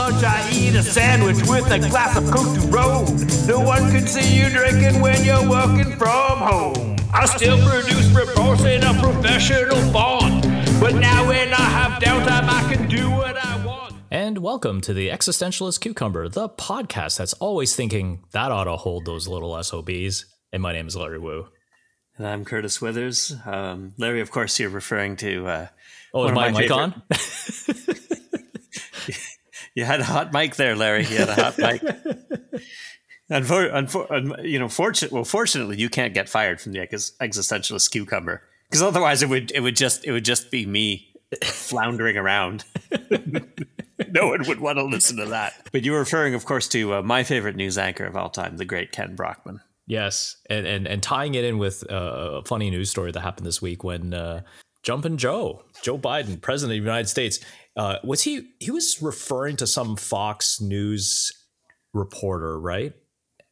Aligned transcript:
lunch, 0.00 0.24
I 0.24 0.50
eat 0.50 0.74
a 0.76 0.82
sandwich 0.82 1.36
with 1.46 1.70
a 1.70 1.78
glass 1.78 2.16
of 2.16 2.24
Coke 2.30 2.54
to 2.54 2.66
roll. 2.68 3.04
No 3.46 3.60
one 3.60 3.90
can 3.90 4.06
see 4.06 4.34
you 4.34 4.48
drinking 4.48 5.02
when 5.02 5.22
you're 5.24 5.46
working 5.46 5.94
from 5.98 6.38
home. 6.38 6.96
I 7.12 7.26
still 7.26 7.58
produce 7.68 8.08
reports 8.12 8.64
in 8.64 8.82
a 8.82 8.94
professional 8.94 9.76
font. 9.92 10.44
But 10.80 10.94
now 10.94 11.28
when 11.28 11.52
I 11.52 11.68
have 11.76 12.02
downtime, 12.02 12.48
I 12.48 12.72
can 12.72 12.88
do 12.88 13.10
what 13.10 13.36
I 13.36 13.66
want. 13.66 13.94
And 14.10 14.38
welcome 14.38 14.80
to 14.82 14.94
the 14.94 15.08
Existentialist 15.08 15.80
Cucumber, 15.80 16.30
the 16.30 16.48
podcast 16.48 17.18
that's 17.18 17.34
always 17.34 17.76
thinking 17.76 18.24
that 18.32 18.50
ought 18.50 18.64
to 18.64 18.76
hold 18.76 19.04
those 19.04 19.28
little 19.28 19.62
SOBs. 19.62 20.24
And 20.50 20.62
my 20.62 20.72
name 20.72 20.86
is 20.86 20.96
Larry 20.96 21.18
Wu. 21.18 21.48
And 22.16 22.26
I'm 22.26 22.46
Curtis 22.46 22.80
Withers. 22.80 23.34
Um, 23.44 23.92
Larry, 23.98 24.22
of 24.22 24.30
course, 24.30 24.58
you're 24.58 24.70
referring 24.70 25.16
to. 25.16 25.46
Uh, 25.46 25.66
oh, 26.14 26.24
is 26.24 26.32
my, 26.32 26.50
my 26.50 26.58
mic 26.58 26.70
favorite... 26.70 26.80
on? 26.80 27.02
you 29.80 29.86
had 29.86 30.00
a 30.00 30.04
hot 30.04 30.30
mic 30.30 30.56
there, 30.56 30.76
Larry. 30.76 31.06
You 31.06 31.16
had 31.16 31.30
a 31.30 31.34
hot 31.34 31.56
mic. 31.56 31.80
Unfor- 33.30 34.46
you 34.46 34.58
know, 34.58 34.68
fortunate. 34.68 35.10
Well, 35.10 35.24
fortunately, 35.24 35.78
you 35.78 35.88
can't 35.88 36.12
get 36.12 36.28
fired 36.28 36.60
from 36.60 36.72
the 36.72 36.80
ex- 36.80 37.12
existentialist 37.18 37.90
cucumber 37.90 38.42
because 38.68 38.82
otherwise, 38.82 39.22
it 39.22 39.30
would 39.30 39.52
it 39.52 39.60
would 39.60 39.76
just 39.76 40.04
it 40.04 40.12
would 40.12 40.24
just 40.26 40.50
be 40.50 40.66
me 40.66 41.14
floundering 41.42 42.18
around. 42.18 42.66
no 44.10 44.28
one 44.28 44.46
would 44.46 44.60
want 44.60 44.76
to 44.76 44.84
listen 44.84 45.16
to 45.16 45.26
that. 45.26 45.54
But 45.72 45.82
you 45.82 45.92
were 45.92 46.00
referring, 46.00 46.34
of 46.34 46.44
course, 46.44 46.68
to 46.68 46.96
uh, 46.96 47.02
my 47.02 47.22
favorite 47.22 47.56
news 47.56 47.78
anchor 47.78 48.04
of 48.04 48.16
all 48.16 48.28
time, 48.28 48.58
the 48.58 48.66
great 48.66 48.92
Kent 48.92 49.16
Brockman. 49.16 49.60
Yes, 49.86 50.36
and 50.50 50.66
and 50.66 50.86
and 50.86 51.02
tying 51.02 51.34
it 51.36 51.44
in 51.46 51.56
with 51.56 51.90
uh, 51.90 51.94
a 51.94 52.44
funny 52.44 52.68
news 52.68 52.90
story 52.90 53.12
that 53.12 53.20
happened 53.20 53.46
this 53.46 53.62
week 53.62 53.82
when 53.82 54.12
uh, 54.12 54.42
Jumpin' 54.82 55.18
Joe, 55.18 55.62
Joe 55.82 55.98
Biden, 55.98 56.40
President 56.40 56.72
of 56.76 56.82
the 56.82 56.88
United 56.88 57.08
States, 57.08 57.40
uh, 57.80 57.98
was 58.04 58.22
he 58.22 58.48
he 58.60 58.70
was 58.70 59.00
referring 59.00 59.56
to 59.56 59.66
some 59.66 59.96
Fox 59.96 60.60
News 60.60 61.32
reporter, 61.92 62.58
right? 62.60 62.94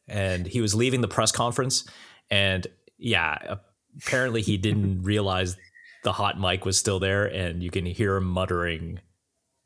and 0.09 0.47
he 0.47 0.59
was 0.59 0.75
leaving 0.75 1.01
the 1.01 1.07
press 1.07 1.31
conference 1.31 1.85
and 2.29 2.67
yeah 2.97 3.55
apparently 4.01 4.41
he 4.41 4.57
didn't 4.57 5.03
realize 5.03 5.55
the 6.03 6.11
hot 6.11 6.39
mic 6.39 6.65
was 6.65 6.77
still 6.77 6.99
there 6.99 7.25
and 7.25 7.63
you 7.63 7.69
can 7.69 7.85
hear 7.85 8.15
him 8.15 8.25
muttering 8.25 8.99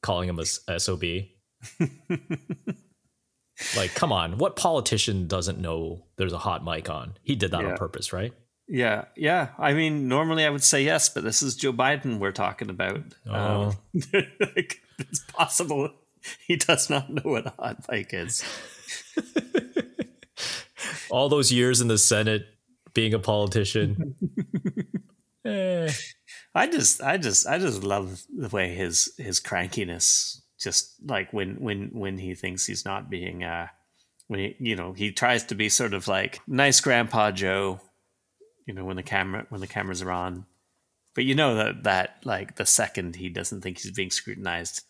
calling 0.01 0.27
him 0.29 0.39
a 0.39 0.45
sob 0.45 1.03
like 3.77 3.95
come 3.95 4.11
on 4.11 4.37
what 4.37 4.55
politician 4.55 5.27
doesn't 5.27 5.59
know 5.59 6.05
there's 6.17 6.33
a 6.33 6.37
hot 6.37 6.63
mic 6.63 6.89
on 6.89 7.13
he 7.23 7.35
did 7.35 7.51
that 7.51 7.61
yeah. 7.61 7.71
on 7.71 7.77
purpose 7.77 8.11
right 8.11 8.33
yeah 8.67 9.05
yeah 9.15 9.49
i 9.57 9.73
mean 9.73 10.07
normally 10.07 10.45
i 10.45 10.49
would 10.49 10.63
say 10.63 10.83
yes 10.83 11.09
but 11.09 11.23
this 11.23 11.43
is 11.43 11.55
joe 11.55 11.73
biden 11.73 12.19
we're 12.19 12.31
talking 12.31 12.69
about 12.69 13.03
oh. 13.29 13.33
Um, 13.33 13.73
like, 14.13 14.81
it's 14.99 15.23
possible 15.33 15.89
he 16.47 16.55
does 16.55 16.89
not 16.89 17.09
know 17.09 17.21
what 17.23 17.45
a 17.45 17.53
hot 17.59 17.85
mic 17.89 18.13
is 18.13 18.43
all 21.09 21.29
those 21.29 21.51
years 21.51 21.81
in 21.81 21.87
the 21.87 21.97
Senate 21.97 22.47
being 22.93 23.13
a 23.13 23.19
politician. 23.19 24.15
eh. 25.45 25.91
I 26.55 26.67
just, 26.67 27.01
I 27.01 27.17
just, 27.17 27.47
I 27.47 27.57
just 27.57 27.83
love 27.83 28.23
the 28.35 28.49
way 28.49 28.73
his 28.73 29.13
his 29.17 29.39
crankiness. 29.39 30.41
Just 30.59 30.95
like 31.05 31.33
when 31.33 31.55
when 31.55 31.89
when 31.93 32.17
he 32.17 32.35
thinks 32.35 32.65
he's 32.65 32.85
not 32.85 33.09
being, 33.09 33.43
uh, 33.43 33.67
when 34.27 34.39
he 34.39 34.55
you 34.59 34.75
know 34.75 34.93
he 34.93 35.11
tries 35.11 35.43
to 35.45 35.55
be 35.55 35.69
sort 35.69 35.93
of 35.93 36.07
like 36.07 36.39
nice 36.47 36.79
Grandpa 36.79 37.31
Joe, 37.31 37.81
you 38.65 38.73
know 38.73 38.85
when 38.85 38.95
the 38.95 39.03
camera 39.03 39.45
when 39.49 39.61
the 39.61 39.67
cameras 39.67 40.01
are 40.01 40.11
on, 40.11 40.45
but 41.15 41.25
you 41.25 41.35
know 41.35 41.55
that 41.55 41.83
that 41.83 42.17
like 42.23 42.55
the 42.55 42.65
second 42.65 43.15
he 43.15 43.29
doesn't 43.29 43.61
think 43.61 43.79
he's 43.79 43.91
being 43.91 44.11
scrutinized, 44.11 44.81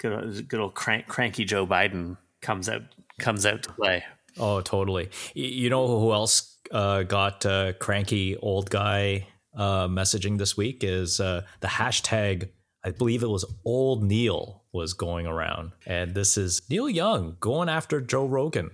good, 0.00 0.48
good 0.48 0.60
old 0.60 0.74
crank, 0.74 1.06
cranky 1.06 1.44
Joe 1.44 1.66
Biden 1.66 2.16
comes 2.40 2.68
out 2.68 2.82
comes 3.18 3.46
out 3.46 3.62
to 3.64 3.72
play. 3.72 4.04
Oh, 4.38 4.60
totally. 4.60 5.10
You 5.34 5.70
know 5.70 5.86
who 5.98 6.12
else 6.12 6.58
uh, 6.70 7.02
got 7.02 7.44
uh, 7.44 7.72
cranky 7.74 8.36
old 8.36 8.70
guy 8.70 9.26
uh, 9.56 9.88
messaging 9.88 10.38
this 10.38 10.56
week 10.56 10.84
is 10.84 11.20
uh, 11.20 11.42
the 11.60 11.68
hashtag. 11.68 12.50
I 12.82 12.90
believe 12.90 13.22
it 13.22 13.28
was 13.28 13.44
old 13.64 14.02
Neil 14.02 14.62
was 14.72 14.94
going 14.94 15.26
around, 15.26 15.72
and 15.84 16.14
this 16.14 16.38
is 16.38 16.62
Neil 16.70 16.88
Young 16.88 17.36
going 17.40 17.68
after 17.68 18.00
Joe 18.00 18.24
Rogan, 18.24 18.70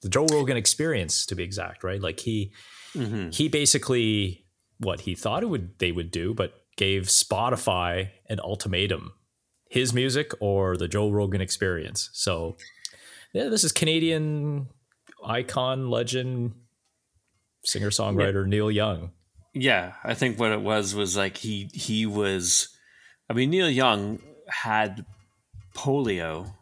the 0.00 0.08
Joe 0.08 0.26
Rogan 0.26 0.56
experience 0.56 1.26
to 1.26 1.34
be 1.34 1.42
exact, 1.42 1.84
right? 1.84 2.00
Like 2.00 2.20
he 2.20 2.52
mm-hmm. 2.96 3.30
he 3.30 3.48
basically 3.48 4.46
what 4.78 5.02
he 5.02 5.14
thought 5.14 5.42
it 5.42 5.46
would 5.46 5.78
they 5.78 5.92
would 5.92 6.10
do, 6.10 6.34
but 6.34 6.52
gave 6.76 7.04
Spotify 7.04 8.10
an 8.28 8.40
ultimatum: 8.40 9.12
his 9.68 9.92
music 9.92 10.32
or 10.40 10.76
the 10.76 10.88
Joe 10.88 11.10
Rogan 11.10 11.40
experience. 11.40 12.10
So 12.12 12.56
yeah, 13.32 13.48
this 13.48 13.64
is 13.64 13.72
Canadian 13.72 14.68
icon, 15.24 15.90
legend, 15.90 16.54
singer 17.64 17.90
songwriter 17.90 18.44
yeah. 18.44 18.50
Neil 18.50 18.70
Young. 18.70 19.12
Yeah, 19.54 19.94
I 20.04 20.14
think 20.14 20.38
what 20.38 20.52
it 20.52 20.60
was 20.60 20.94
was 20.94 21.16
like 21.16 21.36
he 21.36 21.70
he 21.72 22.06
was. 22.06 22.68
I 23.28 23.32
mean, 23.32 23.50
Neil 23.50 23.70
Young 23.70 24.20
had 24.48 25.04
polio, 25.74 26.52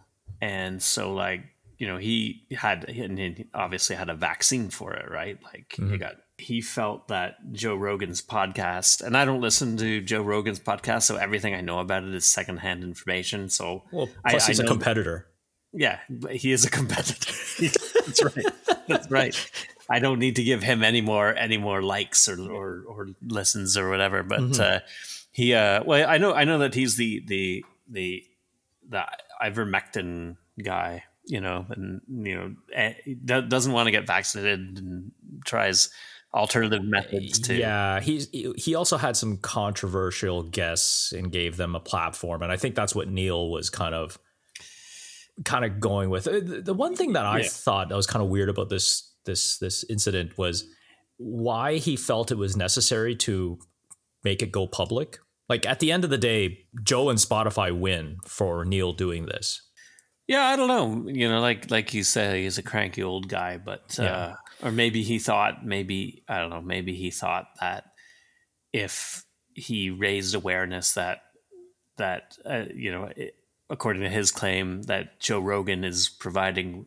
and 0.40 0.82
so 0.82 1.12
like 1.12 1.42
you 1.78 1.86
know 1.86 1.96
he 1.96 2.46
had 2.52 2.84
and 2.84 3.18
he 3.18 3.46
obviously 3.52 3.96
had 3.96 4.10
a 4.10 4.14
vaccine 4.14 4.70
for 4.70 4.94
it, 4.94 5.10
right? 5.10 5.38
Like 5.42 5.74
mm-hmm. 5.76 5.92
he 5.92 5.98
got 5.98 6.16
he 6.38 6.60
felt 6.60 7.08
that 7.08 7.36
Joe 7.52 7.76
Rogan's 7.76 8.20
podcast, 8.20 9.02
and 9.02 9.16
I 9.16 9.24
don't 9.24 9.40
listen 9.40 9.76
to 9.76 10.00
Joe 10.00 10.22
Rogan's 10.22 10.60
podcast, 10.60 11.02
so 11.02 11.16
everything 11.16 11.54
I 11.54 11.60
know 11.60 11.78
about 11.78 12.04
it 12.04 12.14
is 12.14 12.26
secondhand 12.26 12.82
information. 12.82 13.48
So 13.48 13.84
well, 13.92 14.08
plus 14.28 14.44
I, 14.44 14.46
he's 14.48 14.60
I 14.60 14.64
a 14.64 14.66
competitor. 14.66 15.26
Yeah, 15.72 15.98
he 16.30 16.52
is 16.52 16.64
a 16.64 16.70
competitor. 16.70 17.32
That's 18.06 18.22
right. 18.22 18.46
That's 18.88 19.10
right. 19.10 19.50
I 19.88 19.98
don't 19.98 20.18
need 20.18 20.36
to 20.36 20.44
give 20.44 20.62
him 20.62 20.82
any 20.82 21.00
more 21.00 21.34
any 21.34 21.56
more 21.56 21.82
likes 21.82 22.28
or 22.28 22.40
or, 22.40 22.84
or 22.86 23.08
listens 23.26 23.76
or 23.76 23.90
whatever. 23.90 24.22
But 24.22 24.40
mm-hmm. 24.40 24.62
uh, 24.62 24.78
he, 25.30 25.54
uh, 25.54 25.82
well, 25.84 26.08
I 26.08 26.18
know 26.18 26.32
I 26.32 26.44
know 26.44 26.58
that 26.58 26.74
he's 26.74 26.96
the 26.96 27.22
the 27.26 27.64
the 27.88 28.24
the 28.88 29.04
ivermectin 29.42 30.36
guy, 30.62 31.04
you 31.26 31.40
know, 31.40 31.66
and 31.70 32.00
you 32.08 32.34
know 32.34 32.54
eh, 32.72 32.94
doesn't 33.24 33.72
want 33.72 33.86
to 33.86 33.92
get 33.92 34.06
vaccinated 34.06 34.78
and 34.78 35.12
tries 35.44 35.90
alternative 36.34 36.84
methods 36.84 37.38
too. 37.38 37.54
Yeah, 37.54 38.00
he's 38.00 38.28
he 38.30 38.74
also 38.74 38.96
had 38.96 39.16
some 39.16 39.38
controversial 39.38 40.42
guests 40.42 41.12
and 41.12 41.30
gave 41.30 41.56
them 41.56 41.74
a 41.74 41.80
platform, 41.80 42.42
and 42.42 42.50
I 42.50 42.56
think 42.56 42.74
that's 42.74 42.94
what 42.94 43.08
Neil 43.08 43.48
was 43.50 43.70
kind 43.70 43.94
of 43.94 44.18
kind 45.44 45.64
of 45.64 45.80
going 45.80 46.10
with. 46.10 46.26
Uh, 46.26 46.40
the 46.62 46.74
one 46.74 46.96
thing 46.96 47.12
that 47.14 47.24
I 47.24 47.40
yeah. 47.40 47.48
thought 47.48 47.88
that 47.88 47.96
was 47.96 48.06
kind 48.06 48.22
of 48.22 48.28
weird 48.28 48.48
about 48.48 48.68
this 48.68 49.12
this 49.24 49.58
this 49.58 49.84
incident 49.88 50.36
was 50.36 50.64
why 51.16 51.76
he 51.76 51.96
felt 51.96 52.32
it 52.32 52.38
was 52.38 52.56
necessary 52.56 53.14
to 53.16 53.58
make 54.24 54.42
it 54.42 54.52
go 54.52 54.66
public. 54.66 55.18
Like 55.48 55.66
at 55.66 55.78
the 55.78 55.92
end 55.92 56.04
of 56.04 56.10
the 56.10 56.18
day, 56.18 56.66
Joe 56.82 57.10
and 57.10 57.18
Spotify 57.18 57.78
win 57.78 58.16
for 58.26 58.64
Neil 58.64 58.92
doing 58.92 59.26
this. 59.26 59.62
Yeah, 60.26 60.44
I 60.44 60.56
don't 60.56 60.68
know. 60.68 61.10
You 61.10 61.28
know, 61.28 61.40
like 61.40 61.70
like 61.70 61.94
you 61.94 62.02
say, 62.02 62.42
he's 62.42 62.58
a 62.58 62.62
cranky 62.62 63.02
old 63.02 63.28
guy, 63.28 63.58
but 63.58 63.96
yeah. 63.98 64.04
uh, 64.04 64.34
or 64.62 64.70
maybe 64.70 65.02
he 65.02 65.18
thought, 65.18 65.64
maybe 65.64 66.22
I 66.28 66.38
don't 66.38 66.50
know, 66.50 66.62
maybe 66.62 66.94
he 66.94 67.10
thought 67.10 67.46
that 67.60 67.84
if 68.72 69.24
he 69.54 69.90
raised 69.90 70.34
awareness 70.34 70.94
that 70.94 71.22
that 71.96 72.36
uh, 72.44 72.64
you 72.74 72.90
know 72.90 73.10
it, 73.16 73.36
according 73.70 74.02
to 74.02 74.10
his 74.10 74.30
claim, 74.30 74.82
that 74.84 75.20
Joe 75.20 75.40
Rogan 75.40 75.84
is 75.84 76.08
providing 76.08 76.86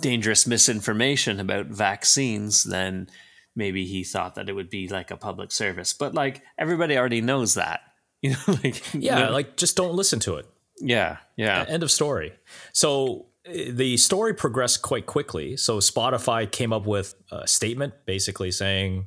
dangerous 0.00 0.46
misinformation 0.46 1.40
about 1.40 1.66
vaccines, 1.66 2.64
then 2.64 3.08
maybe 3.54 3.86
he 3.86 4.04
thought 4.04 4.34
that 4.34 4.48
it 4.48 4.52
would 4.52 4.70
be 4.70 4.88
like 4.88 5.10
a 5.10 5.16
public 5.16 5.50
service. 5.50 5.92
But 5.92 6.14
like 6.14 6.42
everybody 6.58 6.96
already 6.96 7.20
knows 7.20 7.54
that. 7.54 7.80
You 8.22 8.30
know, 8.30 8.58
like 8.64 8.82
Yeah, 8.94 9.28
like 9.28 9.56
just 9.56 9.76
don't 9.76 9.94
listen 9.94 10.18
to 10.20 10.36
it. 10.36 10.46
Yeah, 10.80 11.18
yeah. 11.36 11.66
End 11.68 11.82
of 11.82 11.90
story. 11.90 12.32
So 12.72 13.26
the 13.48 13.96
story 13.96 14.34
progressed 14.34 14.82
quite 14.82 15.06
quickly. 15.06 15.56
So 15.56 15.78
Spotify 15.78 16.50
came 16.50 16.72
up 16.72 16.86
with 16.86 17.14
a 17.30 17.46
statement 17.46 17.94
basically 18.06 18.50
saying, 18.50 19.06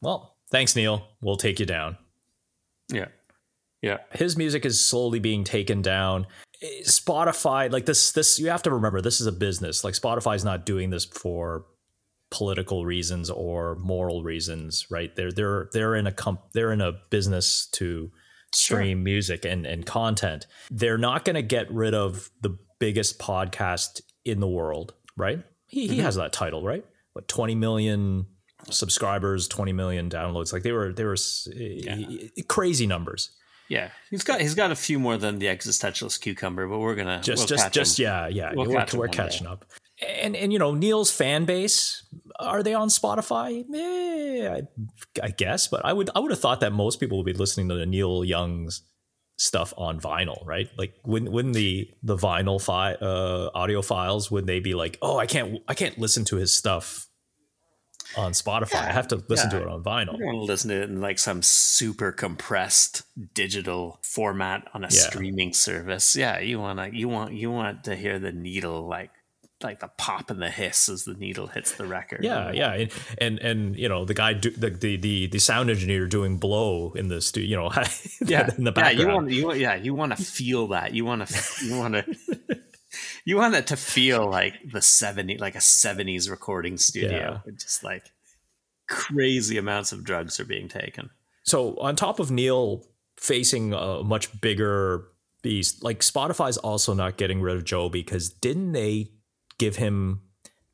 "Well, 0.00 0.36
thanks 0.50 0.76
Neil, 0.76 1.08
we'll 1.20 1.36
take 1.36 1.60
you 1.60 1.66
down." 1.66 1.96
Yeah. 2.92 3.08
Yeah. 3.82 3.98
His 4.12 4.36
music 4.36 4.66
is 4.66 4.82
slowly 4.82 5.20
being 5.20 5.44
taken 5.44 5.82
down. 5.82 6.26
Spotify, 6.82 7.72
like 7.72 7.86
this, 7.86 8.12
this 8.12 8.38
you 8.38 8.50
have 8.50 8.62
to 8.64 8.70
remember, 8.70 9.00
this 9.00 9.20
is 9.20 9.26
a 9.26 9.32
business. 9.32 9.82
Like 9.84 9.94
Spotify's 9.94 10.44
not 10.44 10.66
doing 10.66 10.90
this 10.90 11.06
for 11.06 11.64
political 12.30 12.84
reasons 12.84 13.30
or 13.30 13.76
moral 13.76 14.22
reasons, 14.22 14.86
right? 14.90 15.14
They're 15.16 15.32
they're 15.32 15.68
they're 15.72 15.94
in 15.94 16.06
a 16.06 16.12
comp, 16.12 16.40
they're 16.52 16.72
in 16.72 16.80
a 16.80 16.92
business 17.10 17.66
to 17.72 18.10
stream 18.54 18.98
sure. 18.98 19.04
music 19.04 19.44
and 19.44 19.66
and 19.66 19.86
content. 19.86 20.46
They're 20.70 20.98
not 20.98 21.24
going 21.24 21.34
to 21.34 21.42
get 21.42 21.72
rid 21.72 21.94
of 21.94 22.30
the 22.42 22.58
biggest 22.80 23.20
podcast 23.20 24.00
in 24.24 24.40
the 24.40 24.48
world, 24.48 24.94
right? 25.16 25.40
He 25.66 25.84
mm-hmm. 25.84 25.94
he 25.94 26.00
has 26.00 26.16
that 26.16 26.32
title, 26.32 26.64
right? 26.64 26.84
What 27.12 27.28
20 27.28 27.54
million 27.54 28.26
subscribers, 28.68 29.46
20 29.48 29.72
million 29.72 30.10
downloads. 30.10 30.52
Like 30.52 30.64
they 30.64 30.72
were 30.72 30.92
they 30.92 31.04
were 31.04 31.16
yeah. 31.54 32.28
crazy 32.48 32.86
numbers 32.86 33.30
Yeah, 33.68 33.90
he's 34.10 34.24
got 34.24 34.40
he's 34.40 34.54
got 34.54 34.72
a 34.72 34.76
few 34.76 34.98
more 34.98 35.16
than 35.16 35.38
the 35.38 35.46
existentialist 35.46 36.20
cucumber, 36.20 36.66
but 36.66 36.78
we're 36.78 36.96
gonna 36.96 37.20
just 37.22 37.42
we'll 37.42 37.58
just 37.58 37.72
just 37.72 37.98
him. 37.98 38.04
yeah 38.04 38.28
yeah 38.28 38.52
We'll 38.54 38.66
we're, 38.66 38.86
we're 38.94 39.08
catching 39.08 39.46
day. 39.46 39.52
up. 39.52 39.64
And 40.18 40.34
and 40.34 40.52
you 40.52 40.58
know 40.58 40.74
Neil's 40.74 41.12
fan 41.12 41.44
base 41.44 42.02
are 42.38 42.62
they 42.62 42.74
on 42.74 42.88
Spotify? 42.88 43.64
Eh, 43.74 44.48
I, 44.48 44.62
I 45.22 45.28
guess, 45.30 45.68
but 45.68 45.84
I 45.84 45.92
would 45.92 46.10
I 46.14 46.20
would 46.20 46.30
have 46.30 46.40
thought 46.40 46.60
that 46.60 46.72
most 46.72 47.00
people 47.00 47.18
would 47.18 47.26
be 47.26 47.34
listening 47.34 47.68
to 47.68 47.74
the 47.74 47.86
Neil 47.86 48.24
Young's 48.24 48.82
stuff 49.40 49.72
on 49.78 49.98
vinyl, 49.98 50.44
right? 50.44 50.68
Like 50.76 50.92
when 51.02 51.32
when 51.32 51.52
the 51.52 51.90
the 52.02 52.16
vinyl 52.16 52.60
fi- 52.62 52.92
uh, 52.94 53.50
audio 53.54 53.80
files 53.80 54.30
would 54.30 54.46
they 54.46 54.60
be 54.60 54.74
like, 54.74 54.98
oh, 55.00 55.18
I 55.18 55.24
can't 55.26 55.60
I 55.66 55.72
can't 55.72 55.98
listen 55.98 56.26
to 56.26 56.36
his 56.36 56.52
stuff 56.52 57.08
on 58.18 58.32
Spotify. 58.32 58.86
I 58.86 58.92
have 58.92 59.08
to 59.08 59.24
listen 59.28 59.50
yeah. 59.50 59.60
to 59.60 59.64
it 59.64 59.68
on 59.68 59.82
vinyl. 59.82 60.18
You 60.18 60.26
want 60.26 60.36
to 60.36 60.44
listen 60.44 60.68
to 60.68 60.82
it 60.82 60.90
in 60.90 61.00
like 61.00 61.18
some 61.18 61.40
super 61.40 62.12
compressed 62.12 63.02
digital 63.32 63.98
format 64.02 64.68
on 64.74 64.84
a 64.84 64.88
Yeah. 64.90 65.08
streaming 65.08 65.54
service. 65.54 66.14
Yeah, 66.14 66.38
you 66.40 66.58
want 66.60 66.78
to 66.78 66.94
you 66.94 67.08
want 67.08 67.32
you 67.32 67.50
want 67.50 67.84
to 67.84 67.96
hear 67.96 68.18
the 68.18 68.32
needle 68.32 68.86
like 68.86 69.10
like 69.62 69.80
the 69.80 69.90
pop 69.96 70.30
and 70.30 70.40
the 70.40 70.50
hiss 70.50 70.88
as 70.88 71.04
the 71.04 71.14
needle 71.14 71.46
hits 71.46 71.72
the 71.72 71.86
record. 71.86 72.20
Yeah, 72.22 72.50
mm. 72.50 72.54
yeah, 72.54 72.72
and 72.72 72.90
and, 73.18 73.38
and 73.38 73.76
you 73.76 73.88
know 73.88 74.04
the 74.04 74.14
guy, 74.14 74.32
do, 74.32 74.50
the, 74.50 74.70
the 74.70 74.96
the 74.96 75.26
the 75.26 75.38
sound 75.38 75.70
engineer 75.70 76.06
doing 76.06 76.38
blow 76.38 76.92
in 76.92 77.08
the 77.08 77.20
studio, 77.20 77.48
you 77.48 77.56
know, 77.56 77.84
yeah, 78.26 78.50
in 78.56 78.64
the 78.64 78.72
yeah. 78.76 78.90
You 78.90 78.96
background. 78.98 79.14
want 79.14 79.30
you 79.30 79.46
want 79.46 79.58
yeah 79.58 79.74
you 79.76 79.94
want 79.94 80.16
to 80.16 80.22
feel 80.22 80.68
that. 80.68 80.94
You 80.94 81.04
want 81.04 81.26
to 81.26 81.64
you 81.64 81.76
want 81.76 81.94
to. 81.94 82.04
You 83.24 83.36
want 83.36 83.54
it 83.54 83.68
to 83.68 83.76
feel 83.76 84.28
like 84.28 84.54
the 84.72 84.82
70 84.82 85.38
like 85.38 85.54
a 85.54 85.58
70s 85.58 86.28
recording 86.28 86.76
studio. 86.76 87.40
Yeah. 87.46 87.52
Just 87.52 87.84
like 87.84 88.10
crazy 88.88 89.58
amounts 89.58 89.92
of 89.92 90.02
drugs 90.02 90.40
are 90.40 90.44
being 90.44 90.68
taken. 90.68 91.10
So 91.44 91.76
on 91.76 91.96
top 91.96 92.18
of 92.18 92.30
Neil 92.30 92.84
facing 93.16 93.72
a 93.72 94.02
much 94.02 94.40
bigger 94.40 95.04
beast, 95.42 95.84
like 95.84 96.00
Spotify's 96.00 96.56
also 96.56 96.94
not 96.94 97.16
getting 97.16 97.40
rid 97.40 97.56
of 97.56 97.64
Joe 97.64 97.88
because 97.88 98.30
didn't 98.30 98.72
they 98.72 99.12
give 99.60 99.76
him 99.76 100.22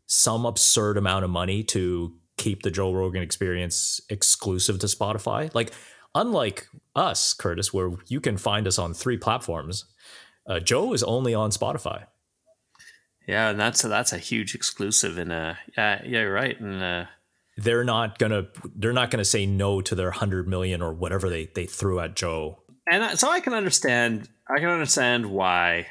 some 0.07 0.47
absurd 0.47 0.97
amount 0.97 1.25
of 1.25 1.31
money 1.31 1.63
to 1.65 2.15
keep 2.39 2.63
the 2.63 2.71
Joe 2.71 2.93
Rogan 2.93 3.23
experience 3.23 4.01
exclusive 4.09 4.79
to 4.79 4.87
Spotify? 4.87 5.55
Like 5.55 5.73
unlike 6.15 6.69
us, 6.95 7.35
Curtis, 7.35 7.75
where 7.75 7.91
you 8.07 8.21
can 8.21 8.37
find 8.39 8.67
us 8.67 8.79
on 8.79 8.95
three 8.95 9.19
platforms, 9.19 9.85
uh, 10.49 10.61
Joe 10.61 10.95
is 10.95 11.03
only 11.03 11.35
on 11.35 11.51
Spotify. 11.51 12.07
Yeah, 13.27 13.51
and 13.51 13.59
that's 13.59 13.85
a, 13.85 13.89
that's 13.89 14.13
a 14.13 14.19
huge 14.19 14.55
exclusive 14.55 15.19
in 15.19 15.31
a 15.33 15.59
yeah, 15.77 16.01
yeah, 16.05 16.21
you're 16.21 16.33
right. 16.33 16.59
And 16.61 16.83
uh 16.83 17.05
They're 17.57 17.85
not 17.85 18.19
gonna 18.19 18.47
they're 18.77 18.93
not 18.93 19.11
gonna 19.11 19.25
say 19.25 19.47
no 19.47 19.81
to 19.81 19.95
their 19.97 20.13
hundred 20.13 20.47
million 20.47 20.81
or 20.81 20.93
whatever 20.93 21.29
they 21.29 21.47
they 21.55 21.67
threw 21.67 21.99
at 22.01 22.15
Joe. 22.15 22.63
and 22.91 23.19
so 23.19 23.29
I 23.29 23.41
can 23.41 23.53
understand 23.53 24.29
I 24.49 24.61
can 24.61 24.69
understand 24.69 25.27
why 25.27 25.89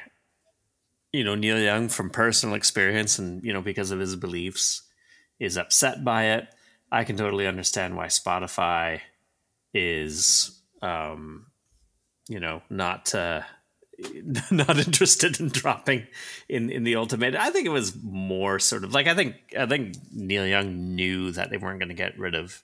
you 1.12 1.24
know 1.24 1.34
Neil 1.34 1.58
Young 1.58 1.88
from 1.88 2.10
personal 2.10 2.54
experience 2.54 3.18
and 3.18 3.42
you 3.42 3.52
know 3.52 3.62
because 3.62 3.90
of 3.90 3.98
his 3.98 4.16
beliefs 4.16 4.82
is 5.38 5.56
upset 5.56 6.04
by 6.04 6.24
it. 6.26 6.48
I 6.90 7.04
can 7.04 7.16
totally 7.16 7.46
understand 7.46 7.96
why 7.96 8.06
Spotify 8.06 9.00
is 9.74 10.60
um 10.82 11.46
you 12.28 12.40
know 12.40 12.62
not 12.70 13.14
uh 13.14 13.42
not 14.50 14.78
interested 14.78 15.40
in 15.40 15.48
dropping 15.48 16.06
in 16.48 16.70
in 16.70 16.84
the 16.84 16.96
ultimate. 16.96 17.34
I 17.34 17.50
think 17.50 17.66
it 17.66 17.70
was 17.70 17.96
more 18.02 18.58
sort 18.58 18.84
of 18.84 18.92
like 18.92 19.06
I 19.06 19.14
think 19.14 19.36
I 19.58 19.66
think 19.66 19.96
Neil 20.12 20.46
Young 20.46 20.94
knew 20.94 21.30
that 21.32 21.50
they 21.50 21.56
weren't 21.56 21.78
going 21.78 21.88
to 21.88 21.94
get 21.94 22.18
rid 22.18 22.34
of 22.34 22.62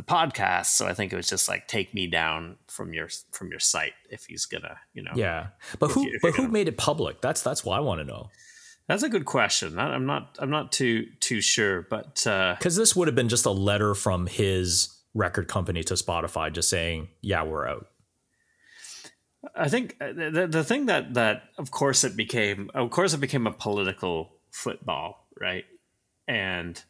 the 0.00 0.12
podcast, 0.14 0.66
so 0.66 0.86
I 0.86 0.94
think 0.94 1.12
it 1.12 1.16
was 1.16 1.28
just 1.28 1.48
like 1.48 1.68
take 1.68 1.92
me 1.94 2.06
down 2.06 2.56
from 2.68 2.92
your 2.94 3.08
from 3.32 3.50
your 3.50 3.60
site 3.60 3.92
if 4.10 4.24
he's 4.26 4.46
gonna 4.46 4.76
you 4.94 5.02
know. 5.02 5.12
Yeah, 5.14 5.48
but 5.78 5.90
who 5.90 6.06
you- 6.06 6.18
but 6.22 6.32
who 6.32 6.42
gonna- 6.42 6.52
made 6.52 6.68
it 6.68 6.76
public? 6.78 7.20
That's 7.20 7.42
that's 7.42 7.64
what 7.64 7.76
I 7.76 7.80
want 7.80 8.00
to 8.00 8.04
know. 8.04 8.30
that's 8.88 9.02
a 9.02 9.08
good 9.08 9.24
question. 9.26 9.78
I'm 9.78 10.06
not 10.06 10.36
I'm 10.38 10.50
not 10.50 10.72
too 10.72 11.06
too 11.20 11.40
sure, 11.40 11.82
but 11.90 12.26
uh, 12.26 12.54
Because 12.58 12.76
this 12.76 12.96
would 12.96 13.08
have 13.08 13.14
been 13.14 13.28
just 13.28 13.46
a 13.46 13.50
letter 13.50 13.94
from 13.94 14.26
his 14.26 14.96
record 15.14 15.48
company 15.48 15.82
to 15.84 15.94
Spotify, 15.94 16.52
just 16.52 16.68
saying, 16.70 17.08
"Yeah, 17.20 17.42
we're 17.44 17.66
out." 17.68 17.86
I 19.54 19.68
think 19.68 19.96
uh, 20.00 20.12
the 20.12 20.46
the 20.50 20.64
thing 20.64 20.86
that 20.86 21.14
that 21.14 21.44
of 21.58 21.70
course 21.70 22.04
it 22.04 22.14
became 22.16 22.70
of 22.74 22.90
course 22.90 23.14
it 23.14 23.20
became 23.20 23.46
a 23.46 23.52
political 23.52 24.32
football, 24.50 25.26
right? 25.40 25.64
And 26.28 26.82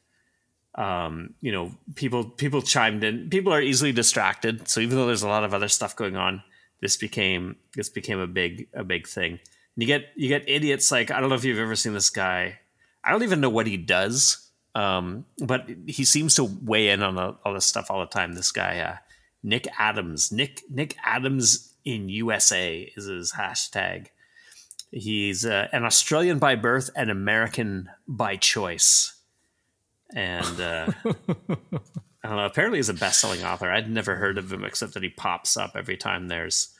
um, 0.75 1.35
you 1.41 1.53
know, 1.53 1.73
people 1.95 2.25
people 2.25 2.63
chimed 2.63 3.05
in. 3.05 3.29
People 3.31 3.53
are 3.53 3.61
easily 3.61 3.93
distracted, 3.93 4.69
so 4.69 4.81
even 4.81 4.97
though 4.97 5.07
there's 5.07 5.23
a 5.23 5.29
lot 5.29 5.45
of 5.45 5.53
other 5.53 5.69
stuff 5.69 5.97
going 5.97 6.17
on, 6.17 6.43
this 6.81 6.97
became 6.97 7.57
this 7.75 7.89
became 7.89 8.19
a 8.19 8.27
big 8.27 8.69
a 8.75 8.85
big 8.85 9.07
thing. 9.07 9.33
And 9.33 9.41
you 9.77 9.87
get 9.87 10.07
you 10.17 10.29
get 10.29 10.49
idiots 10.49 10.91
like 10.91 11.11
I 11.11 11.21
don't 11.21 11.29
know 11.29 11.35
if 11.35 11.45
you've 11.45 11.59
ever 11.59 11.77
seen 11.77 11.95
this 11.95 12.11
guy. 12.11 12.59
I 13.03 13.13
don't 13.13 13.23
even 13.23 13.41
know 13.41 13.51
what 13.51 13.67
he 13.67 13.77
does, 13.77 14.51
um, 14.75 15.25
but 15.39 15.69
he 15.87 16.05
seems 16.05 16.35
to 16.37 16.45
weigh 16.45 16.91
in 16.91 17.03
on 17.03 17.19
all 17.19 17.55
this 17.55 17.67
stuff 17.67 17.91
all 17.91 18.01
the 18.01 18.07
time. 18.07 18.35
This 18.35 18.53
guy, 18.53 18.79
uh, 18.81 18.97
Nick 19.43 19.67
Adams, 19.79 20.31
Nick 20.31 20.63
Nick 20.71 20.97
Adams 21.05 21.75
in 21.85 22.09
USA 22.09 22.93
is 22.97 23.07
his 23.07 23.33
hashtag. 23.33 24.09
He's 24.93 25.47
uh, 25.47 25.69
an 25.73 25.85
Australian 25.85 26.39
by 26.39 26.57
birth 26.57 26.91
and 26.97 27.11
American 27.11 27.89
by 28.09 28.37
choice, 28.37 29.20
and 30.15 30.61
uh, 30.61 30.93
I 32.23 32.29
don't 32.29 32.37
know. 32.37 32.47
Apparently, 32.47 32.79
he's 32.79 32.89
a 32.89 32.95
best-selling 32.95 33.45
author. 33.45 33.71
I'd 33.71 33.91
never 33.91 34.17
heard 34.17 34.39
of 34.39 34.53
him 34.53 34.65
except 34.65 34.95
that 34.95 35.03
he 35.03 35.11
pops 35.11 35.57
up 35.57 35.73
every 35.75 35.97
time 35.97 36.29
there's 36.29 36.75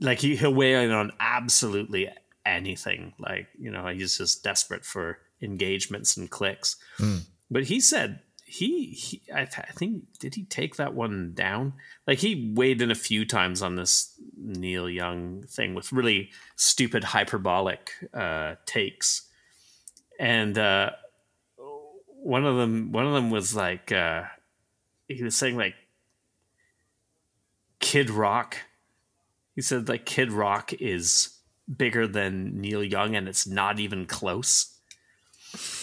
like 0.00 0.18
he, 0.18 0.36
he'll 0.36 0.54
weigh 0.54 0.84
in 0.84 0.90
on 0.90 1.12
absolutely 1.20 2.08
anything. 2.44 3.14
Like 3.18 3.48
you 3.58 3.70
know, 3.70 3.86
he's 3.88 4.18
just 4.18 4.42
desperate 4.42 4.84
for 4.84 5.18
engagements 5.42 6.16
and 6.16 6.30
clicks. 6.30 6.76
But 7.50 7.64
he 7.64 7.80
said 7.80 8.20
he, 8.44 8.86
he 8.86 9.22
I, 9.32 9.44
th- 9.44 9.66
I 9.68 9.72
think 9.72 10.04
did 10.18 10.34
he 10.34 10.44
take 10.44 10.76
that 10.76 10.94
one 10.94 11.32
down? 11.34 11.74
Like 12.06 12.18
he 12.18 12.52
weighed 12.54 12.82
in 12.82 12.90
a 12.90 12.96
few 12.96 13.24
times 13.24 13.62
on 13.62 13.76
this 13.76 14.12
Neil 14.36 14.90
Young 14.90 15.42
thing 15.42 15.74
with 15.74 15.92
really 15.92 16.30
stupid 16.56 17.04
hyperbolic 17.04 17.92
uh, 18.12 18.56
takes, 18.66 19.28
and 20.18 20.58
uh, 20.58 20.90
one 22.22 22.44
of 22.44 22.56
them 22.56 22.92
one 22.92 23.06
of 23.06 23.12
them 23.12 23.30
was 23.30 23.54
like 23.54 23.92
uh, 23.92 24.24
he 25.08 25.22
was 25.22 25.36
saying 25.36 25.56
like 25.56 25.74
Kid 27.80 28.10
Rock. 28.10 28.56
He 29.54 29.62
said 29.62 29.88
like 29.88 30.06
Kid 30.06 30.32
Rock 30.32 30.72
is 30.74 31.36
bigger 31.76 32.06
than 32.06 32.60
Neil 32.60 32.84
Young, 32.84 33.16
and 33.16 33.28
it's 33.28 33.46
not 33.46 33.80
even 33.80 34.06
close. 34.06 34.76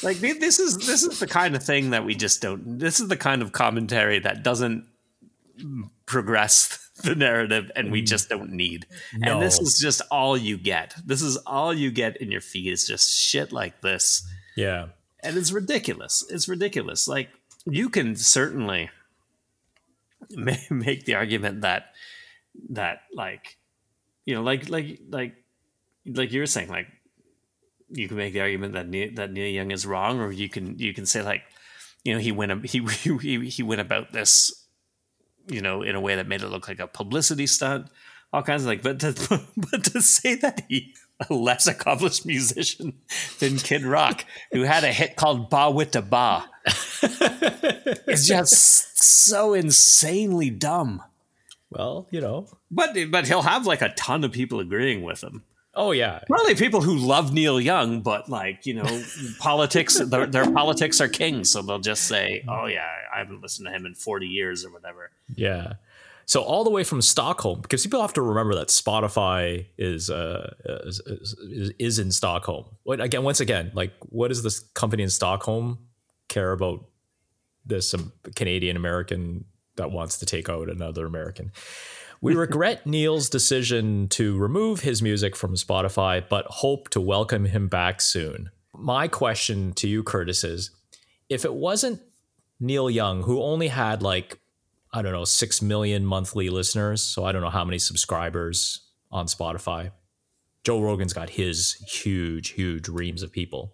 Like 0.02 0.18
this 0.18 0.60
is 0.60 0.78
this 0.78 1.04
is 1.04 1.20
the 1.20 1.28
kind 1.28 1.56
of 1.56 1.64
thing 1.64 1.90
that 1.90 2.06
we 2.06 2.16
just 2.16 2.42
don't. 2.42 2.80
This 2.80 3.00
is 3.00 3.10
the 3.10 3.18
kind 3.18 3.42
of 3.42 3.52
commentary 3.52 4.20
that 4.20 4.44
doesn't 4.44 4.86
progress 6.06 6.90
the 7.04 7.16
narrative, 7.16 7.72
and 7.76 7.92
we 7.92 8.02
just 8.02 8.30
don't 8.30 8.52
need. 8.52 8.86
And 9.22 9.42
this 9.42 9.60
is 9.60 9.80
just 9.80 10.02
all 10.10 10.38
you 10.38 10.58
get. 10.58 10.96
This 11.06 11.22
is 11.22 11.38
all 11.38 11.74
you 11.74 11.92
get 11.92 12.18
in 12.18 12.32
your 12.32 12.42
feed 12.42 12.72
is 12.72 12.88
just 12.88 13.12
shit 13.12 13.52
like 13.52 13.82
this 13.82 14.26
Yeah, 14.56 14.88
and 15.22 15.38
it's 15.38 15.52
ridiculous. 15.52 16.26
It's 16.30 16.48
ridiculous. 16.48 17.08
Like 17.08 17.30
you 17.66 17.90
can 17.90 18.16
certainly 18.16 18.90
make 20.70 21.06
the 21.06 21.16
argument 21.16 21.62
that 21.62 21.94
that 22.70 23.02
like 23.14 23.58
you 24.26 24.36
know 24.36 24.42
like 24.42 24.70
like 24.70 25.00
like 25.10 25.36
like 26.06 26.32
you 26.32 26.40
were 26.40 26.48
saying 26.48 26.70
like 26.70 26.88
you 27.90 28.08
can 28.08 28.18
make 28.18 28.34
the 28.34 28.42
argument 28.42 28.74
that 28.74 28.88
Neil, 28.88 29.10
that 29.16 29.32
Neil 29.32 29.48
Young 29.48 29.72
is 29.72 29.86
wrong, 29.86 30.20
or 30.20 30.32
you 30.32 30.50
can 30.50 30.78
you 30.78 30.94
can 30.94 31.06
say 31.06 31.22
like 31.22 31.44
you 32.04 32.14
know 32.14 32.20
he 32.20 32.32
went 32.32 32.66
he 32.70 32.80
he 33.22 33.50
he 33.50 33.64
went 33.64 33.82
about 33.82 34.12
this 34.12 34.66
you 35.48 35.62
know 35.62 35.82
in 35.82 35.96
a 35.96 36.02
way 36.02 36.16
that 36.16 36.28
made 36.28 36.42
it 36.42 36.50
look 36.50 36.68
like 36.68 36.80
a 36.80 36.88
publicity 36.88 37.48
stunt, 37.48 37.88
all 38.34 38.44
kinds 38.44 38.64
of 38.64 38.68
like. 38.68 38.82
But 38.82 39.00
to, 39.02 39.14
but 39.58 39.84
to 39.86 40.02
say 40.02 40.36
that 40.36 40.64
he 40.68 40.94
less 41.30 41.68
accomplished 41.68 42.26
musician 42.26 42.94
than 43.40 43.58
Kid 43.58 43.84
Rock, 43.84 44.26
who 44.52 44.62
had 44.62 44.84
a 44.84 44.92
hit 44.92 45.16
called 45.16 45.50
"Bawitdaba," 45.50 46.46
it's 48.08 48.28
just 48.28 49.00
so 49.00 49.54
insanely 49.54 50.50
dumb. 50.50 51.02
well, 51.70 52.08
you 52.12 52.22
know. 52.22 52.48
But 52.70 52.96
but 53.10 53.28
he'll 53.28 53.42
have 53.42 53.66
like 53.66 53.82
a 53.82 53.90
ton 53.90 54.24
of 54.24 54.32
people 54.32 54.60
agreeing 54.60 55.04
with 55.04 55.24
him. 55.24 55.44
Oh 55.74 55.92
yeah, 55.92 56.22
Probably 56.28 56.56
people 56.56 56.82
who 56.82 56.98
love 56.98 57.32
Neil 57.32 57.62
Young, 57.62 58.02
but 58.02 58.30
like 58.30 58.66
you 58.66 58.74
know, 58.74 59.04
politics 59.40 60.00
their, 60.00 60.26
their 60.26 60.52
politics 60.52 61.00
are 61.02 61.08
king, 61.08 61.44
so 61.44 61.62
they'll 61.62 61.80
just 61.80 62.04
say, 62.08 62.42
mm-hmm. 62.42 62.50
"Oh 62.50 62.66
yeah, 62.66 62.88
I 63.14 63.20
haven't 63.20 63.42
listened 63.42 63.68
to 63.68 63.72
him 63.72 63.86
in 63.86 63.94
forty 63.94 64.28
years 64.28 64.66
or 64.66 64.72
whatever." 64.72 65.12
yeah. 65.36 65.74
So 66.28 66.42
all 66.42 66.66
the 66.66 66.70
way 66.70 66.84
from 66.84 67.02
Stockholm, 67.02 67.62
because 67.62 67.84
people 67.84 68.02
have 68.02 68.12
to 68.14 68.22
remember 68.22 68.54
that 68.56 68.68
Spotify 68.68 69.66
is 69.78 70.10
uh, 70.10 70.54
is, 70.86 71.00
is, 71.00 71.74
is 71.80 72.00
in 72.00 72.12
Stockholm. 72.12 72.66
What 72.84 73.00
again? 73.00 73.24
Once 73.24 73.40
again, 73.40 73.72
like 73.74 73.94
what 74.10 74.28
does 74.28 74.44
this 74.44 74.60
company 74.60 75.04
in 75.04 75.10
Stockholm 75.10 75.80
care 76.28 76.52
about 76.52 76.86
this 77.66 77.94
um, 77.94 78.12
Canadian 78.36 78.76
American 78.76 79.46
that 79.78 79.92
wants 79.92 80.18
to 80.18 80.26
take 80.26 80.50
out 80.50 80.70
another 80.70 81.06
American? 81.06 81.54
We 82.20 82.36
regret 82.46 82.86
Neil's 82.86 83.30
decision 83.30 84.10
to 84.10 84.38
remove 84.38 84.82
his 84.82 85.02
music 85.02 85.34
from 85.34 85.56
Spotify, 85.56 86.28
but 86.28 86.46
hope 86.48 86.90
to 86.90 87.00
welcome 87.00 87.46
him 87.46 87.70
back 87.70 88.02
soon. 88.02 88.50
My 88.76 89.08
question 89.08 89.72
to 89.76 89.88
you, 89.88 90.04
Curtis, 90.04 90.44
is 90.44 90.72
if 91.30 91.46
it 91.46 91.54
wasn't 91.54 92.02
Neil 92.60 92.90
Young, 92.90 93.24
who 93.24 93.42
only 93.42 93.70
had 93.70 94.02
like, 94.02 94.40
I 94.98 95.04
don't 95.04 95.12
know, 95.12 95.26
6 95.26 95.62
million 95.62 96.04
monthly 96.04 96.50
listeners, 96.50 97.04
so 97.04 97.24
I 97.24 97.32
don't 97.32 97.44
know 97.44 97.52
how 97.52 97.64
many 97.64 97.78
subscribers 97.78 98.82
on 99.12 99.28
Spotify. 99.28 99.92
Joe 100.64 100.82
Rogan's 100.82 101.14
got 101.14 101.30
his 101.30 101.74
huge, 101.88 102.50
huge 102.50 102.90
reams 102.90 103.22
of 103.22 103.32
people. 103.32 103.74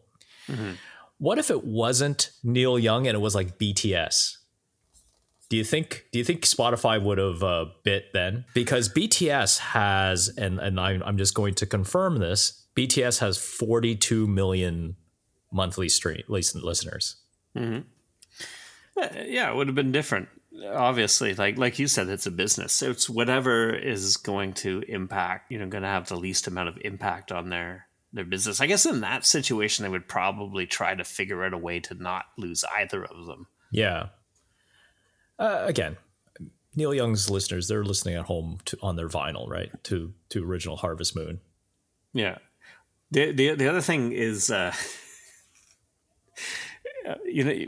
Mm-hmm. 0.49 0.71
What 1.19 1.37
if 1.37 1.49
it 1.49 1.63
wasn't 1.63 2.31
Neil 2.43 2.77
Young 2.77 3.07
and 3.07 3.15
it 3.15 3.21
was 3.21 3.35
like 3.35 3.57
BTS? 3.57 4.35
Do 5.47 5.55
you 5.55 5.63
think 5.63 6.07
do 6.11 6.19
you 6.19 6.25
think 6.25 6.41
Spotify 6.41 7.01
would 7.01 7.19
have 7.19 7.41
uh, 7.41 7.65
bit 7.83 8.11
then? 8.13 8.43
Because 8.53 8.89
BTS 8.89 9.59
has, 9.59 10.27
and 10.37 10.59
and 10.59 10.77
I'm, 10.77 11.01
I'm 11.03 11.17
just 11.17 11.33
going 11.33 11.53
to 11.55 11.65
confirm 11.65 12.17
this. 12.17 12.65
BTS 12.75 13.19
has 13.19 13.37
42 13.37 14.27
million 14.27 14.97
monthly 15.53 15.87
stream 15.87 16.23
listeners. 16.27 17.15
Mm-hmm. 17.55 17.79
Yeah, 18.97 19.51
it 19.51 19.55
would 19.55 19.67
have 19.67 19.75
been 19.75 19.91
different. 19.91 20.27
Obviously, 20.71 21.33
like 21.33 21.57
like 21.57 21.79
you 21.79 21.87
said, 21.87 22.09
it's 22.09 22.25
a 22.25 22.31
business. 22.31 22.81
It's 22.81 23.09
whatever 23.09 23.73
is 23.73 24.17
going 24.17 24.53
to 24.55 24.83
impact. 24.87 25.51
You 25.51 25.59
know, 25.59 25.67
going 25.67 25.83
to 25.83 25.89
have 25.89 26.07
the 26.07 26.15
least 26.15 26.47
amount 26.47 26.69
of 26.69 26.77
impact 26.81 27.31
on 27.31 27.49
their 27.49 27.87
their 28.11 28.25
business. 28.25 28.61
I 28.61 28.67
guess 28.67 28.85
in 28.85 29.01
that 29.01 29.25
situation, 29.25 29.83
they 29.83 29.89
would 29.89 30.07
probably 30.07 30.67
try 30.67 30.93
to 30.93 31.03
figure 31.03 31.43
out 31.43 31.53
a 31.53 31.57
way 31.57 31.79
to 31.81 31.95
not 31.95 32.25
lose 32.37 32.63
either 32.65 33.03
of 33.03 33.25
them. 33.25 33.47
Yeah, 33.71 34.09
uh, 35.39 35.63
again, 35.65 35.97
Neil 36.75 36.93
Young's 36.93 37.29
listeners, 37.29 37.67
they're 37.67 37.83
listening 37.83 38.15
at 38.15 38.25
home 38.25 38.59
to, 38.65 38.77
on 38.81 38.95
their 38.95 39.09
vinyl, 39.09 39.47
right? 39.49 39.71
To 39.85 40.13
to 40.29 40.43
original 40.43 40.77
Harvest 40.77 41.15
Moon. 41.15 41.41
Yeah. 42.13 42.37
The 43.11 43.31
the 43.31 43.55
the 43.55 43.67
other 43.67 43.81
thing 43.81 44.11
is, 44.11 44.49
uh, 44.49 44.73
you 47.25 47.43
know, 47.43 47.65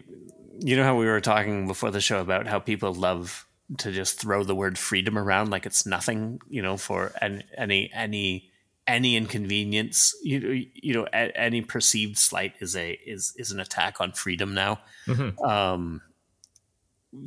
you 0.59 0.75
know 0.75 0.83
how 0.83 0.95
we 0.95 1.05
were 1.05 1.21
talking 1.21 1.67
before 1.67 1.91
the 1.91 2.01
show 2.01 2.19
about 2.19 2.47
how 2.47 2.59
people 2.59 2.93
love 2.93 3.45
to 3.77 3.91
just 3.91 4.19
throw 4.19 4.43
the 4.43 4.55
word 4.55 4.77
freedom 4.77 5.17
around 5.17 5.49
like 5.49 5.65
it's 5.65 5.85
nothing, 5.85 6.39
you 6.49 6.61
know, 6.61 6.77
for 6.77 7.11
any 7.21 7.43
any 7.57 7.91
any 7.93 8.51
any 8.87 9.15
inconvenience, 9.15 10.15
you 10.23 10.67
you 10.73 10.93
know, 10.93 11.05
any 11.13 11.61
perceived 11.61 12.17
slight 12.17 12.53
is 12.59 12.75
a 12.75 12.91
is 13.05 13.33
is 13.37 13.51
an 13.51 13.59
attack 13.59 13.99
on 13.99 14.11
freedom 14.11 14.53
now. 14.53 14.79
Mm-hmm. 15.07 15.43
Um, 15.43 16.01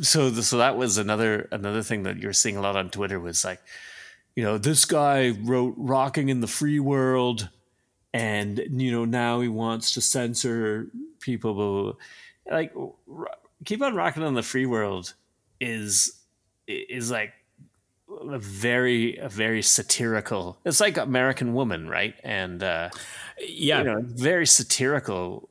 so 0.00 0.30
the, 0.30 0.42
so 0.42 0.58
that 0.58 0.76
was 0.76 0.98
another 0.98 1.48
another 1.50 1.82
thing 1.82 2.04
that 2.04 2.18
you're 2.18 2.32
seeing 2.32 2.56
a 2.56 2.60
lot 2.60 2.76
on 2.76 2.90
Twitter 2.90 3.18
was 3.18 3.44
like, 3.44 3.60
you 4.36 4.44
know, 4.44 4.58
this 4.58 4.84
guy 4.84 5.30
wrote 5.30 5.74
"Rocking 5.76 6.28
in 6.28 6.40
the 6.40 6.46
Free 6.46 6.78
World," 6.78 7.48
and 8.14 8.62
you 8.70 8.92
know 8.92 9.04
now 9.04 9.40
he 9.40 9.48
wants 9.48 9.94
to 9.94 10.00
censor 10.00 10.88
people. 11.20 11.98
Like, 12.50 12.72
keep 13.64 13.82
on 13.82 13.94
rocking 13.94 14.22
in 14.22 14.34
the 14.34 14.42
free 14.42 14.66
world 14.66 15.14
is 15.60 16.20
is 16.66 17.10
like 17.10 17.32
a 18.30 18.38
very 18.38 19.16
a 19.16 19.28
very 19.28 19.62
satirical. 19.62 20.58
It's 20.64 20.80
like 20.80 20.96
American 20.96 21.54
Woman, 21.54 21.88
right? 21.88 22.14
And 22.24 22.62
uh, 22.62 22.90
yeah, 23.38 23.78
you 23.78 23.84
know, 23.84 24.00
very 24.02 24.46
satirical 24.46 25.48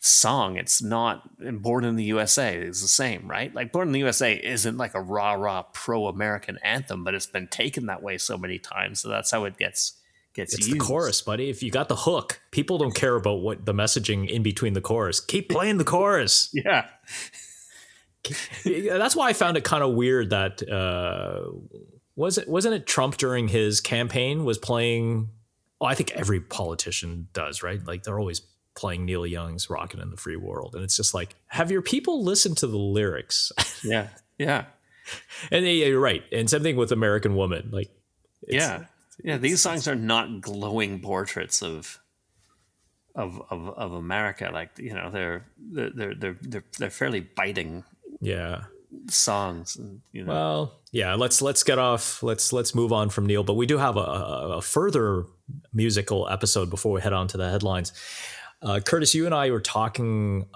song. 0.00 0.56
It's 0.56 0.82
not 0.82 1.28
Born 1.62 1.84
in 1.84 1.96
the 1.96 2.04
USA 2.04 2.56
is 2.56 2.80
the 2.80 2.88
same, 2.88 3.28
right? 3.28 3.54
Like 3.54 3.72
Born 3.72 3.88
in 3.88 3.92
the 3.92 4.00
USA 4.00 4.34
isn't 4.34 4.76
like 4.76 4.94
a 4.94 5.00
rah 5.00 5.32
rah 5.32 5.64
pro 5.72 6.06
American 6.06 6.58
anthem, 6.62 7.04
but 7.04 7.14
it's 7.14 7.26
been 7.26 7.48
taken 7.48 7.86
that 7.86 8.02
way 8.02 8.18
so 8.18 8.38
many 8.38 8.58
times. 8.58 9.00
So 9.00 9.08
that's 9.08 9.30
how 9.30 9.44
it 9.44 9.58
gets 9.58 9.94
gets 10.36 10.54
it's 10.54 10.68
used. 10.68 10.78
the 10.78 10.84
chorus, 10.84 11.20
buddy. 11.22 11.48
If 11.48 11.62
you 11.62 11.70
got 11.70 11.88
the 11.88 11.96
hook, 11.96 12.40
people 12.50 12.78
don't 12.78 12.94
care 12.94 13.16
about 13.16 13.40
what 13.40 13.64
the 13.64 13.72
messaging 13.72 14.28
in 14.28 14.42
between 14.42 14.74
the 14.74 14.80
chorus. 14.80 15.18
Keep 15.18 15.48
playing 15.48 15.78
the 15.78 15.84
chorus. 15.84 16.50
yeah. 16.54 16.86
That's 18.64 19.16
why 19.16 19.28
I 19.28 19.32
found 19.32 19.56
it 19.56 19.64
kind 19.64 19.82
of 19.82 19.94
weird 19.94 20.30
that 20.30 20.68
uh, 20.68 21.50
was 22.14 22.38
it 22.38 22.48
wasn't 22.48 22.74
it 22.74 22.86
Trump 22.86 23.16
during 23.16 23.48
his 23.48 23.80
campaign 23.80 24.44
was 24.44 24.58
playing. 24.58 25.30
Oh, 25.80 25.86
I 25.86 25.94
think 25.94 26.12
every 26.12 26.40
politician 26.40 27.28
does, 27.32 27.62
right? 27.62 27.84
Like 27.84 28.02
they're 28.02 28.18
always 28.18 28.40
playing 28.74 29.04
Neil 29.04 29.26
Young's 29.26 29.70
"Rockin' 29.70 30.00
in 30.00 30.10
the 30.10 30.16
Free 30.16 30.36
World," 30.36 30.74
and 30.74 30.82
it's 30.82 30.96
just 30.96 31.14
like, 31.14 31.34
have 31.48 31.70
your 31.70 31.82
people 31.82 32.24
listened 32.24 32.56
to 32.58 32.66
the 32.66 32.78
lyrics? 32.78 33.52
yeah, 33.84 34.08
yeah. 34.38 34.64
And 35.52 35.64
yeah, 35.64 35.86
you're 35.86 36.00
right. 36.00 36.24
And 36.32 36.50
same 36.50 36.62
thing 36.62 36.76
with 36.76 36.90
American 36.90 37.36
Woman. 37.36 37.68
Like, 37.72 37.90
yeah, 38.48 38.86
yeah. 39.22 39.36
These 39.36 39.60
songs 39.60 39.88
are 39.88 39.94
not 39.94 40.40
glowing 40.40 41.00
portraits 41.00 41.62
of 41.62 42.00
of 43.14 43.40
of, 43.50 43.68
of 43.70 43.92
America. 43.92 44.50
Like 44.52 44.78
you 44.78 44.94
know, 44.94 45.10
they're 45.10 45.46
they're 45.58 45.90
they're 45.90 46.36
they're 46.40 46.64
they're 46.78 46.90
fairly 46.90 47.20
biting. 47.20 47.84
Yeah 48.20 48.64
songs 49.08 49.76
and, 49.76 50.00
you 50.12 50.24
know. 50.24 50.32
well 50.32 50.80
yeah 50.90 51.14
let's 51.14 51.42
let's 51.42 51.62
get 51.62 51.78
off 51.78 52.22
let's 52.22 52.52
let's 52.52 52.74
move 52.74 52.92
on 52.92 53.10
from 53.10 53.26
neil 53.26 53.42
but 53.42 53.54
we 53.54 53.66
do 53.66 53.76
have 53.76 53.96
a, 53.96 54.00
a 54.00 54.62
further 54.62 55.26
musical 55.74 56.26
episode 56.30 56.70
before 56.70 56.92
we 56.92 57.00
head 57.00 57.12
on 57.12 57.28
to 57.28 57.36
the 57.36 57.50
headlines 57.50 57.92
uh, 58.62 58.80
Curtis, 58.80 59.14
you 59.14 59.26
and 59.26 59.34
I 59.34 59.50
were 59.50 59.60
talking, 59.60 60.46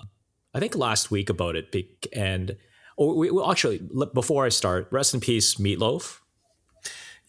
I 0.55 0.61
think 0.61 0.75
last 0.75 1.11
week 1.11 1.29
about 1.29 1.57
it, 1.57 1.75
and 2.13 2.57
oh, 2.99 3.15
we, 3.15 3.31
we, 3.31 3.43
actually 3.45 3.81
before 4.15 4.45
I 4.45 4.49
start, 4.49 4.89
rest 4.91 5.15
in 5.15 5.21
peace, 5.21 5.57
Meatloaf. 5.57 6.19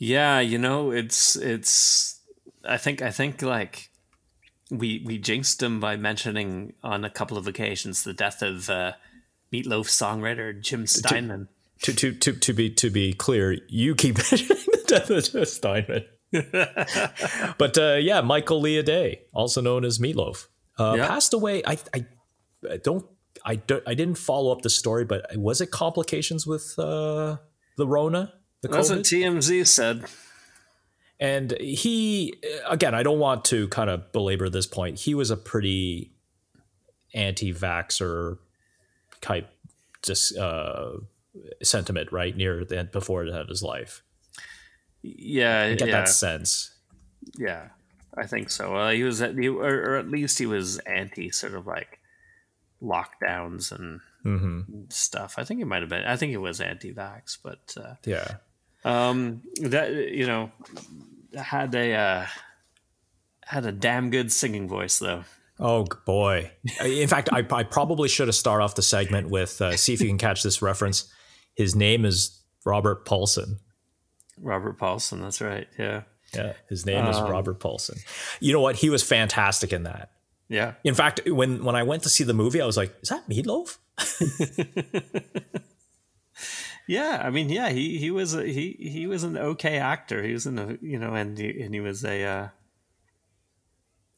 Yeah, 0.02 0.40
you 0.40 0.58
know, 0.58 0.90
it's 0.90 1.36
it's. 1.36 2.20
I 2.66 2.78
think 2.78 3.04
I 3.04 3.12
think 3.12 3.44
like 3.44 3.92
we 4.72 5.04
we 5.06 5.20
jinxed 5.20 5.62
him 5.62 5.80
by 5.80 5.96
mentioning 5.96 6.74
on 6.84 7.06
a 7.06 7.10
couple 7.12 7.38
of 7.38 7.48
occasions 7.48 8.04
the 8.04 8.12
death 8.12 8.42
of 8.42 8.68
uh, 8.68 8.94
Meatloaf 9.54 9.86
songwriter 9.86 10.60
Jim 10.60 10.88
Steinman. 10.88 11.50
To, 11.84 11.94
to 11.94 12.14
to 12.14 12.34
to 12.34 12.52
be 12.52 12.72
to 12.72 12.90
be 12.90 13.14
clear, 13.14 13.58
you 13.68 13.94
keep 13.94 14.18
mentioning 14.32 14.64
the 14.72 14.84
death 14.88 15.10
of 15.12 15.24
Jim 15.24 15.46
Steinman. 15.46 16.06
but 17.60 17.78
uh, 17.78 17.98
yeah, 18.02 18.22
Michael 18.22 18.60
Lee 18.60 18.82
Aday, 18.82 19.20
also 19.34 19.62
known 19.62 19.86
as 19.86 20.00
Meatloaf 20.00 20.48
uh, 20.80 20.96
yeah. 20.98 21.08
passed 21.08 21.36
away. 21.36 21.62
I, 21.64 21.78
I, 21.94 22.06
I 22.68 22.78
don't 22.78 23.06
I 23.46 23.58
don't 23.58 23.84
I 23.86 23.94
didn't 23.94 24.18
follow 24.18 24.52
up 24.52 24.64
the 24.64 24.72
story, 24.72 25.06
but 25.06 25.28
was 25.36 25.62
it 25.62 25.70
complications 25.70 26.48
with 26.48 26.74
uh, 26.80 27.38
the 27.78 27.86
Rona? 27.86 28.34
The 28.62 28.68
That's 28.68 28.90
COVID? 28.90 28.98
what 28.98 29.06
TMZ 29.06 29.68
said. 29.68 30.06
And 31.20 31.52
he 31.60 32.36
again, 32.68 32.96
I 32.96 33.04
don't 33.04 33.20
want 33.20 33.46
to 33.46 33.68
kind 33.68 33.90
of 33.90 34.12
belabor 34.12 34.50
this 34.50 34.66
point. 34.66 35.00
He 35.00 35.14
was 35.14 35.30
a 35.30 35.38
pretty 35.38 36.12
anti-vaxer 37.14 38.38
type 39.22 39.50
just 40.02 40.36
uh, 40.38 40.94
sentiment, 41.62 42.12
right 42.12 42.36
near 42.36 42.66
the 42.66 42.80
end 42.80 42.92
before 42.92 43.26
the 43.26 43.32
end 43.32 43.42
of 43.42 43.50
his 43.50 43.64
life. 43.64 44.04
Yeah, 45.04 45.62
I 45.62 45.76
get 45.76 45.88
yeah. 45.88 46.00
that 46.00 46.10
sense. 46.10 46.76
Yeah, 47.38 47.70
I 48.18 48.28
think 48.28 48.50
so. 48.50 48.76
Uh, 48.76 48.92
he 48.92 49.04
was 49.04 49.22
at, 49.22 49.38
he, 49.38 49.48
or, 49.48 49.64
or, 49.64 49.96
at 49.98 50.10
least 50.10 50.40
he 50.40 50.46
was 50.46 50.80
anti 50.80 51.30
sort 51.30 51.54
of 51.54 51.68
like 51.68 52.00
lockdowns 52.82 53.72
and 53.72 54.02
mm-hmm. 54.26 54.84
stuff. 54.90 55.36
I 55.38 55.44
think 55.44 55.60
he 55.60 55.64
might 55.64 55.82
have 55.82 55.90
been. 55.90 56.04
I 56.04 56.16
think 56.16 56.32
he 56.32 56.38
was 56.38 56.62
anti-vax, 56.62 57.38
but 57.44 57.76
uh, 57.78 57.96
yeah, 58.06 58.36
um, 58.84 59.42
that 59.62 59.94
you 59.94 60.28
know 60.28 60.52
had 61.36 61.74
a 61.76 61.94
uh, 61.94 62.26
had 63.46 63.66
a 63.66 63.72
damn 63.72 64.10
good 64.10 64.32
singing 64.32 64.68
voice 64.68 65.00
though. 65.00 65.24
Oh 65.60 65.86
boy! 66.06 66.52
In 66.84 67.08
fact, 67.08 67.30
I, 67.32 67.46
I 67.52 67.64
probably 67.64 68.10
should 68.10 68.28
have 68.28 68.36
started 68.36 68.64
off 68.64 68.76
the 68.76 68.82
segment 68.82 69.30
with 69.30 69.62
uh, 69.62 69.78
see 69.78 69.94
if 69.94 70.02
you 70.02 70.08
can 70.08 70.18
catch 70.18 70.44
this 70.44 70.62
reference. 70.62 71.12
His 71.56 71.76
name 71.76 72.06
is 72.06 72.42
Robert 72.66 73.06
Paulson. 73.06 73.60
Robert 74.40 74.78
Paulson. 74.78 75.22
That's 75.22 75.42
right. 75.42 75.68
Yeah. 75.78 76.04
Yeah, 76.34 76.54
his 76.70 76.86
name 76.86 77.06
is 77.08 77.18
um, 77.18 77.30
Robert 77.30 77.60
Paulson. 77.60 77.98
You 78.40 78.54
know 78.54 78.62
what? 78.62 78.78
He 78.78 78.90
was 78.90 79.04
fantastic 79.04 79.74
in 79.74 79.84
that. 79.84 80.12
Yeah. 80.48 80.74
In 80.84 80.96
fact, 80.96 81.22
when 81.28 81.64
when 81.64 81.76
I 81.76 81.84
went 81.84 82.04
to 82.04 82.10
see 82.10 82.24
the 82.24 82.34
movie, 82.34 82.62
I 82.62 82.66
was 82.66 82.78
like, 82.78 82.96
"Is 83.02 83.10
that 83.10 83.28
Meatloaf?" 83.28 83.78
yeah, 86.88 87.22
I 87.24 87.30
mean, 87.30 87.50
yeah, 87.50 87.70
he 87.70 87.98
he 87.98 88.12
was 88.12 88.34
a, 88.34 88.44
he 88.46 88.72
he 88.80 89.08
was 89.08 89.24
an 89.24 89.38
okay 89.38 89.78
actor. 89.78 90.24
He 90.24 90.34
was 90.34 90.46
in 90.46 90.60
a 90.60 90.78
you 90.82 91.00
know, 91.00 91.14
and 91.14 91.38
he, 91.38 91.62
and 91.62 91.74
he 91.74 91.80
was 91.80 92.04
a 92.04 92.24
uh, 92.24 92.48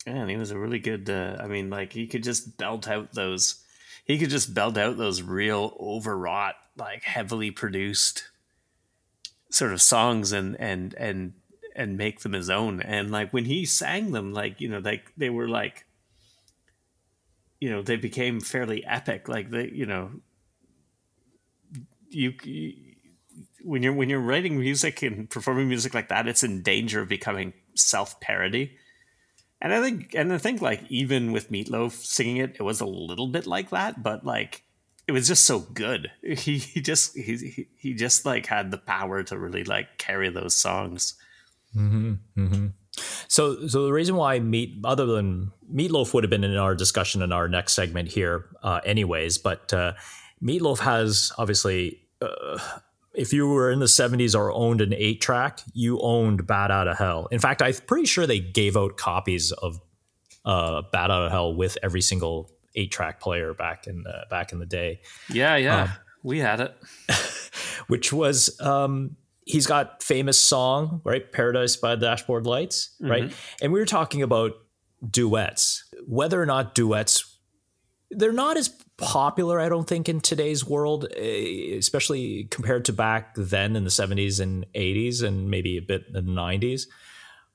and 0.05 0.29
he 0.29 0.38
was 0.38 0.51
a 0.51 0.58
really 0.58 0.79
good. 0.79 1.10
Uh, 1.10 1.38
I 1.39 1.48
mean, 1.48 1.70
like 1.70 1.93
he 1.93 2.08
could 2.08 2.24
just 2.24 2.58
belt 2.58 2.88
out 2.88 3.13
those. 3.13 3.63
He 4.05 4.17
could 4.17 4.29
just 4.29 4.53
belt 4.53 4.77
out 4.77 4.98
those 4.98 5.22
real 5.22 5.77
overwrought, 5.79 6.55
like 6.77 7.03
heavily 7.03 7.51
produced 7.51 8.29
sort 9.50 9.72
of 9.72 9.82
songs 9.82 10.32
and 10.32 10.60
and 10.60 10.93
and 10.96 11.34
and 11.75 11.98
make 11.98 12.22
them 12.22 12.34
his 12.34 12.50
own. 12.50 12.82
And 12.82 13.12
like 13.12 13.32
when 13.32 13.46
he 13.46 13.65
sang 13.65 14.12
them, 14.12 14.34
like 14.34 14.60
you 14.60 14.70
know, 14.70 14.79
like 14.79 15.12
they 15.15 15.29
were 15.29 15.48
like, 15.48 15.86
you 17.60 17.70
know, 17.70 17.82
they 17.82 17.96
became 17.96 18.41
fairly 18.41 18.86
epic. 18.86 19.27
Like 19.27 19.50
they, 19.50 19.70
you 19.70 19.86
know, 19.86 20.12
you, 22.13 22.34
you 22.43 22.74
when 23.63 23.84
you're 23.84 23.93
when 23.93 24.10
you're 24.10 24.20
writing 24.20 24.60
music 24.60 25.01
and 25.01 25.29
performing 25.29 25.67
music 25.67 25.93
like 25.93 26.10
that, 26.10 26.27
it's 26.27 26.43
in 26.43 26.62
danger 26.62 27.01
of 27.01 27.10
becoming 27.10 27.53
self 27.75 28.20
parody. 28.20 28.77
And 29.62 29.74
I 29.74 29.82
think 29.82 30.13
and 30.13 30.34
I 30.34 30.38
think 30.38 30.62
like 30.62 30.84
even 30.89 31.32
with 31.32 31.51
Meatloaf 31.51 31.91
singing 31.91 32.38
it, 32.38 32.58
it 32.60 32.63
was 32.63 32.82
a 32.82 32.86
little 32.86 33.27
bit 33.27 33.48
like 33.48 33.70
that, 33.70 34.03
but 34.03 34.25
like 34.25 34.63
it 35.08 35.12
was 35.12 35.27
just 35.27 35.46
so 35.46 35.60
good. 35.60 36.12
He, 36.22 36.58
he 36.58 36.82
just 36.82 37.15
he, 37.17 37.67
he 37.75 37.93
just 37.93 38.25
like 38.25 38.46
had 38.46 38.72
the 38.72 38.77
power 38.77 39.24
to 39.24 39.38
really 39.38 39.63
like 39.63 39.98
carry 39.98 40.29
those 40.29 40.55
songs. 40.55 41.15
Mm-hmm, 41.75 42.13
mm-hmm. 42.38 42.67
So, 43.27 43.67
so 43.67 43.86
the 43.86 43.93
reason 43.93 44.15
why 44.15 44.39
meat, 44.39 44.77
other 44.84 45.05
than 45.05 45.51
meatloaf, 45.74 46.13
would 46.13 46.24
have 46.24 46.29
been 46.29 46.43
in 46.43 46.55
our 46.58 46.75
discussion 46.75 47.22
in 47.22 47.32
our 47.32 47.48
next 47.48 47.74
segment 47.74 48.10
here, 48.10 48.46
uh, 48.62 48.82
anyways. 48.86 49.39
But 49.39 49.74
uh, 49.74 49.93
meatloaf 50.43 50.79
has 50.79 51.32
obviously, 51.38 52.02
uh, 52.23 52.59
if 53.13 53.31
you 53.31 53.47
were 53.47 53.71
in 53.71 53.79
the 53.79 53.85
'70s 53.85 54.37
or 54.37 54.51
owned 54.51 54.81
an 54.81 54.93
eight 54.93 55.21
track, 55.21 55.61
you 55.73 55.99
owned 56.01 56.47
"Bat 56.47 56.71
Out 56.71 56.87
of 56.87 56.97
Hell." 56.97 57.27
In 57.31 57.39
fact, 57.39 57.61
I'm 57.61 57.73
pretty 57.87 58.05
sure 58.05 58.25
they 58.25 58.39
gave 58.39 58.75
out 58.75 58.97
copies 58.97 59.51
of 59.51 59.79
uh, 60.45 60.83
"Bat 60.91 61.11
Out 61.11 61.25
of 61.25 61.31
Hell" 61.31 61.55
with 61.55 61.77
every 61.83 62.01
single 62.01 62.51
eight 62.75 62.91
track 62.91 63.19
player 63.19 63.53
back 63.53 63.87
in 63.87 64.03
the 64.03 64.25
back 64.29 64.51
in 64.51 64.59
the 64.59 64.65
day. 64.65 65.01
Yeah, 65.29 65.55
yeah, 65.57 65.83
um, 65.83 65.89
we 66.23 66.39
had 66.39 66.59
it, 66.59 66.75
which 67.87 68.11
was. 68.11 68.59
Um, 68.59 69.17
he's 69.45 69.67
got 69.67 70.01
famous 70.01 70.39
song 70.39 71.01
right 71.03 71.33
paradise 71.33 71.75
by 71.75 71.97
dashboard 71.97 72.45
lights 72.45 72.95
right 73.01 73.23
mm-hmm. 73.23 73.55
and 73.61 73.73
we 73.73 73.79
were 73.79 73.85
talking 73.85 74.21
about 74.21 74.53
duets 75.11 75.83
whether 76.07 76.41
or 76.41 76.45
not 76.45 76.73
duets 76.73 77.37
they're 78.09 78.31
not 78.31 78.57
as 78.57 78.69
popular 78.97 79.59
i 79.59 79.67
don't 79.67 79.88
think 79.88 80.07
in 80.07 80.21
today's 80.21 80.65
world 80.65 81.07
eh, 81.17 81.75
especially 81.77 82.45
compared 82.45 82.85
to 82.85 82.93
back 82.93 83.33
then 83.35 83.75
in 83.75 83.83
the 83.83 83.89
70s 83.89 84.39
and 84.39 84.65
80s 84.75 85.23
and 85.23 85.50
maybe 85.50 85.77
a 85.77 85.81
bit 85.81 86.05
in 86.07 86.13
the 86.13 86.21
90s 86.21 86.88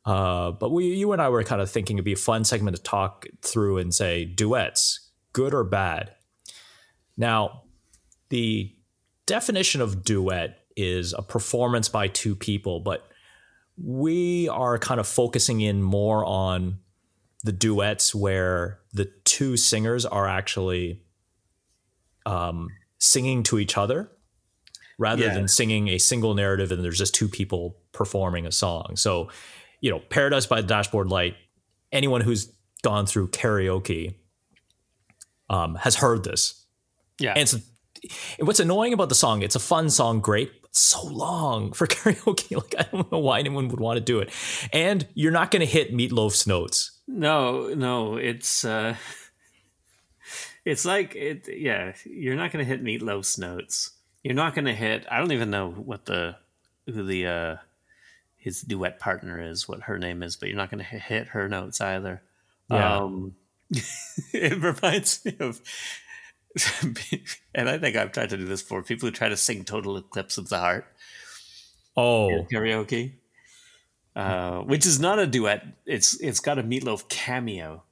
uh, 0.05 0.53
but 0.53 0.71
we 0.71 0.87
you 0.87 1.13
and 1.13 1.23
i 1.23 1.29
were 1.29 1.43
kind 1.45 1.63
of 1.63 1.71
thinking 1.71 1.97
it'd 1.97 2.05
be 2.05 2.13
a 2.13 2.17
fun 2.17 2.45
segment 2.45 2.77
to 2.77 2.83
talk 2.83 3.27
through 3.43 3.79
and 3.79 3.95
say 3.95 4.25
duets 4.25 5.09
good 5.33 5.55
or 5.55 5.65
bad. 5.65 6.13
Now 7.17 7.63
the 8.29 8.75
definition 9.27 9.81
of 9.81 10.05
duet 10.05 10.59
is 10.77 11.13
a 11.13 11.23
performance 11.23 11.89
by 11.89 12.09
two 12.09 12.35
people, 12.35 12.81
but 12.81 13.09
we 13.81 14.49
are 14.49 14.79
kind 14.79 14.99
of 14.99 15.07
focusing 15.07 15.61
in 15.61 15.83
more 15.83 16.25
on 16.25 16.79
the 17.45 17.53
duets 17.53 18.15
where 18.15 18.81
the 18.93 19.11
two 19.25 19.57
singers 19.57 20.05
are 20.05 20.27
actually 20.27 21.05
um, 22.29 22.69
singing 22.99 23.43
to 23.43 23.59
each 23.59 23.79
other 23.79 24.11
rather 24.99 25.25
yeah. 25.25 25.35
than 25.35 25.49
singing 25.49 25.89
a 25.89 25.99
single 25.99 26.35
narrative 26.35 26.71
and 26.71 26.85
there's 26.85 26.99
just 26.99 27.15
two 27.15 27.29
people 27.29 27.77
performing 27.93 28.47
a 28.47 28.53
song. 28.53 28.97
So, 28.97 29.31
you 29.81 29.91
know, 29.91 30.01
Paradise 30.11 30.47
by 30.47 30.61
the 30.61 30.67
Dashboard 30.67 31.09
Light, 31.09 31.37
anyone 31.91 32.21
who's 32.21 32.53
gone 32.83 33.07
through 33.07 33.29
karaoke 33.29 34.15
um, 35.49 35.77
has 35.77 35.97
heard 35.97 36.25
this. 36.25 36.67
Yeah. 37.19 37.33
And, 37.35 37.63
and 38.39 38.47
what's 38.47 38.61
annoying 38.61 38.93
about 38.93 39.09
the 39.09 39.15
song, 39.15 39.43
it's 39.43 39.57
a 39.57 39.61
fun 39.61 39.89
song, 39.89 40.21
great, 40.21 40.53
so 40.73 41.03
long 41.07 41.73
for 41.73 41.87
karaoke. 41.87 42.57
Like 42.57 42.75
I 42.79 42.83
don't 42.93 43.11
know 43.11 43.21
why 43.21 43.39
anyone 43.39 43.69
would 43.69 43.81
want 43.81 43.97
to 43.97 44.05
do 44.05 44.19
it. 44.19 44.31
And 44.73 45.07
you're 45.15 45.33
not 45.33 45.51
going 45.51 45.61
to 45.61 45.67
hit 45.67 45.95
Meatloaf's 45.95 46.47
notes. 46.47 47.01
No, 47.07 47.69
no, 47.69 48.17
it's 48.17 48.67
uh 48.67 48.97
it's 50.69 50.85
like 50.85 51.17
it 51.17 51.49
yeah, 51.49 51.95
you're 52.05 52.37
not 52.37 52.53
going 52.53 52.65
to 52.65 52.69
hit 52.69 52.85
Meatloaf's 52.85 53.39
notes. 53.39 53.93
You're 54.23 54.35
not 54.35 54.55
going 54.55 54.67
to 54.67 54.75
hit 54.75 55.07
I 55.11 55.19
don't 55.19 55.33
even 55.33 55.51
know 55.51 55.71
what 55.71 56.05
the 56.05 56.37
who 56.87 57.05
the 57.05 57.27
uh 57.27 57.57
his 58.37 58.61
duet 58.61 59.01
partner 59.01 59.41
is, 59.41 59.67
what 59.67 59.83
her 59.83 59.99
name 59.99 60.23
is, 60.23 60.37
but 60.37 60.49
you're 60.49 60.59
not 60.59 60.71
going 60.71 60.85
to 60.85 60.85
hit 60.85 61.29
her 61.29 61.49
notes 61.49 61.81
either. 61.81 62.23
Yeah. 62.71 62.99
Um 62.99 63.35
it 63.71 64.63
reminds 64.63 65.25
me 65.25 65.37
of 65.41 65.61
and 67.55 67.69
I 67.69 67.79
think 67.79 67.97
I've 67.97 68.13
tried 68.13 68.31
to 68.31 68.37
do 68.37 68.45
this 68.45 68.63
for 68.63 68.83
people 68.83 69.09
who 69.09 69.13
try 69.15 69.31
to 69.31 69.37
sing 69.37 69.65
"Total 69.65 69.97
Eclipse 69.97 70.37
of 70.37 70.51
the 70.51 70.59
Heart." 70.59 70.87
Oh, 71.97 72.47
karaoke, 72.53 73.13
uh, 74.17 74.61
which 74.61 74.87
is 74.87 74.99
not 74.99 75.19
a 75.19 75.27
duet. 75.27 75.67
It's 75.85 76.19
it's 76.21 76.41
got 76.41 76.59
a 76.59 76.63
Meatloaf 76.63 77.09
cameo. 77.09 77.85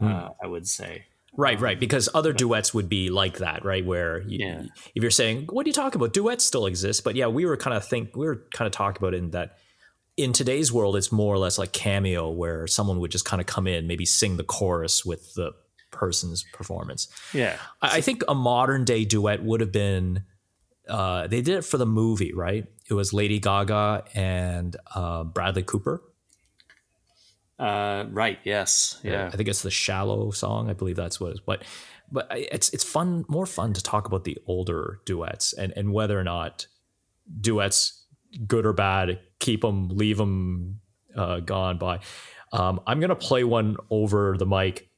Uh, 0.00 0.04
mm. 0.04 0.34
I 0.42 0.46
would 0.46 0.68
say. 0.68 1.06
Right, 1.36 1.60
right. 1.60 1.78
Because 1.78 2.08
other 2.14 2.32
duets 2.32 2.72
would 2.72 2.88
be 2.88 3.10
like 3.10 3.38
that, 3.38 3.64
right? 3.64 3.84
Where 3.84 4.22
you, 4.22 4.46
yeah. 4.46 4.62
if 4.94 5.02
you're 5.02 5.10
saying, 5.10 5.46
"What 5.50 5.66
are 5.66 5.68
you 5.68 5.72
talking 5.72 6.00
about?" 6.00 6.12
Duets 6.12 6.44
still 6.44 6.66
exist, 6.66 7.02
but 7.04 7.16
yeah, 7.16 7.26
we 7.26 7.44
were 7.44 7.56
kind 7.56 7.76
of 7.76 7.84
think 7.84 8.16
we 8.16 8.26
were 8.26 8.44
kind 8.52 8.66
of 8.66 8.72
talking 8.72 9.00
about 9.00 9.14
it 9.14 9.18
in 9.18 9.30
that 9.30 9.58
in 10.16 10.32
today's 10.32 10.72
world, 10.72 10.96
it's 10.96 11.10
more 11.10 11.34
or 11.34 11.38
less 11.38 11.58
like 11.58 11.72
cameo, 11.72 12.30
where 12.30 12.66
someone 12.66 13.00
would 13.00 13.10
just 13.10 13.24
kind 13.24 13.40
of 13.40 13.46
come 13.46 13.66
in, 13.66 13.86
maybe 13.86 14.04
sing 14.04 14.36
the 14.36 14.44
chorus 14.44 15.04
with 15.04 15.34
the 15.34 15.52
person's 15.90 16.44
performance. 16.52 17.08
Yeah. 17.32 17.56
I, 17.82 17.96
I 17.96 18.00
think 18.00 18.22
a 18.28 18.34
modern 18.34 18.84
day 18.84 19.04
duet 19.04 19.42
would 19.42 19.60
have 19.60 19.72
been 19.72 20.24
uh, 20.88 21.26
they 21.26 21.40
did 21.40 21.58
it 21.58 21.62
for 21.64 21.78
the 21.78 21.86
movie, 21.86 22.32
right? 22.34 22.66
It 22.88 22.94
was 22.94 23.12
Lady 23.12 23.38
Gaga 23.38 24.04
and 24.14 24.76
uh, 24.94 25.24
Bradley 25.24 25.62
Cooper. 25.62 26.02
Uh, 27.58 28.06
right. 28.10 28.38
Yes. 28.44 29.00
Yeah. 29.02 29.30
I 29.32 29.36
think 29.36 29.48
it's 29.48 29.62
the 29.62 29.70
"Shallow" 29.70 30.30
song. 30.30 30.68
I 30.68 30.72
believe 30.72 30.96
that's 30.96 31.20
what 31.20 31.30
it 31.30 31.34
is. 31.34 31.40
But 31.40 31.64
but 32.10 32.26
it's 32.30 32.70
it's 32.70 32.84
fun, 32.84 33.24
more 33.28 33.46
fun 33.46 33.72
to 33.74 33.82
talk 33.82 34.06
about 34.06 34.24
the 34.24 34.38
older 34.46 35.00
duets 35.04 35.52
and 35.52 35.72
and 35.76 35.92
whether 35.92 36.18
or 36.18 36.24
not 36.24 36.66
duets, 37.40 38.04
good 38.46 38.66
or 38.66 38.72
bad, 38.72 39.20
keep 39.38 39.62
them, 39.62 39.88
leave 39.88 40.16
them, 40.18 40.80
uh, 41.16 41.40
gone 41.40 41.78
by. 41.78 42.00
Um, 42.52 42.80
I'm 42.86 43.00
gonna 43.00 43.14
play 43.14 43.44
one 43.44 43.76
over 43.90 44.36
the 44.36 44.46
mic 44.46 44.88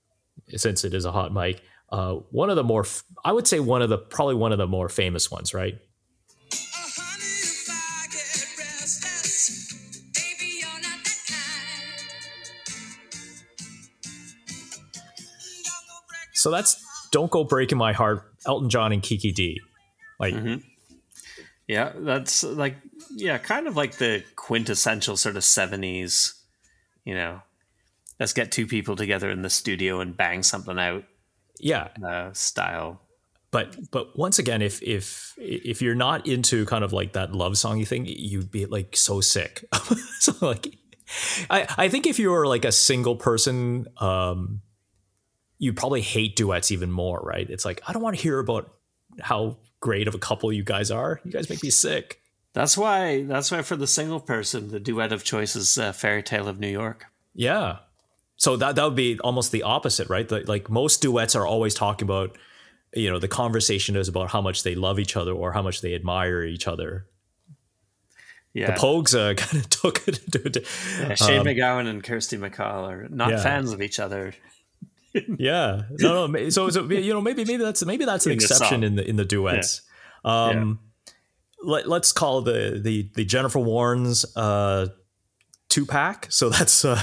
since 0.56 0.84
it 0.84 0.94
is 0.94 1.04
a 1.04 1.12
hot 1.12 1.32
mic. 1.32 1.62
Uh, 1.90 2.14
one 2.30 2.50
of 2.50 2.56
the 2.56 2.64
more, 2.64 2.84
I 3.24 3.32
would 3.32 3.46
say, 3.46 3.60
one 3.60 3.82
of 3.82 3.88
the 3.88 3.98
probably 3.98 4.34
one 4.34 4.52
of 4.52 4.58
the 4.58 4.66
more 4.66 4.88
famous 4.88 5.30
ones, 5.30 5.54
right? 5.54 5.78
So 16.46 16.52
that's 16.52 17.08
"Don't 17.10 17.28
Go 17.28 17.42
Breaking 17.42 17.76
My 17.76 17.92
Heart," 17.92 18.22
Elton 18.46 18.70
John 18.70 18.92
and 18.92 19.02
Kiki 19.02 19.32
Dee. 19.32 19.60
Like, 20.20 20.32
mm-hmm. 20.32 20.58
yeah, 21.66 21.90
that's 21.96 22.44
like, 22.44 22.76
yeah, 23.16 23.36
kind 23.38 23.66
of 23.66 23.76
like 23.76 23.96
the 23.96 24.22
quintessential 24.36 25.16
sort 25.16 25.36
of 25.36 25.42
seventies, 25.42 26.34
you 27.04 27.14
know, 27.14 27.42
let's 28.20 28.32
get 28.32 28.52
two 28.52 28.68
people 28.68 28.94
together 28.94 29.28
in 29.28 29.42
the 29.42 29.50
studio 29.50 29.98
and 29.98 30.16
bang 30.16 30.44
something 30.44 30.78
out. 30.78 31.02
Yeah, 31.58 31.88
uh, 32.06 32.32
style. 32.32 33.00
But 33.50 33.90
but 33.90 34.16
once 34.16 34.38
again, 34.38 34.62
if 34.62 34.80
if 34.84 35.34
if 35.38 35.82
you're 35.82 35.96
not 35.96 36.28
into 36.28 36.64
kind 36.66 36.84
of 36.84 36.92
like 36.92 37.14
that 37.14 37.32
love 37.32 37.54
songy 37.54 37.88
thing, 37.88 38.06
you'd 38.06 38.52
be 38.52 38.66
like 38.66 38.96
so 38.96 39.20
sick. 39.20 39.64
so 40.20 40.32
like, 40.40 40.78
I 41.50 41.66
I 41.76 41.88
think 41.88 42.06
if 42.06 42.20
you 42.20 42.30
were 42.30 42.46
like 42.46 42.64
a 42.64 42.70
single 42.70 43.16
person, 43.16 43.88
um, 43.96 44.62
you 45.58 45.72
probably 45.72 46.02
hate 46.02 46.36
duets 46.36 46.70
even 46.70 46.90
more, 46.90 47.20
right? 47.20 47.48
It's 47.48 47.64
like 47.64 47.82
I 47.86 47.92
don't 47.92 48.02
want 48.02 48.16
to 48.16 48.22
hear 48.22 48.38
about 48.38 48.72
how 49.20 49.56
great 49.80 50.08
of 50.08 50.14
a 50.14 50.18
couple 50.18 50.52
you 50.52 50.62
guys 50.64 50.90
are. 50.90 51.20
You 51.24 51.32
guys 51.32 51.48
make 51.48 51.62
me 51.62 51.70
sick. 51.70 52.20
That's 52.52 52.76
why. 52.76 53.24
That's 53.24 53.50
why 53.50 53.62
for 53.62 53.76
the 53.76 53.86
single 53.86 54.20
person, 54.20 54.68
the 54.68 54.80
duet 54.80 55.12
of 55.12 55.24
choice 55.24 55.56
is 55.56 55.78
uh, 55.78 55.92
"Fairy 55.92 56.22
Tale 56.22 56.48
of 56.48 56.58
New 56.58 56.68
York." 56.68 57.06
Yeah, 57.34 57.78
so 58.36 58.56
that 58.56 58.76
that 58.76 58.84
would 58.84 58.94
be 58.94 59.18
almost 59.20 59.52
the 59.52 59.62
opposite, 59.62 60.08
right? 60.08 60.28
The, 60.28 60.40
like 60.40 60.70
most 60.70 61.02
duets 61.02 61.34
are 61.34 61.46
always 61.46 61.74
talking 61.74 62.06
about, 62.06 62.36
you 62.94 63.10
know, 63.10 63.18
the 63.18 63.28
conversation 63.28 63.96
is 63.96 64.08
about 64.08 64.30
how 64.30 64.42
much 64.42 64.62
they 64.62 64.74
love 64.74 64.98
each 64.98 65.16
other 65.16 65.32
or 65.32 65.52
how 65.52 65.62
much 65.62 65.80
they 65.80 65.94
admire 65.94 66.42
each 66.44 66.68
other. 66.68 67.06
Yeah. 68.52 68.72
The 68.72 68.80
Pogues 68.80 69.14
uh, 69.14 69.34
kind 69.42 69.64
of 69.64 69.70
took 69.70 70.06
it. 70.06 70.20
To, 70.32 70.50
to, 70.50 70.64
yeah, 71.00 71.14
Shane 71.14 71.40
um, 71.40 71.46
MacGowan 71.46 71.86
and 71.88 72.02
Kirsty 72.02 72.36
MacColl 72.36 72.88
are 72.88 73.08
not 73.08 73.30
yeah. 73.30 73.42
fans 73.42 73.72
of 73.72 73.80
each 73.80 73.98
other. 73.98 74.34
Yeah, 75.38 75.82
no, 75.98 76.26
no. 76.26 76.48
So, 76.50 76.70
so 76.70 76.84
you 76.84 77.12
know, 77.12 77.20
maybe 77.20 77.44
maybe 77.44 77.62
that's 77.62 77.84
maybe 77.84 78.04
that's 78.04 78.26
an 78.26 78.32
in 78.32 78.38
exception 78.38 78.84
in 78.84 78.96
the 78.96 79.08
in 79.08 79.16
the 79.16 79.24
duets. 79.24 79.82
Yeah. 80.24 80.48
Um, 80.48 80.80
let, 81.62 81.86
us 81.86 82.12
call 82.12 82.42
the 82.42 82.80
the 82.82 83.10
the 83.14 83.24
Jennifer 83.24 83.58
Warnes 83.58 84.24
uh, 84.36 84.88
two 85.68 85.86
pack. 85.86 86.26
So 86.30 86.48
that's 86.48 86.84
uh, 86.84 87.02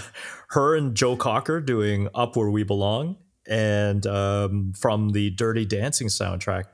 her 0.49 0.75
and 0.75 0.95
Joe 0.95 1.15
Cocker 1.15 1.61
doing 1.61 2.09
"Up 2.13 2.35
Where 2.35 2.49
We 2.49 2.63
Belong," 2.63 3.17
and 3.47 4.05
um, 4.07 4.73
from 4.77 5.09
the 5.09 5.29
Dirty 5.31 5.65
Dancing 5.65 6.07
soundtrack 6.07 6.65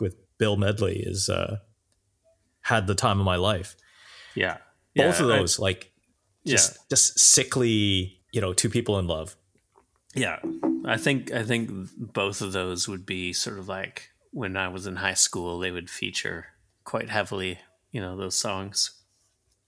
with 0.00 0.16
Bill 0.38 0.56
Medley 0.56 0.98
is 0.98 1.28
uh, 1.28 1.58
"Had 2.62 2.86
the 2.86 2.94
Time 2.94 3.18
of 3.18 3.26
My 3.26 3.36
Life." 3.36 3.76
Yeah, 4.34 4.58
both 4.94 5.18
yeah, 5.18 5.22
of 5.22 5.28
those 5.28 5.58
I, 5.58 5.62
like 5.62 5.92
just 6.46 6.74
yeah. 6.74 6.82
just 6.90 7.18
sickly, 7.18 8.20
you 8.32 8.40
know, 8.40 8.52
two 8.52 8.70
people 8.70 8.98
in 8.98 9.06
love. 9.06 9.36
Yeah, 10.14 10.38
I 10.84 10.96
think 10.96 11.30
I 11.32 11.42
think 11.42 11.70
both 11.96 12.40
of 12.42 12.52
those 12.52 12.88
would 12.88 13.04
be 13.06 13.32
sort 13.32 13.58
of 13.58 13.68
like 13.68 14.10
when 14.32 14.56
I 14.56 14.68
was 14.68 14.86
in 14.86 14.96
high 14.96 15.14
school, 15.14 15.58
they 15.58 15.70
would 15.70 15.90
feature 15.90 16.46
quite 16.84 17.10
heavily 17.10 17.58
you 17.92 18.00
know 18.00 18.16
those 18.16 18.36
songs 18.36 18.92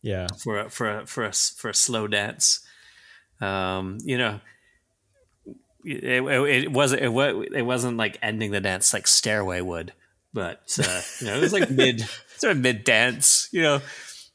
Yeah. 0.00 0.28
for 0.42 0.58
a, 0.60 0.70
for 0.70 0.98
a, 1.00 1.06
for 1.06 1.24
a 1.24 1.32
for 1.32 1.70
a 1.70 1.74
slow 1.74 2.06
dance. 2.06 2.60
Um, 3.40 3.98
you 4.04 4.16
know, 4.16 4.40
it, 5.84 6.04
it, 6.04 6.22
it 6.64 6.72
wasn't 6.72 7.02
it, 7.02 7.08
wa- 7.08 7.42
it 7.54 7.62
wasn't 7.62 7.96
like 7.96 8.18
ending 8.22 8.50
the 8.52 8.60
dance 8.60 8.92
like 8.94 9.06
Stairway 9.08 9.60
would, 9.60 9.92
but 10.32 10.78
uh, 10.82 11.00
you 11.20 11.26
know 11.26 11.36
it 11.36 11.40
was 11.40 11.52
like 11.52 11.70
mid 11.82 12.06
sort 12.36 12.52
of 12.52 12.58
mid 12.58 12.84
dance. 12.84 13.48
You 13.52 13.62
know, 13.62 13.80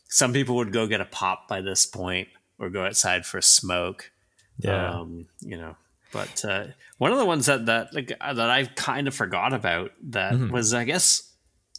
some 0.09 0.33
people 0.33 0.55
would 0.57 0.73
go 0.73 0.87
get 0.87 1.01
a 1.01 1.05
pop 1.05 1.47
by 1.47 1.61
this 1.61 1.85
point 1.85 2.27
or 2.59 2.69
go 2.69 2.85
outside 2.85 3.25
for 3.25 3.37
a 3.37 3.43
smoke. 3.43 4.11
Yeah. 4.59 4.99
Um, 4.99 5.27
you 5.41 5.55
know, 5.57 5.75
but 6.11 6.43
uh, 6.45 6.67
one 6.97 7.11
of 7.11 7.17
the 7.17 7.25
ones 7.25 7.45
that 7.47 7.65
that 7.65 7.93
like 7.93 8.11
uh, 8.19 8.33
that 8.33 8.49
I 8.49 8.65
kind 8.65 9.07
of 9.07 9.15
forgot 9.15 9.53
about 9.53 9.91
that 10.09 10.33
Mhm. 10.33 10.51
was 10.51 10.73
I 10.73 10.83
guess 10.83 11.33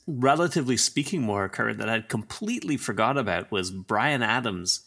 relatively 0.06 0.76
speaking 0.76 1.22
more 1.22 1.48
current 1.48 1.78
that 1.78 1.88
I'd 1.88 2.08
completely 2.08 2.76
forgot 2.76 3.16
about 3.18 3.50
was 3.50 3.70
Bryan 3.70 4.22
Adams 4.22 4.80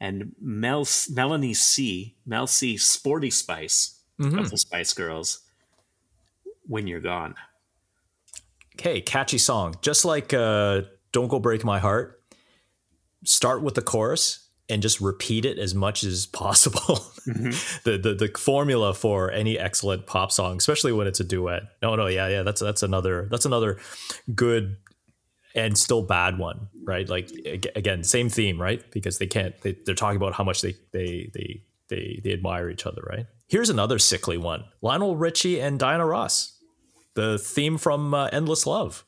and 0.00 0.32
Mel 0.40 0.86
Melanie 1.10 1.54
C 1.54 2.16
Mel 2.26 2.46
C 2.46 2.76
Sporty 2.76 3.30
Spice 3.30 4.00
Mhm. 4.18 4.38
of 4.40 4.50
the 4.50 4.58
Spice 4.58 4.92
Girls. 4.92 5.40
When 6.66 6.86
you're 6.86 7.00
gone, 7.00 7.34
Okay, 8.76 9.00
catchy 9.00 9.36
song. 9.38 9.74
Just 9.82 10.04
like 10.04 10.32
uh, 10.32 10.82
Don't 11.12 11.28
Go 11.28 11.38
Break 11.38 11.64
My 11.64 11.78
Heart, 11.78 12.22
start 13.24 13.62
with 13.62 13.74
the 13.74 13.82
chorus 13.82 14.41
and 14.72 14.82
just 14.82 15.00
repeat 15.00 15.44
it 15.44 15.58
as 15.58 15.74
much 15.74 16.02
as 16.02 16.26
possible. 16.26 17.04
the, 17.26 17.98
the 18.02 18.14
the 18.18 18.38
formula 18.38 18.94
for 18.94 19.30
any 19.30 19.58
excellent 19.58 20.06
pop 20.06 20.32
song, 20.32 20.56
especially 20.56 20.92
when 20.92 21.06
it's 21.06 21.20
a 21.20 21.24
duet. 21.24 21.64
No, 21.82 21.94
no, 21.94 22.06
yeah, 22.06 22.28
yeah, 22.28 22.42
that's 22.42 22.60
that's 22.60 22.82
another 22.82 23.28
that's 23.30 23.44
another 23.44 23.78
good 24.34 24.76
and 25.54 25.76
still 25.76 26.02
bad 26.02 26.38
one, 26.38 26.68
right? 26.84 27.06
Like 27.08 27.30
again, 27.76 28.02
same 28.02 28.30
theme, 28.30 28.60
right? 28.60 28.82
Because 28.90 29.18
they 29.18 29.26
can't 29.26 29.60
they, 29.60 29.76
they're 29.84 29.94
talking 29.94 30.16
about 30.16 30.32
how 30.32 30.44
much 30.44 30.62
they 30.62 30.74
they 30.92 31.30
they 31.34 31.62
they 31.88 32.20
they 32.24 32.32
admire 32.32 32.70
each 32.70 32.86
other, 32.86 33.02
right? 33.08 33.26
Here's 33.48 33.68
another 33.68 33.98
sickly 33.98 34.38
one. 34.38 34.64
Lionel 34.80 35.16
Richie 35.16 35.60
and 35.60 35.78
Diana 35.78 36.06
Ross. 36.06 36.58
The 37.14 37.38
theme 37.38 37.76
from 37.76 38.14
uh, 38.14 38.30
Endless 38.32 38.66
Love. 38.66 39.04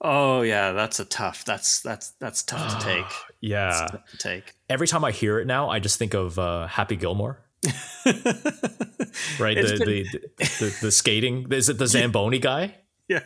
Oh 0.00 0.42
yeah, 0.42 0.72
that's 0.72 1.00
a 1.00 1.04
tough. 1.04 1.44
That's 1.44 1.80
that's 1.80 2.10
that's 2.20 2.42
tough 2.42 2.78
to 2.78 2.84
take. 2.84 3.04
Yeah. 3.40 3.86
To 4.10 4.16
take. 4.18 4.54
Every 4.68 4.88
time 4.88 5.04
I 5.04 5.12
hear 5.12 5.38
it 5.38 5.46
now, 5.46 5.68
I 5.68 5.78
just 5.78 5.98
think 5.98 6.14
of 6.14 6.36
uh, 6.38 6.66
Happy 6.66 6.96
Gilmore, 6.96 7.38
right? 9.38 9.56
The, 9.56 9.76
been- 9.78 10.20
the, 10.38 10.46
the 10.58 10.78
the 10.82 10.90
skating. 10.90 11.46
Is 11.52 11.68
it 11.68 11.78
the 11.78 11.86
Zamboni 11.94 12.38
guy? 12.38 12.74
Yeah. 13.08 13.20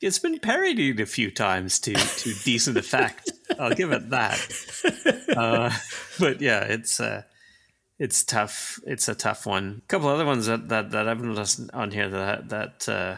It's 0.00 0.18
been 0.18 0.38
parodied 0.38 1.00
a 1.00 1.06
few 1.06 1.30
times 1.30 1.78
to 1.80 1.92
to 1.94 2.34
decent 2.44 2.76
effect. 2.76 3.30
I'll 3.58 3.74
give 3.74 3.92
it 3.92 4.10
that. 4.10 4.38
Uh, 5.36 5.70
but 6.18 6.40
yeah, 6.40 6.64
it's 6.64 6.98
uh, 6.98 7.22
it's 7.98 8.24
tough. 8.24 8.80
It's 8.86 9.06
a 9.08 9.14
tough 9.14 9.46
one. 9.46 9.82
A 9.84 9.86
couple 9.86 10.08
other 10.08 10.24
ones 10.24 10.46
that 10.46 10.68
that, 10.70 10.90
that 10.90 11.06
I've 11.06 11.22
noticed 11.22 11.60
on 11.74 11.92
here 11.92 12.08
that 12.08 12.48
that 12.48 12.88
uh, 12.88 13.16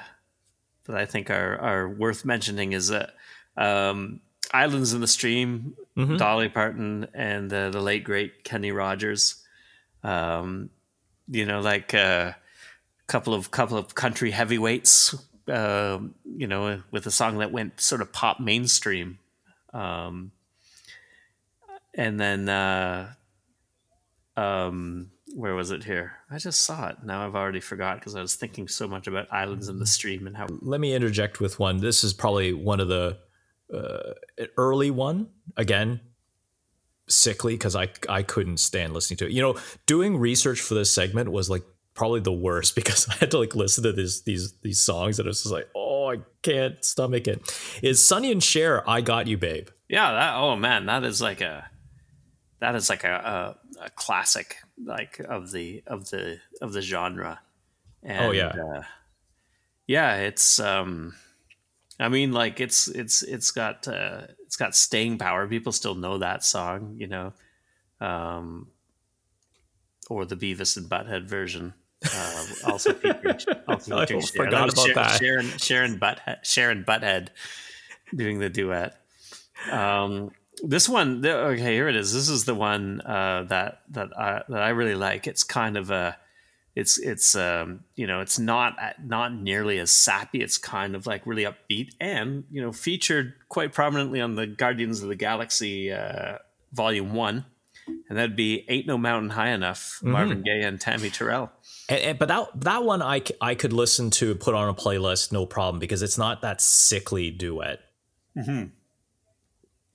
that 0.91 0.99
I 1.01 1.07
think 1.07 1.31
are 1.31 1.59
are 1.59 1.89
worth 1.89 2.25
mentioning 2.25 2.73
is 2.73 2.89
that 2.89 3.15
um, 3.57 4.21
Islands 4.53 4.93
in 4.93 5.01
the 5.01 5.07
Stream, 5.07 5.77
Mhm. 5.97 6.19
Dolly 6.19 6.49
Parton, 6.49 7.07
and 7.15 7.53
uh, 7.53 7.71
the 7.71 7.81
late 7.81 8.05
great 8.05 8.45
Kenny 8.45 8.73
Rogers. 8.73 9.45
Um, 10.03 10.71
you 11.29 11.45
know, 11.47 11.61
like 11.61 11.93
a 11.95 12.37
couple 13.07 13.35
of 13.35 13.51
couple 13.51 13.77
of 13.77 13.95
country 13.95 14.31
heavyweights. 14.31 15.15
Um, 15.49 16.15
you 16.25 16.47
know, 16.47 16.83
with 16.91 17.07
a 17.07 17.11
song 17.11 17.39
that 17.39 17.51
went 17.51 17.81
sort 17.81 18.01
of 18.01 18.13
pop 18.13 18.39
mainstream. 18.41 19.19
Um, 19.75 20.31
and 21.95 22.21
then 22.21 22.49
uh, 22.49 23.13
um, 24.37 25.11
where 25.35 25.55
was 25.55 25.71
it 25.71 25.85
here? 25.85 26.13
I 26.31 26.39
just 26.39 26.63
saw 26.63 26.89
it. 26.89 26.97
Now 27.05 27.27
I've 27.27 27.35
already 27.35 27.61
forgot 27.61 27.99
because 27.99 28.15
I 28.15 28.21
was 28.21 28.35
thinking 28.35 28.69
so 28.69 28.89
much 28.89 29.07
about 29.07 29.33
Islands 29.33 29.69
in 29.69 29.79
the 29.79 29.87
Stream 29.87 30.27
and 30.27 30.37
how 30.37 30.47
Let 30.61 30.81
me 30.81 30.95
interject 30.95 31.41
with 31.41 31.59
one. 31.59 31.79
This 31.79 32.05
is 32.05 32.13
probably 32.13 32.53
one 32.53 32.81
of 32.81 32.89
the 32.89 33.19
uh, 33.73 34.15
early 34.57 34.91
one. 34.91 35.29
Again, 35.57 36.01
sickly 37.09 37.55
because 37.55 37.77
I 37.77 37.89
I 38.09 38.23
couldn't 38.23 38.59
stand 38.59 38.95
listening 38.95 39.19
to 39.19 39.27
it. 39.27 39.33
You 39.33 39.43
know, 39.43 39.57
doing 39.87 40.17
research 40.17 40.61
for 40.61 40.75
this 40.75 40.91
segment 40.91 41.31
was 41.31 41.51
like 41.51 41.63
probably 41.95 42.21
the 42.21 42.33
worst 42.33 42.75
because 42.75 43.09
I 43.09 43.15
had 43.15 43.31
to 43.33 43.39
like 43.39 43.55
listen 43.55 43.85
to 43.85 43.93
this 43.93 44.23
these 44.23 44.55
these 44.63 44.81
songs 44.81 45.19
and 45.19 45.27
it 45.27 45.31
was 45.31 45.43
just 45.43 45.53
like, 45.53 45.69
oh, 45.75 46.11
I 46.11 46.17
can't 46.43 46.85
stomach 46.85 47.29
it. 47.29 47.43
Is 47.83 48.05
Sonny 48.05 48.33
and 48.33 48.43
Cher, 48.43 48.89
"I 48.89 49.01
Got 49.01 49.27
You, 49.27 49.37
Babe"? 49.37 49.69
Yeah, 49.89 50.13
that 50.13 50.37
oh 50.37 50.57
man, 50.57 50.87
that 50.87 51.05
is 51.05 51.21
like 51.21 51.41
a 51.41 51.71
that 52.61 52.75
is 52.75 52.91
like 52.91 53.05
a, 53.05 53.57
a, 53.70 53.70
a 53.81 53.91
classic 53.91 54.57
like 54.85 55.19
of 55.21 55.51
the 55.53 55.83
of 55.87 56.11
the 56.11 56.39
of 56.61 56.73
the 56.73 56.83
genre. 56.83 57.41
And, 58.03 58.27
Oh, 58.27 58.31
yeah. 58.33 58.47
uh, 58.49 58.83
yeah. 59.87 60.17
It's 60.17 60.59
um, 60.61 61.15
I 61.99 62.09
mean, 62.09 62.33
like 62.33 62.61
it's 62.61 62.89
it's 62.89 63.23
it's 63.23 63.51
got 63.51 63.87
uh, 63.89 64.23
it's 64.47 64.57
got 64.57 64.75
staying 64.75 65.19
power. 65.19 65.47
People 65.49 65.73
still 65.73 65.95
know 65.95 66.19
that 66.19 66.45
song, 66.45 66.97
you 66.99 67.07
know, 67.07 67.33
um, 68.01 68.69
or 70.09 70.25
the 70.25 70.37
Beavis 70.37 70.77
and 70.77 70.89
Butthead 70.89 71.25
version. 71.29 71.75
Uh, 72.15 72.47
also 72.67 72.93
featuring, 72.95 73.37
also 73.69 73.99
I 73.99 74.07
Cher. 74.07 74.21
forgot 74.23 74.73
about 74.73 74.87
Cher- 74.87 74.95
that. 74.95 75.19
Sharon 75.21 75.47
Sharon 75.59 75.99
Butthead 76.01 76.39
Sharon 76.45 76.85
Butthead 76.85 77.29
doing 78.15 78.39
the 78.39 78.49
duet. 78.49 78.97
Um, 79.71 80.31
this 80.63 80.89
one, 80.89 81.25
okay, 81.25 81.61
here 81.75 81.89
it 81.89 81.97
is. 81.97 82.13
This 82.13 82.29
is 82.29 82.45
the 82.45 82.55
one 82.55 83.01
uh, 83.03 83.45
that 83.49 83.83
that 83.91 84.17
I 84.19 84.43
that 84.49 84.63
I 84.63 84.71
really 84.71 84.95
like. 84.95 85.27
It's 85.27 85.43
kind 85.43 85.77
of 85.77 85.91
a, 85.91 86.17
it's 86.75 86.99
it's 86.99 87.35
um, 87.35 87.85
you 87.97 88.07
know, 88.07 88.21
it's 88.21 88.39
not 88.39 88.77
not 89.05 89.33
nearly 89.35 89.79
as 89.79 89.91
sappy. 89.91 90.41
It's 90.41 90.59
kind 90.59 90.95
of 90.95 91.07
like 91.07 91.27
really 91.27 91.45
upbeat, 91.45 91.91
and 92.01 92.45
you 92.51 92.61
know, 92.63 92.73
featured 92.73 93.35
quite 93.49 93.73
prominently 93.73 94.21
on 94.21 94.35
the 94.35 94.47
Guardians 94.47 95.03
of 95.03 95.09
the 95.09 95.15
Galaxy 95.17 95.93
uh, 95.93 96.39
Volume 96.73 97.13
One, 97.15 97.45
and 98.09 98.17
that'd 98.19 98.37
be 98.37 98.65
"Ain't 98.69 98.87
No 98.87 98.97
Mountain 98.99 99.31
High 99.31 99.51
Enough." 99.51 100.01
Marvin 100.03 100.43
Gaye 100.43 100.63
and 100.63 100.81
Tammy 100.81 101.11
Terrell. 101.11 101.51
And, 101.89 102.01
and- 102.01 102.19
but 102.19 102.29
that 102.29 102.49
that 102.61 102.85
one 102.85 103.03
I, 103.03 103.23
I 103.41 103.55
could 103.55 103.73
listen 103.73 104.11
to 104.13 104.35
put 104.37 104.55
on 104.55 104.69
a 104.69 104.75
playlist 104.75 105.33
no 105.33 105.47
problem 105.47 105.79
because 105.81 106.03
it's 106.03 106.19
not 106.19 106.43
that 106.43 106.61
sickly 106.61 107.31
duet. 107.31 107.81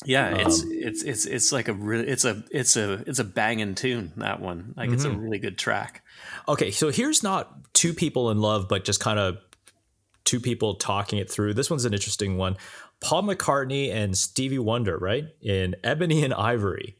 Yeah, 0.06 0.36
it's 0.36 0.64
Um, 0.64 0.70
it's 0.72 1.04
it's 1.04 1.26
it's 1.26 1.52
like 1.52 1.68
a 1.68 1.74
really 1.74 2.08
it's 2.08 2.26
a 2.26 2.44
it's 2.52 2.78
a 2.78 3.04
it's 3.08 3.20
a 3.20 3.24
banging 3.24 3.76
tune 3.76 4.14
that 4.18 4.40
one. 4.40 4.74
Like 4.78 4.92
it's 4.92 5.04
a 5.04 5.10
really 5.12 5.40
good 5.40 5.58
track. 5.58 6.04
Okay, 6.48 6.72
so 6.72 6.90
here's 6.92 7.24
not 7.24 7.74
two 7.74 7.94
people 7.94 8.30
in 8.32 8.40
love, 8.40 8.68
but 8.70 8.86
just 8.86 9.00
kind 9.00 9.20
of 9.20 9.38
two 10.24 10.40
people 10.40 10.76
talking 10.76 11.20
it 11.20 11.30
through. 11.30 11.54
This 11.54 11.70
one's 11.70 11.86
an 11.86 11.94
interesting 11.94 12.38
one. 12.38 12.58
Paul 13.00 13.24
McCartney 13.24 13.92
and 13.92 14.18
Stevie 14.18 14.60
Wonder, 14.60 14.98
right? 14.98 15.26
In 15.42 15.76
Ebony 15.84 16.24
and 16.24 16.34
Ivory. 16.34 16.96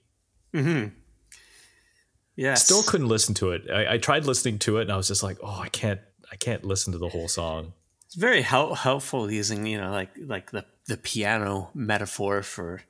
Yeah, 2.36 2.56
Still 2.56 2.84
couldn't 2.84 3.08
listen 3.08 3.34
to 3.36 3.52
it. 3.52 3.70
I, 3.72 3.94
I 3.94 3.98
tried 3.98 4.26
listening 4.26 4.60
to 4.60 4.78
it 4.78 4.84
and 4.84 4.92
I 4.92 4.98
was 4.98 5.08
just 5.08 5.24
like, 5.24 5.38
oh, 5.42 5.60
I 5.62 5.70
can't 5.70 6.02
I 6.32 6.36
can't 6.36 6.66
listen 6.66 6.92
to 6.94 7.00
the 7.00 7.10
whole 7.10 7.28
song. 7.28 7.74
it's 8.06 8.16
very 8.16 8.42
help, 8.42 8.78
helpful 8.78 9.32
using 9.32 9.66
you 9.66 9.80
know 9.80 9.92
like 9.92 10.10
like 10.20 10.52
the 10.52 10.66
the 10.88 10.98
piano 10.98 11.70
metaphor 11.74 12.42
for 12.44 12.82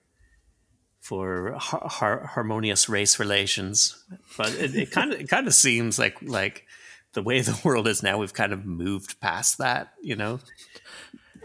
for 1.06 1.54
har- 1.60 1.88
har- 1.88 2.26
harmonious 2.34 2.90
race 2.90 3.20
relations. 3.20 4.04
But 4.38 4.50
it 4.56 4.90
kind 4.92 5.14
of 5.14 5.20
it 5.22 5.30
kind 5.30 5.46
of 5.48 5.54
seems 5.54 6.00
like 6.00 6.18
like 6.24 6.66
the 7.14 7.22
way 7.22 7.42
the 7.42 7.60
world 7.64 7.88
is 7.88 8.02
now 8.02 8.18
we've 8.18 8.34
kind 8.34 8.54
of 8.54 8.66
moved 8.66 9.20
past 9.22 9.60
that 9.60 9.94
you 10.02 10.16
know? 10.16 10.40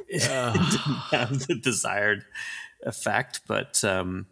It 0.09 0.23
didn't 0.23 1.01
have 1.12 1.46
the 1.46 1.55
desired 1.55 2.25
effect 2.83 3.42
but 3.46 3.85
um 3.85 4.27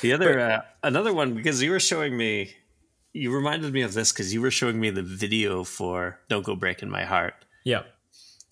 the 0.00 0.12
other 0.14 0.40
uh, 0.40 0.60
another 0.82 1.12
one 1.12 1.34
because 1.34 1.62
you 1.62 1.70
were 1.70 1.78
showing 1.80 2.16
me 2.16 2.54
you 3.12 3.30
reminded 3.32 3.72
me 3.72 3.82
of 3.82 3.92
this 3.94 4.10
because 4.12 4.34
you 4.34 4.40
were 4.42 4.50
showing 4.50 4.80
me 4.80 4.90
the 4.90 5.02
video 5.04 5.62
for 5.64 6.18
don't 6.28 6.44
go 6.44 6.56
breaking 6.56 6.90
my 6.90 7.04
heart. 7.04 7.34
Yeah. 7.64 7.82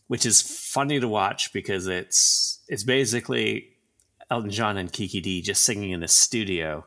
which 0.06 0.24
is 0.26 0.42
funny 0.42 1.00
to 1.00 1.08
watch 1.08 1.52
because 1.52 1.86
it's 1.88 2.60
it's 2.68 2.84
basically 2.84 3.73
Elton 4.34 4.50
John 4.50 4.76
and 4.76 4.92
Kiki 4.92 5.20
Dee 5.20 5.42
just 5.42 5.62
singing 5.64 5.90
in 5.90 6.02
a 6.02 6.08
studio. 6.08 6.84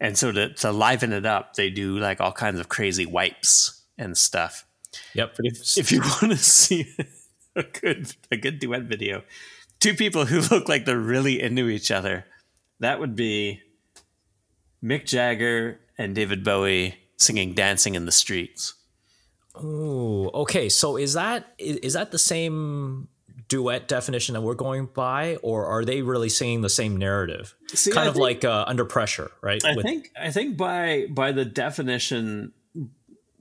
And 0.00 0.16
so 0.16 0.32
to, 0.32 0.54
to 0.54 0.72
liven 0.72 1.12
it 1.12 1.26
up, 1.26 1.54
they 1.54 1.68
do 1.68 1.98
like 1.98 2.22
all 2.22 2.32
kinds 2.32 2.58
of 2.58 2.70
crazy 2.70 3.04
wipes 3.04 3.82
and 3.98 4.16
stuff. 4.16 4.64
Yep. 5.12 5.34
But 5.36 5.46
if, 5.46 5.76
if 5.76 5.92
you 5.92 6.00
want 6.22 6.32
to 6.32 6.36
see 6.36 6.90
a 7.54 7.64
good 7.64 8.14
a 8.32 8.38
good 8.38 8.58
duet 8.60 8.84
video, 8.84 9.22
two 9.78 9.92
people 9.92 10.24
who 10.24 10.40
look 10.54 10.70
like 10.70 10.86
they're 10.86 10.98
really 10.98 11.42
into 11.42 11.68
each 11.68 11.90
other, 11.90 12.24
that 12.78 12.98
would 12.98 13.14
be 13.14 13.60
Mick 14.82 15.04
Jagger 15.04 15.80
and 15.98 16.14
David 16.14 16.42
Bowie 16.42 16.94
singing 17.18 17.52
"Dancing 17.52 17.94
in 17.94 18.06
the 18.06 18.12
Streets." 18.12 18.72
Oh, 19.54 20.30
okay. 20.32 20.70
So 20.70 20.96
is 20.96 21.12
that 21.12 21.52
is, 21.58 21.76
is 21.76 21.92
that 21.92 22.10
the 22.10 22.18
same 22.18 23.08
duet 23.50 23.86
definition 23.88 24.32
that 24.32 24.40
we're 24.40 24.54
going 24.54 24.86
by, 24.94 25.36
or 25.42 25.66
are 25.66 25.84
they 25.84 26.00
really 26.00 26.30
singing 26.30 26.62
the 26.62 26.70
same 26.70 26.96
narrative? 26.96 27.54
See, 27.68 27.90
kind 27.90 28.06
I 28.06 28.08
of 28.08 28.14
think- 28.14 28.22
like 28.22 28.44
uh, 28.44 28.64
under 28.66 28.86
pressure, 28.86 29.30
right? 29.42 29.62
I 29.62 29.76
With- 29.76 29.84
think 29.84 30.10
I 30.18 30.30
think 30.30 30.56
by 30.56 31.06
by 31.10 31.32
the 31.32 31.44
definition 31.44 32.52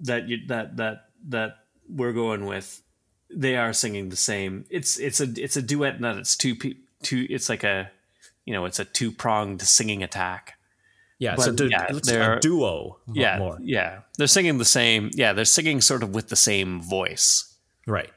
that 0.01 0.27
you 0.27 0.39
that 0.47 0.75
that 0.77 1.05
that 1.29 1.55
we're 1.87 2.11
going 2.13 2.45
with, 2.45 2.81
they 3.33 3.55
are 3.55 3.71
singing 3.71 4.09
the 4.09 4.15
same. 4.17 4.65
It's 4.69 4.99
it's 4.99 5.21
a 5.21 5.27
it's 5.37 5.55
a 5.55 5.61
duet 5.61 5.95
in 5.95 6.01
that 6.01 6.17
it's 6.17 6.35
two 6.35 6.55
pe- 6.55 6.75
two. 7.03 7.25
It's 7.29 7.47
like 7.47 7.63
a 7.63 7.89
you 8.45 8.53
know 8.53 8.65
it's 8.65 8.79
a 8.79 8.85
two 8.85 9.11
pronged 9.11 9.61
singing 9.61 10.03
attack. 10.03 10.55
yeah, 11.19 11.35
but 11.35 11.43
so 11.45 11.51
du- 11.51 11.67
yeah, 11.69 11.85
it's 11.89 12.09
they're- 12.09 12.33
a 12.37 12.39
duo. 12.39 12.97
Yeah, 13.13 13.37
more 13.37 13.57
yeah. 13.61 13.99
They're 14.17 14.27
singing 14.27 14.57
the 14.57 14.65
same. 14.65 15.11
Yeah, 15.13 15.33
they're 15.33 15.45
singing 15.45 15.81
sort 15.81 16.01
of 16.03 16.13
with 16.15 16.29
the 16.29 16.35
same 16.35 16.81
voice. 16.81 17.53
right. 17.85 18.09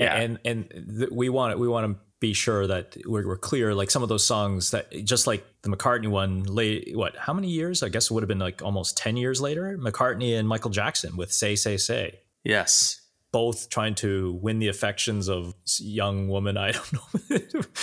Yeah. 0.00 0.14
and 0.16 0.38
and 0.44 0.68
th- 0.98 1.10
we 1.10 1.28
want 1.28 1.58
we 1.58 1.68
want 1.68 1.92
to 1.92 2.00
be 2.20 2.34
sure 2.34 2.66
that 2.66 2.96
we're, 3.06 3.26
we're 3.26 3.36
clear. 3.38 3.74
Like 3.74 3.90
some 3.90 4.02
of 4.02 4.08
those 4.08 4.26
songs 4.26 4.72
that 4.72 4.90
just 5.04 5.26
like 5.26 5.44
the 5.62 5.70
McCartney 5.70 6.08
one, 6.08 6.42
late 6.44 6.90
what? 6.94 7.16
How 7.16 7.32
many 7.32 7.48
years? 7.48 7.82
I 7.82 7.88
guess 7.88 8.10
it 8.10 8.14
would 8.14 8.22
have 8.22 8.28
been 8.28 8.38
like 8.38 8.62
almost 8.62 8.96
ten 8.96 9.16
years 9.16 9.40
later. 9.40 9.78
McCartney 9.78 10.38
and 10.38 10.46
Michael 10.48 10.70
Jackson 10.70 11.16
with 11.16 11.32
"Say 11.32 11.54
Say 11.56 11.76
Say." 11.76 12.20
Yes. 12.44 12.96
both 13.32 13.68
trying 13.70 13.94
to 13.94 14.36
win 14.42 14.58
the 14.58 14.66
affections 14.68 15.28
of 15.28 15.54
young 15.78 16.28
woman. 16.28 16.56
I 16.66 16.72
don't 16.72 16.92
know. 16.92 17.00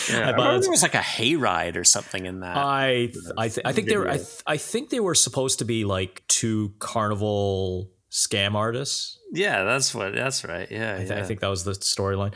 Yeah, 0.09 0.27
I 0.27 0.31
remember 0.31 0.59
there 0.59 0.69
was 0.69 0.81
like 0.81 0.93
a 0.95 0.99
hayride 0.99 1.77
or 1.77 1.83
something 1.85 2.25
in 2.25 2.41
that. 2.41 2.57
I 2.57 3.11
I, 3.37 3.47
th- 3.49 3.65
I 3.65 3.71
think 3.71 3.87
they 3.87 3.95
were 3.97 4.09
I, 4.09 4.17
th- 4.17 4.43
I 4.45 4.57
think 4.57 4.89
they 4.89 4.99
were 4.99 5.15
supposed 5.15 5.59
to 5.59 5.65
be 5.65 5.85
like 5.85 6.23
two 6.27 6.73
carnival 6.79 7.91
scam 8.11 8.55
artists. 8.55 9.19
yeah, 9.33 9.63
that's 9.63 9.93
what. 9.93 10.13
That's 10.15 10.43
right. 10.45 10.69
Yeah, 10.71 10.93
I, 10.95 10.97
th- 10.99 11.09
yeah. 11.09 11.19
I 11.19 11.23
think 11.23 11.39
that 11.41 11.47
was 11.49 11.63
the 11.63 11.71
storyline. 11.73 12.33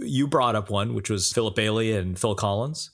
You 0.00 0.26
brought 0.26 0.54
up 0.56 0.70
one, 0.70 0.94
which 0.94 1.10
was 1.10 1.32
Philip 1.32 1.54
Bailey 1.54 1.92
and 1.92 2.18
Phil 2.18 2.34
Collins. 2.34 2.90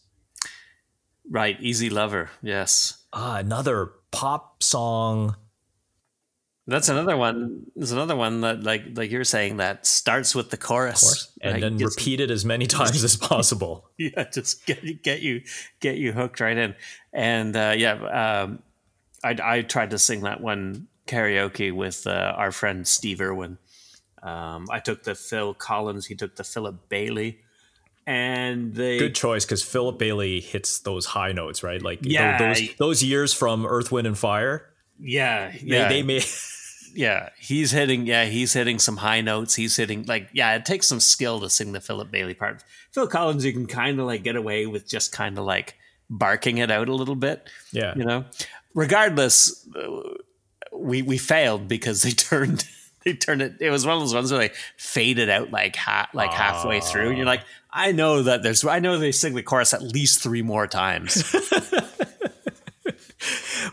right. 1.30 1.56
Easy 1.60 1.90
Lover. 1.90 2.30
Yes. 2.42 3.04
Ah, 3.12 3.36
another 3.38 3.92
pop 4.10 4.62
song. 4.62 5.36
That's 6.68 6.88
another 6.88 7.16
one. 7.16 7.62
There's 7.76 7.92
another 7.92 8.16
one 8.16 8.40
that, 8.40 8.64
like, 8.64 8.82
like 8.96 9.12
you're 9.12 9.22
saying, 9.22 9.58
that 9.58 9.86
starts 9.86 10.34
with 10.34 10.50
the 10.50 10.56
chorus, 10.56 11.30
and 11.40 11.52
right? 11.54 11.60
then 11.60 11.76
Gets- 11.76 11.96
repeat 11.96 12.18
it 12.20 12.28
as 12.32 12.44
many 12.44 12.66
times 12.66 13.04
as 13.04 13.16
possible. 13.32 13.88
Yeah, 13.96 14.24
just 14.32 14.66
get 14.66 14.82
you, 14.82 14.94
get 14.94 15.22
you, 15.22 15.42
get 15.78 15.96
you 15.96 16.10
hooked 16.12 16.40
right 16.40 16.56
in. 16.56 16.74
And 17.12 17.54
uh, 17.56 17.74
yeah, 17.76 18.40
um, 18.42 18.58
I, 19.22 19.36
I 19.40 19.62
tried 19.62 19.90
to 19.90 19.98
sing 19.98 20.22
that 20.22 20.40
one 20.40 20.88
karaoke 21.06 21.72
with 21.72 22.06
uh, 22.06 22.34
our 22.36 22.52
friend 22.52 22.86
Steve 22.86 23.20
Irwin. 23.20 23.58
Um, 24.22 24.66
I 24.70 24.80
took 24.80 25.02
the 25.04 25.14
Phil 25.14 25.54
Collins. 25.54 26.06
He 26.06 26.14
took 26.14 26.36
the 26.36 26.44
Philip 26.44 26.88
Bailey, 26.88 27.38
and 28.06 28.74
they 28.74 28.98
Good 28.98 29.14
choice 29.14 29.44
because 29.44 29.62
Philip 29.62 29.98
Bailey 29.98 30.40
hits 30.40 30.80
those 30.80 31.06
high 31.06 31.32
notes, 31.32 31.62
right? 31.62 31.80
Like 31.82 32.00
Yeah. 32.02 32.38
those 32.38 32.74
those 32.76 33.02
years 33.02 33.32
from 33.32 33.66
Earth, 33.66 33.92
Wind, 33.92 34.06
and 34.06 34.18
Fire. 34.18 34.68
yeah, 34.98 35.50
They, 35.52 35.58
yeah, 35.62 35.88
they 35.88 36.02
made 36.02 36.24
yeah. 36.94 37.28
He's 37.38 37.70
hitting, 37.70 38.06
yeah, 38.06 38.24
he's 38.24 38.52
hitting 38.52 38.78
some 38.78 38.96
high 38.96 39.20
notes. 39.20 39.54
He's 39.54 39.76
hitting 39.76 40.04
like, 40.06 40.28
yeah, 40.32 40.54
it 40.56 40.64
takes 40.64 40.86
some 40.88 41.00
skill 41.00 41.40
to 41.40 41.50
sing 41.50 41.72
the 41.72 41.80
Philip 41.80 42.10
Bailey 42.10 42.34
part. 42.34 42.64
Phil 42.92 43.06
Collins, 43.06 43.44
you 43.44 43.52
can 43.52 43.66
kind 43.66 44.00
of 44.00 44.06
like 44.06 44.22
get 44.24 44.36
away 44.36 44.66
with 44.66 44.88
just 44.88 45.12
kind 45.12 45.38
of 45.38 45.44
like 45.44 45.74
barking 46.10 46.58
it 46.58 46.70
out 46.70 46.88
a 46.88 46.94
little 46.94 47.16
bit. 47.16 47.48
yeah. 47.72 47.92
you 47.96 48.04
know 48.04 48.24
regardless 48.74 49.66
uh, 49.74 50.00
we 50.78 51.02
we 51.02 51.18
failed 51.18 51.68
because 51.68 52.02
they 52.02 52.10
turned 52.12 52.66
they 53.04 53.14
turned 53.14 53.42
it 53.42 53.56
it 53.60 53.70
was 53.70 53.86
one 53.86 53.96
of 53.96 54.00
those 54.00 54.14
ones 54.14 54.32
where 54.32 54.48
they 54.48 54.54
faded 54.76 55.28
out 55.28 55.50
like 55.50 55.76
ha- 55.76 56.08
like 56.12 56.32
halfway 56.32 56.80
through 56.80 57.08
and 57.08 57.16
you're 57.16 57.26
like 57.26 57.42
i 57.72 57.92
know 57.92 58.22
that 58.22 58.42
there's 58.42 58.64
i 58.64 58.78
know 58.78 58.98
they 58.98 59.12
sing 59.12 59.34
the 59.34 59.42
chorus 59.42 59.72
at 59.72 59.82
least 59.82 60.22
three 60.22 60.42
more 60.42 60.66
times 60.66 61.34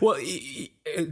Well, 0.00 0.18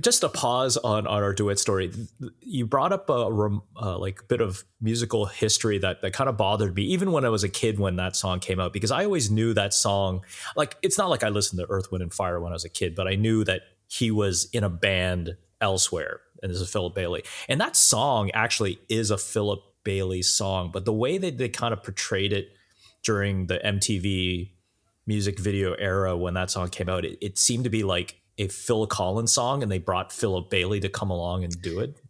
just 0.00 0.22
a 0.22 0.28
pause 0.28 0.76
on, 0.76 1.06
on 1.06 1.22
our 1.22 1.32
duet 1.32 1.58
story. 1.58 1.92
You 2.40 2.66
brought 2.66 2.92
up 2.92 3.08
a 3.08 3.12
uh, 3.12 3.98
like 3.98 4.28
bit 4.28 4.40
of 4.40 4.64
musical 4.82 5.26
history 5.26 5.78
that 5.78 6.02
that 6.02 6.12
kind 6.12 6.28
of 6.28 6.36
bothered 6.36 6.74
me, 6.74 6.82
even 6.82 7.10
when 7.12 7.24
I 7.24 7.28
was 7.28 7.44
a 7.44 7.48
kid 7.48 7.78
when 7.78 7.96
that 7.96 8.16
song 8.16 8.40
came 8.40 8.60
out, 8.60 8.72
because 8.72 8.90
I 8.90 9.04
always 9.04 9.30
knew 9.30 9.54
that 9.54 9.72
song. 9.72 10.24
Like, 10.56 10.76
it's 10.82 10.98
not 10.98 11.10
like 11.10 11.22
I 11.22 11.28
listened 11.30 11.60
to 11.60 11.70
Earth, 11.70 11.90
Wind, 11.90 12.02
and 12.02 12.12
Fire 12.12 12.38
when 12.40 12.52
I 12.52 12.54
was 12.54 12.66
a 12.66 12.68
kid, 12.68 12.94
but 12.94 13.08
I 13.08 13.14
knew 13.14 13.44
that 13.44 13.62
he 13.88 14.10
was 14.10 14.48
in 14.52 14.64
a 14.64 14.70
band 14.70 15.36
elsewhere, 15.62 16.20
and 16.42 16.52
this 16.52 16.60
is 16.60 16.70
Philip 16.70 16.94
Bailey, 16.94 17.24
and 17.48 17.58
that 17.60 17.76
song 17.76 18.30
actually 18.32 18.78
is 18.90 19.10
a 19.10 19.16
Philip 19.16 19.60
Bailey 19.84 20.22
song, 20.22 20.70
but 20.72 20.84
the 20.84 20.92
way 20.92 21.16
that 21.18 21.38
they 21.38 21.48
kind 21.48 21.72
of 21.72 21.82
portrayed 21.82 22.32
it 22.32 22.52
during 23.02 23.46
the 23.46 23.58
MTV 23.58 24.50
music 25.06 25.38
video 25.38 25.74
era 25.74 26.16
when 26.16 26.34
that 26.34 26.50
song 26.50 26.68
came 26.68 26.88
out, 26.88 27.04
it, 27.04 27.18
it 27.20 27.38
seemed 27.38 27.64
to 27.64 27.70
be 27.70 27.82
like 27.82 28.20
a 28.38 28.48
Phil 28.48 28.86
Collins 28.86 29.32
song, 29.32 29.62
and 29.62 29.70
they 29.70 29.78
brought 29.78 30.12
Philip 30.12 30.50
Bailey 30.50 30.80
to 30.80 30.88
come 30.88 31.10
along 31.10 31.44
and 31.44 31.60
do 31.60 31.80
it. 31.80 32.00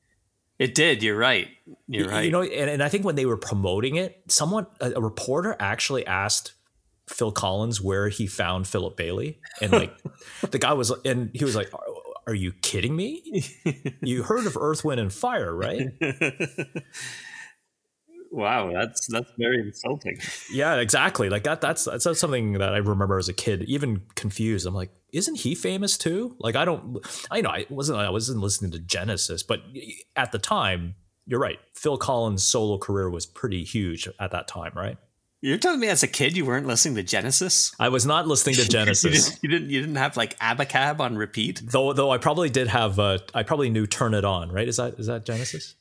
it 0.59 0.75
did. 0.75 1.03
You're 1.03 1.17
right. 1.17 1.49
You're 1.89 2.09
right 2.09 2.25
You 2.25 2.31
know, 2.31 2.43
and, 2.43 2.71
and 2.71 2.83
I 2.83 2.89
think 2.89 3.05
when 3.05 3.17
they 3.17 3.27
were 3.27 3.37
promoting 3.37 3.97
it, 3.97 4.23
someone, 4.29 4.67
a, 4.81 4.93
a 4.93 5.01
reporter 5.01 5.57
actually 5.59 6.07
asked 6.07 6.53
Phil 7.09 7.33
Collins 7.33 7.81
where 7.81 8.09
he 8.09 8.27
found 8.27 8.69
Philip 8.69 8.97
Bailey, 8.97 9.41
and 9.61 9.73
like 9.73 9.93
the 10.51 10.59
guy 10.59 10.73
was, 10.73 10.93
and 11.05 11.31
he 11.35 11.45
was 11.45 11.57
like, 11.57 11.71
"Are, 12.27 12.35
you 12.35 12.53
kidding 12.53 12.97
me? 12.97 13.45
You 14.03 14.25
heard 14.25 14.47
of 14.47 14.57
Earth, 14.57 14.85
Wind, 14.85 15.01
and 15.01 15.13
Fire, 15.13 15.55
right?" 15.55 15.89
wow 18.33 18.73
that's 18.73 19.07
that's 19.09 19.31
very 19.39 19.61
insulting 19.61 20.19
Yeah, 20.51 20.77
exactly. 20.77 21.29
Like 21.29 21.45
that. 21.45 21.61
That's 21.61 21.85
that's 21.85 22.19
something 22.19 22.55
that 22.55 22.75
I 22.75 22.79
remember 22.79 23.19
as 23.19 23.29
a 23.29 23.33
kid, 23.33 23.63
even 23.65 24.03
confused. 24.15 24.67
I'm 24.67 24.75
like, 24.75 24.91
isn't 25.13 25.37
he 25.37 25.55
famous 25.55 25.99
too? 25.99 26.35
Like 26.39 26.57
I 26.57 26.65
don't. 26.65 26.99
I 27.31 27.41
know 27.41 27.51
I 27.51 27.67
wasn't. 27.69 27.99
I 27.99 28.11
wasn't 28.11 28.41
listening 28.41 28.71
to 28.73 28.79
Genesis, 28.79 29.43
but 29.43 29.61
at 30.17 30.33
the 30.33 30.39
time, 30.39 30.95
you're 31.27 31.41
right. 31.41 31.59
Phil 31.75 31.97
Collins' 31.97 32.43
solo 32.45 32.79
career 32.79 33.11
was 33.11 33.27
pretty 33.27 33.65
huge 33.65 34.09
at 34.19 34.31
that 34.33 34.49
time, 34.49 34.73
right? 34.75 34.97
You're 35.43 35.59
telling 35.59 35.81
me 35.81 35.89
as 35.89 36.03
a 36.03 36.07
kid 36.09 36.37
you 36.37 36.47
weren't 36.47 36.67
listening 36.67 36.95
to 36.95 37.03
genesis 37.03 37.75
I 37.79 37.91
was 37.91 38.07
not 38.07 38.27
listening 38.27 38.55
to 38.57 38.63
you, 38.63 38.69
Genesis, 38.69 39.29
didn't, 39.31 39.43
you 39.43 39.49
didn't 39.51 39.71
you 39.71 39.81
didn't 39.81 39.97
have 39.97 40.17
like 40.17 40.39
abacab 40.39 41.01
on 41.01 41.17
repeat 41.17 41.61
though. 41.65 41.93
Though 41.93 42.11
I 42.11 42.19
probably 42.19 42.49
did 42.49 42.69
have. 42.69 42.99
Uh, 42.99 43.19
I 43.35 43.43
probably 43.43 43.69
knew 43.69 43.87
"Turn 43.87 44.15
It 44.15 44.25
On." 44.25 44.51
Right? 44.51 44.69
Is 44.69 44.77
that 44.79 44.95
is 44.99 45.07
that 45.09 45.27
Genesis? 45.27 45.75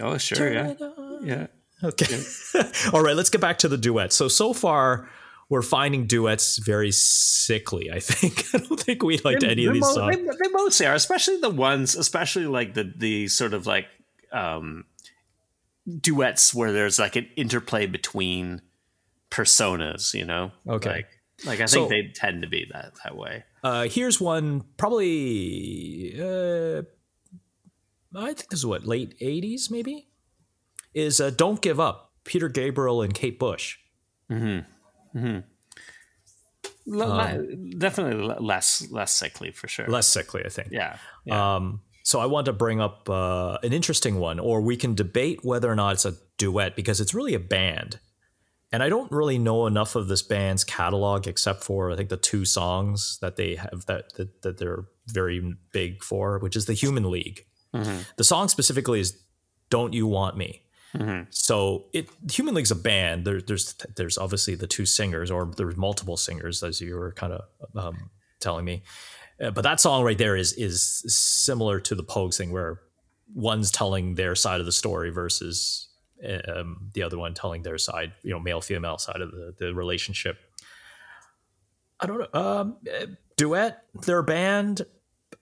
oh 0.00 0.16
sure 0.18 0.52
yeah 0.52 0.74
yeah 1.22 1.46
Okay. 1.82 2.22
All 2.92 3.02
right. 3.02 3.16
Let's 3.16 3.30
get 3.30 3.40
back 3.40 3.58
to 3.60 3.68
the 3.68 3.78
duets. 3.78 4.14
So 4.16 4.28
so 4.28 4.52
far. 4.52 5.08
We're 5.48 5.62
finding 5.62 6.06
duets 6.06 6.58
very 6.58 6.92
sickly. 6.92 7.90
I 7.90 7.98
think. 7.98 8.44
I 8.54 8.58
don't 8.58 8.78
think 8.78 9.02
we 9.02 9.18
liked 9.18 9.42
any 9.42 9.64
of 9.64 9.72
They 9.72 9.80
these 9.80 9.88
mo- 9.88 9.94
songs. 9.94 10.16
They, 10.16 10.22
they 10.22 10.48
mostly 10.52 10.86
are, 10.86 10.94
especially 10.94 11.40
the 11.40 11.50
ones, 11.50 11.96
especially 11.96 12.46
like 12.46 12.74
the 12.74 12.92
the 12.96 13.26
sort 13.26 13.52
of 13.52 13.66
like 13.66 13.86
um, 14.30 14.84
duets 16.00 16.54
where 16.54 16.70
there's 16.70 16.98
like 17.00 17.16
an 17.16 17.28
interplay 17.34 17.86
between 17.86 18.62
personas. 19.30 20.14
You 20.14 20.24
know, 20.24 20.52
Okay. 20.68 20.90
Like, 20.90 21.08
like 21.46 21.60
I 21.60 21.66
think 21.66 21.70
So- 21.70 21.88
they 21.88 22.10
tend 22.14 22.42
to 22.42 22.48
be 22.48 22.66
that 22.72 22.92
that 23.04 23.16
way. 23.16 23.44
Uh, 23.62 23.84
here's 23.88 24.20
one, 24.20 24.64
probably. 24.76 26.14
Uh, 26.18 26.82
I 28.16 28.32
think 28.34 28.48
this 28.50 28.60
is 28.60 28.66
what 28.66 28.86
late 28.86 29.14
'80s, 29.20 29.70
maybe. 29.70 30.08
Is 30.94 31.20
uh, 31.20 31.30
"Don't 31.30 31.60
Give 31.62 31.78
Up." 31.78 32.12
Peter 32.24 32.48
Gabriel 32.48 33.00
and 33.02 33.14
Kate 33.14 33.38
Bush. 33.38 33.78
mm-hmm 34.30 35.38
L- 36.92 37.08
le- 37.08 37.56
definitely 37.78 38.34
less 38.40 38.90
less 38.90 39.12
sickly 39.12 39.50
for 39.52 39.68
sure. 39.68 39.86
Less 39.86 40.06
sickly, 40.08 40.42
I 40.44 40.48
think. 40.48 40.68
yeah, 40.72 40.96
yeah. 41.24 41.56
Um, 41.56 41.82
so 42.02 42.18
I 42.20 42.26
want 42.26 42.46
to 42.46 42.52
bring 42.52 42.80
up 42.80 43.08
uh, 43.08 43.58
an 43.62 43.72
interesting 43.72 44.16
one, 44.18 44.38
or 44.40 44.60
we 44.60 44.76
can 44.76 44.94
debate 44.94 45.40
whether 45.44 45.70
or 45.70 45.76
not 45.76 45.92
it's 45.94 46.04
a 46.04 46.14
duet 46.38 46.74
because 46.76 47.00
it's 47.00 47.14
really 47.14 47.34
a 47.34 47.38
band. 47.40 48.00
And 48.72 48.82
I 48.82 48.88
don't 48.88 49.10
really 49.10 49.38
know 49.38 49.66
enough 49.66 49.96
of 49.96 50.06
this 50.06 50.22
band's 50.22 50.62
catalog 50.62 51.26
except 51.26 51.64
for 51.64 51.90
I 51.90 51.96
think 51.96 52.08
the 52.08 52.16
two 52.16 52.44
songs 52.44 53.18
that 53.20 53.36
they 53.36 53.56
have 53.56 53.86
that 53.86 54.14
that, 54.14 54.42
that 54.42 54.58
they're 54.58 54.84
very 55.08 55.54
big 55.72 56.02
for, 56.04 56.38
which 56.38 56.54
is 56.56 56.66
the 56.66 56.74
Human 56.74 57.10
League. 57.10 57.46
The 58.16 58.24
song 58.24 58.48
specifically 58.48 59.00
is 59.00 59.18
"Don't 59.70 59.92
You 59.92 60.06
Want 60.06 60.36
Me." 60.36 60.62
So 61.30 61.86
it 61.92 62.10
Human 62.32 62.54
League's 62.54 62.70
a 62.70 62.76
band. 62.76 63.24
There, 63.24 63.40
there's 63.40 63.74
there's 63.96 64.18
obviously 64.18 64.54
the 64.56 64.66
two 64.66 64.86
singers, 64.86 65.30
or 65.30 65.52
there's 65.56 65.76
multiple 65.76 66.16
singers, 66.16 66.62
as 66.62 66.80
you 66.80 66.96
were 66.96 67.12
kind 67.12 67.32
of 67.32 67.42
um, 67.76 68.10
telling 68.40 68.64
me. 68.64 68.82
Uh, 69.40 69.50
but 69.50 69.62
that 69.62 69.80
song 69.80 70.04
right 70.04 70.18
there 70.18 70.36
is 70.36 70.52
is 70.54 71.04
similar 71.12 71.80
to 71.80 71.94
the 71.94 72.04
Pogues 72.04 72.38
thing, 72.38 72.52
where 72.52 72.80
one's 73.34 73.70
telling 73.70 74.14
their 74.16 74.34
side 74.34 74.60
of 74.60 74.66
the 74.66 74.72
story 74.72 75.10
versus 75.10 75.88
um, 76.48 76.90
the 76.94 77.02
other 77.02 77.18
one 77.18 77.34
telling 77.34 77.62
their 77.62 77.78
side, 77.78 78.12
you 78.22 78.30
know, 78.30 78.40
male 78.40 78.60
female 78.60 78.98
side 78.98 79.20
of 79.20 79.30
the, 79.30 79.54
the 79.58 79.74
relationship. 79.74 80.38
I 81.98 82.06
don't 82.06 82.18
know. 82.18 82.40
Um, 82.40 82.76
duet, 83.36 83.84
their 84.06 84.22
band. 84.22 84.82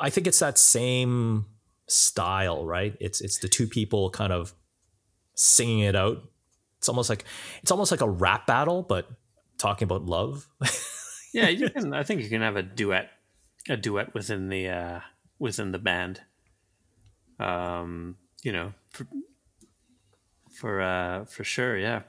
I 0.01 0.11
think 0.11 0.27
it's 0.27 0.39
that 0.41 0.59
same 0.59 1.47
style, 1.87 2.67
right? 2.67 2.97
It's 3.01 3.21
it's 3.21 3.39
the 3.39 3.49
two 3.49 3.67
people 3.67 4.11
kind 4.11 4.33
of 4.33 4.55
singing 5.35 5.81
it 5.81 5.95
out 5.95 6.23
it's 6.79 6.89
almost 6.89 7.11
like 7.11 7.25
it's 7.63 7.71
almost 7.71 7.91
like 7.91 8.01
a 8.01 8.09
rap 8.09 8.47
battle, 8.47 8.83
but 8.83 9.09
talking 9.59 9.85
about 9.85 10.07
love. 10.07 10.49
yeah, 11.35 11.49
you 11.49 11.69
can. 11.71 11.93
I 11.93 12.05
think 12.05 12.23
you 12.23 12.29
can 12.29 12.41
have 12.41 12.57
a 12.57 12.63
duet, 12.63 13.11
a 13.69 13.77
duet 13.77 14.15
within 14.15 14.49
the 14.49 14.69
uh, 14.69 15.01
within 15.39 15.73
the 15.73 15.79
band. 15.79 16.21
Um, 17.41 18.17
you 18.43 18.53
know, 18.53 18.73
for 20.59 20.81
uh, 20.81 21.25
for 21.27 21.45
sure, 21.45 21.79
yeah. 21.79 22.03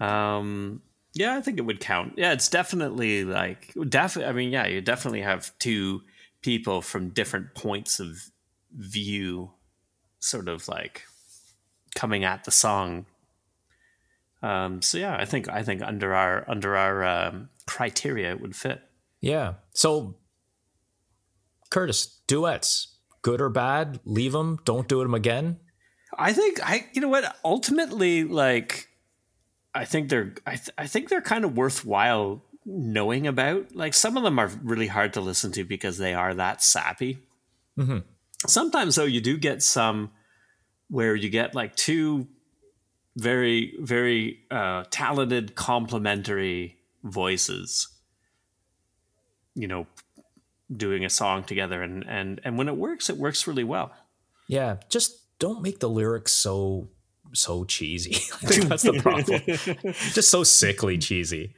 Um, 0.00 0.82
yeah, 1.14 1.36
I 1.36 1.40
think 1.40 1.58
it 1.58 1.62
would 1.62 1.80
count. 1.80 2.14
Yeah, 2.16 2.32
it's 2.32 2.48
definitely 2.48 3.24
like 3.24 3.72
definitely. 3.88 4.28
I 4.28 4.32
mean, 4.32 4.50
yeah, 4.50 4.66
you 4.66 4.80
definitely 4.80 5.22
have 5.22 5.56
two 5.58 6.02
people 6.42 6.82
from 6.82 7.10
different 7.10 7.54
points 7.54 8.00
of 8.00 8.30
view, 8.76 9.52
sort 10.18 10.48
of 10.48 10.66
like 10.68 11.04
coming 11.94 12.24
at 12.24 12.44
the 12.44 12.50
song. 12.50 13.06
Um, 14.42 14.82
so 14.82 14.98
yeah, 14.98 15.16
I 15.16 15.24
think 15.24 15.48
I 15.48 15.62
think 15.62 15.82
under 15.82 16.14
our 16.14 16.44
under 16.50 16.76
our 16.76 17.04
um, 17.04 17.48
criteria, 17.66 18.32
it 18.32 18.40
would 18.40 18.56
fit. 18.56 18.80
Yeah. 19.20 19.54
So, 19.72 20.16
Curtis, 21.70 22.18
duets, 22.26 22.96
good 23.22 23.40
or 23.40 23.50
bad? 23.50 24.00
Leave 24.04 24.32
them. 24.32 24.58
Don't 24.64 24.88
do 24.88 25.00
them 25.00 25.14
again. 25.14 25.60
I 26.18 26.32
think 26.32 26.60
I. 26.62 26.86
You 26.92 27.00
know 27.00 27.08
what? 27.08 27.36
Ultimately, 27.44 28.24
like, 28.24 28.88
I 29.74 29.84
think 29.84 30.08
they're. 30.08 30.34
I, 30.46 30.56
th- 30.56 30.70
I 30.76 30.86
think 30.86 31.08
they're 31.08 31.20
kind 31.20 31.44
of 31.44 31.56
worthwhile 31.56 32.42
knowing 32.64 33.26
about. 33.26 33.74
Like, 33.74 33.94
some 33.94 34.16
of 34.16 34.22
them 34.22 34.38
are 34.38 34.50
really 34.62 34.86
hard 34.88 35.14
to 35.14 35.20
listen 35.20 35.52
to 35.52 35.64
because 35.64 35.98
they 35.98 36.14
are 36.14 36.34
that 36.34 36.62
sappy. 36.62 37.18
Mm-hmm. 37.78 37.98
Sometimes, 38.46 38.96
though, 38.96 39.04
you 39.04 39.20
do 39.20 39.36
get 39.36 39.62
some 39.62 40.10
where 40.92 41.14
you 41.14 41.30
get 41.30 41.54
like 41.54 41.74
two 41.74 42.28
very 43.16 43.74
very 43.80 44.40
uh, 44.50 44.84
talented 44.90 45.54
complementary 45.54 46.78
voices 47.02 47.88
you 49.54 49.66
know 49.66 49.86
doing 50.74 51.04
a 51.04 51.10
song 51.10 51.44
together 51.44 51.82
and 51.82 52.04
and 52.06 52.40
and 52.44 52.56
when 52.56 52.68
it 52.68 52.76
works 52.76 53.10
it 53.10 53.16
works 53.16 53.46
really 53.46 53.64
well 53.64 53.92
yeah 54.48 54.76
just 54.88 55.21
don't 55.42 55.62
make 55.62 55.80
the 55.80 55.88
lyrics 55.88 56.32
so 56.32 56.88
so 57.34 57.64
cheesy. 57.64 58.12
That's 58.42 58.82
the 58.82 59.00
problem. 59.00 59.40
Just 60.12 60.30
so 60.30 60.44
sickly 60.44 60.98
cheesy. 60.98 61.54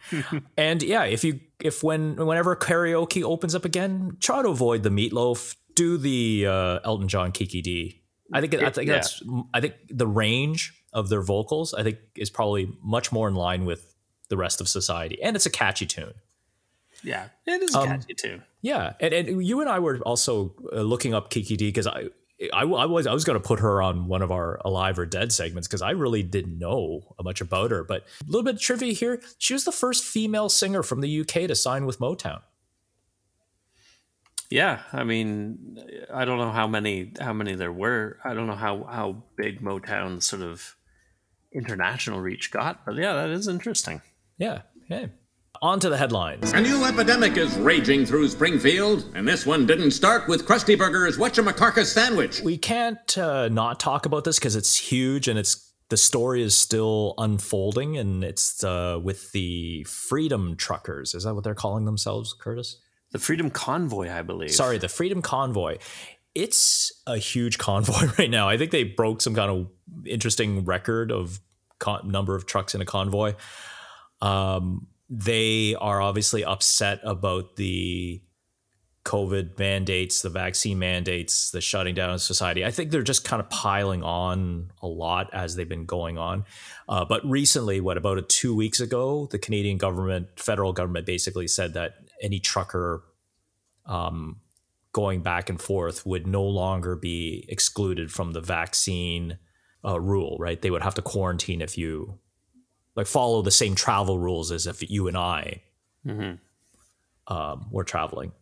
And 0.57 0.83
yeah 0.83 1.05
if 1.05 1.25
you 1.25 1.41
if 1.61 1.83
when 1.83 2.17
whenever 2.17 2.57
karaoke 2.57 3.23
opens 3.23 3.55
up 3.55 3.65
again 3.65 4.17
try 4.21 4.43
to 4.43 4.49
avoid 4.49 4.83
the 4.83 4.91
Meat 4.91 5.13
Loaf. 5.13 5.57
Do 5.75 5.99
the 5.99 6.47
uh, 6.49 6.79
elton 6.85 7.09
john 7.09 7.33
Kiki 7.33 7.61
Dee. 7.61 8.03
I 8.33 8.41
think 8.41 8.55
i 8.55 8.71
think 8.71 8.89
yeah. 8.89 8.95
that's 8.95 9.23
i 9.53 9.61
think 9.61 9.75
the 9.91 10.07
range 10.07 10.73
of 10.93 11.09
their 11.09 11.21
vocals 11.21 11.75
i 11.75 11.83
think 11.83 11.99
is 12.15 12.31
probably 12.31 12.73
much 12.81 13.11
more 13.11 13.27
in 13.27 13.35
line 13.35 13.65
with 13.65 13.95
the 14.29 14.37
rest 14.37 14.61
of 14.61 14.69
society. 14.69 15.23
And 15.23 15.37
it's 15.37 15.47
a 15.47 15.51
catchy 15.51 15.87
tune. 15.87 16.15
Yeah, 17.03 17.29
it 17.47 17.63
is 17.63 17.75
um, 17.75 17.87
catchy 17.87 18.15
too. 18.15 18.41
Yeah, 18.63 18.95
and, 19.01 19.13
and 19.13 19.47
you 19.47 19.61
and 19.61 19.69
I 19.69 19.79
were 19.79 19.99
also 19.99 20.55
uh, 20.73 20.81
looking 20.81 21.13
up 21.13 21.31
Kiki 21.31 21.57
Dee 21.57 21.69
because 21.69 21.87
I, 21.87 22.05
I, 22.53 22.63
I 22.63 22.87
was 22.87 23.07
I 23.07 23.13
was 23.13 23.25
going 23.25 23.41
to 23.41 23.47
put 23.47 23.61
her 23.61 23.83
on 23.83 24.07
one 24.07 24.23
of 24.23 24.31
our 24.31 24.61
alive 24.65 24.99
or 24.99 25.07
dead 25.07 25.33
segments 25.33 25.69
because 25.69 25.83
I 25.83 25.91
really 25.91 26.23
didn't 26.23 26.59
know 26.59 27.15
much 27.23 27.41
about 27.41 27.71
her. 27.71 27.85
But 27.85 28.03
a 28.23 28.27
little 28.27 28.43
bit 28.43 28.57
of 28.57 28.61
trivia 28.61 28.93
here: 28.93 29.21
she 29.39 29.53
was 29.53 29.65
the 29.65 29.73
first 29.73 30.05
female 30.05 30.49
singer 30.49 30.83
from 30.83 31.01
the 31.01 31.21
UK 31.21 31.49
to 31.49 31.55
sign 31.55 31.87
with 31.87 31.99
Motown. 31.99 32.43
Yeah, 34.51 34.83
I 34.93 35.05
mean, 35.05 35.79
I 36.13 36.25
don't 36.25 36.39
know 36.39 36.53
how 36.53 36.67
many 36.67 37.13
how 37.21 37.33
many 37.33 37.55
there 37.55 37.73
were. 37.73 38.19
I 38.25 38.35
don't 38.35 38.47
know 38.47 38.55
how 38.55 38.85
how 38.85 39.23
big 39.37 39.61
Motown's 39.61 40.27
sort 40.27 40.43
of 40.43 40.77
international 41.53 42.21
reach 42.21 42.51
got, 42.51 42.85
but 42.85 42.97
yeah, 42.97 43.15
that 43.15 43.31
is 43.31 43.49
interesting. 43.49 44.03
Yeah. 44.39 44.63
Hey. 44.89 45.11
On 45.65 45.81
to 45.81 45.89
the 45.89 45.97
headlines. 45.97 46.53
A 46.53 46.61
new 46.61 46.85
epidemic 46.85 47.39
is 47.39 47.57
raging 47.57 48.05
through 48.05 48.29
Springfield, 48.29 49.11
and 49.15 49.27
this 49.27 49.47
one 49.47 49.65
didn't 49.65 49.93
start 49.93 50.29
with 50.29 50.47
Krusty 50.47 50.77
Burger's 50.77 51.17
Whatchamacarcus 51.17 51.87
sandwich. 51.87 52.43
We 52.43 52.59
can't 52.59 53.17
uh, 53.17 53.49
not 53.49 53.81
talk 53.81 54.05
about 54.05 54.25
this 54.25 54.39
because 54.39 54.57
it's 54.57 54.77
huge 54.77 55.27
and 55.27 55.39
it's 55.39 55.73
the 55.89 55.97
story 55.97 56.43
is 56.43 56.55
still 56.55 57.15
unfolding, 57.17 57.97
and 57.97 58.23
it's 58.23 58.63
uh, 58.63 59.01
with 59.03 59.33
the 59.33 59.85
Freedom 59.85 60.55
Truckers. 60.55 61.15
Is 61.15 61.25
that 61.25 61.35
what 61.35 61.45
they're 61.45 61.55
calling 61.55 61.87
themselves, 61.87 62.35
Curtis? 62.35 62.77
The 63.13 63.19
Freedom 63.19 63.49
Convoy, 63.49 64.11
I 64.11 64.21
believe. 64.21 64.51
Sorry, 64.51 64.77
the 64.77 64.91
Freedom 64.91 65.23
Convoy. 65.23 65.79
It's 66.35 66.93
a 67.07 67.17
huge 67.17 67.57
convoy 67.71 68.11
right 68.19 68.29
now. 68.29 68.51
I 68.51 68.59
think 68.59 68.71
they 68.71 68.85
broke 68.85 69.23
some 69.23 69.35
kind 69.35 69.51
of 69.51 69.69
interesting 70.05 70.67
record 70.67 71.11
of 71.11 71.41
con- 71.79 72.11
number 72.11 72.35
of 72.35 72.45
trucks 72.45 72.75
in 72.75 72.83
a 72.83 72.85
convoy. 72.85 73.33
Um, 74.21 74.89
they 75.09 75.75
are 75.75 76.01
obviously 76.01 76.45
upset 76.45 77.01
about 77.05 77.57
the 77.57 78.23
COVID 79.05 79.59
mandates, 79.59 80.23
the 80.23 80.31
vaccine 80.31 80.79
mandates, 80.79 81.51
the 81.51 81.61
shutting 81.61 81.95
down 81.95 82.11
of 82.11 82.23
society. 82.23 82.65
I 82.65 82.71
think 82.71 82.91
they're 82.91 83.03
just 83.03 83.25
kind 83.25 83.41
of 83.41 83.51
piling 83.51 84.03
on 84.03 84.73
a 84.81 84.87
lot 84.87 85.29
as 85.35 85.57
they've 85.57 85.69
been 85.69 85.85
going 85.85 86.17
on. 86.17 86.45
Uh, 86.89 87.05
but 87.05 87.25
recently, 87.29 87.81
what 87.81 87.99
about 87.99 88.17
a 88.17 88.23
two 88.23 88.55
weeks 88.57 88.81
ago, 88.81 89.29
the 89.31 89.39
Canadian 89.39 89.77
government, 89.77 90.29
federal 90.37 90.73
government, 90.73 91.05
basically 91.05 91.47
said 91.47 91.75
that 91.75 91.97
any 92.23 92.41
trucker 92.41 93.05
um, 93.85 94.41
going 94.93 95.21
back 95.21 95.51
and 95.51 95.61
forth 95.61 96.07
would 96.07 96.27
no 96.27 96.43
longer 96.43 96.97
be 96.97 97.45
excluded 97.49 98.11
from 98.11 98.33
the 98.33 98.41
vaccine 98.41 99.37
uh, 99.85 100.01
rule. 100.01 100.39
Right? 100.41 100.61
They 100.63 100.71
would 100.71 100.83
have 100.83 100.95
to 100.95 101.03
quarantine 101.03 101.61
if 101.61 101.77
you 101.77 102.21
like 102.97 103.07
follow 103.07 103.43
the 103.43 103.51
same 103.51 103.75
travel 103.75 104.19
rules 104.19 104.53
as 104.53 104.67
if 104.67 104.89
you 104.89 105.09
and 105.09 105.17
I 105.17 105.63
mm-hmm. 106.07 107.35
um, 107.35 107.67
were 107.71 107.85
traveling. 107.85 108.33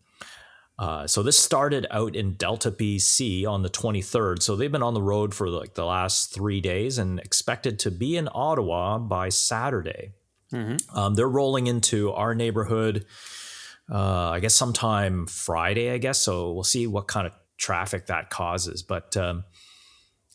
Uh, 0.79 1.07
so 1.07 1.23
this 1.23 1.39
started 1.39 1.87
out 1.91 2.17
in 2.17 2.35
Delta, 2.35 2.71
BC 2.71 3.47
on 3.47 3.63
the 3.63 3.71
23rd. 3.71 4.43
So 4.43 4.57
they've 4.57 4.73
been 4.73 4.83
on 4.83 4.95
the 4.95 5.03
road 5.03 5.35
for 5.35 5.49
like 5.49 5.75
the 5.75 5.85
last 5.85 6.35
three 6.35 6.61
days 6.61 6.99
and 6.99 7.21
expected 7.21 7.79
to 7.81 7.91
be 7.91 8.17
in 8.17 8.29
Ottawa 8.33 8.99
by 8.99 9.29
Saturday. 9.29 10.13
Mm-hmm. 10.53 10.99
Um, 10.99 11.15
they're 11.15 11.29
rolling 11.29 11.67
into 11.67 12.13
our 12.13 12.35
neighborhood, 12.35 13.07
uh, 13.91 14.31
I 14.31 14.41
guess 14.41 14.55
sometime 14.55 15.27
Friday, 15.27 15.91
I 15.91 15.99
guess. 15.99 16.19
So 16.19 16.53
we'll 16.53 16.65
see 16.65 16.87
what 16.87 17.07
kind 17.07 17.27
of 17.27 17.33
traffic 17.59 18.07
that 18.07 18.31
causes. 18.31 18.83
But 18.83 19.17
um, 19.17 19.45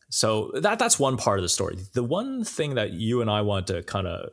so 0.09 0.51
that 0.53 0.79
that's 0.79 0.99
one 0.99 1.17
part 1.17 1.39
of 1.39 1.43
the 1.43 1.49
story. 1.49 1.77
The 1.93 2.03
one 2.03 2.43
thing 2.43 2.75
that 2.75 2.91
you 2.93 3.21
and 3.21 3.29
I 3.29 3.41
want 3.41 3.67
to 3.67 3.83
kind 3.83 4.07
of 4.07 4.29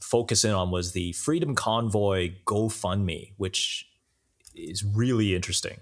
focus 0.00 0.44
in 0.44 0.52
on 0.52 0.70
was 0.70 0.92
the 0.92 1.12
Freedom 1.12 1.54
Convoy 1.54 2.32
GoFundMe, 2.46 3.32
which 3.36 3.86
is 4.54 4.84
really 4.84 5.34
interesting. 5.34 5.78